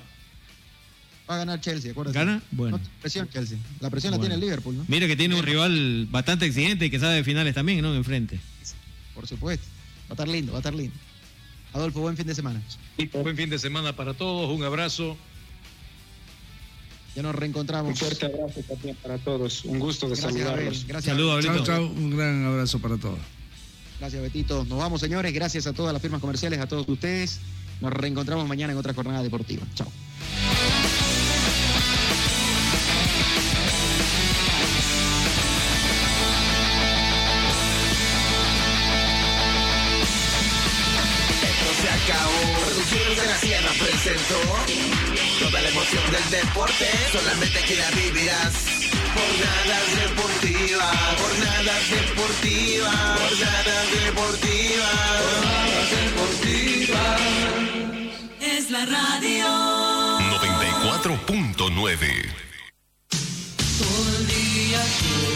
[1.28, 2.18] Va a ganar Chelsea, acuérdate.
[2.18, 2.42] ¿Gana?
[2.50, 2.78] Bueno.
[2.78, 3.58] No, presión Chelsea.
[3.80, 4.84] La presión la tiene el Liverpool, ¿no?
[4.88, 7.94] Mire que tiene un rival bastante exigente y que sabe de finales también, ¿no?
[7.94, 8.40] Enfrente.
[9.14, 9.66] Por supuesto.
[10.04, 10.94] Va a estar lindo, va a estar lindo.
[11.72, 12.62] Adolfo, buen fin de semana.
[13.12, 15.16] Buen fin de semana para todos, un abrazo.
[17.14, 17.90] Ya nos reencontramos.
[17.90, 19.64] Un fuerte abrazo también para todos.
[19.64, 20.86] Un gusto de Gracias, saludarlos.
[20.86, 21.16] Gracias.
[21.16, 21.86] Saludos, chao.
[21.86, 23.18] Un gran abrazo para todos.
[23.98, 24.64] Gracias, Betito.
[24.64, 25.32] Nos vamos, señores.
[25.32, 27.40] Gracias a todas las firmas comerciales, a todos ustedes.
[27.80, 29.64] Nos reencontramos mañana en otra jornada deportiva.
[29.74, 29.88] Chao.
[42.88, 44.40] Producciones de la Sierra presentó
[45.40, 46.88] toda la emoción del deporte.
[47.12, 48.54] Solamente aquí la vivirás.
[49.14, 54.88] Jornadas deportivas, jornadas deportivas, jornadas deportivas,
[55.20, 57.20] jornadas deportivas.
[58.40, 59.46] Es la radio.
[60.38, 62.32] 94.9.
[63.78, 65.28] Todo el día.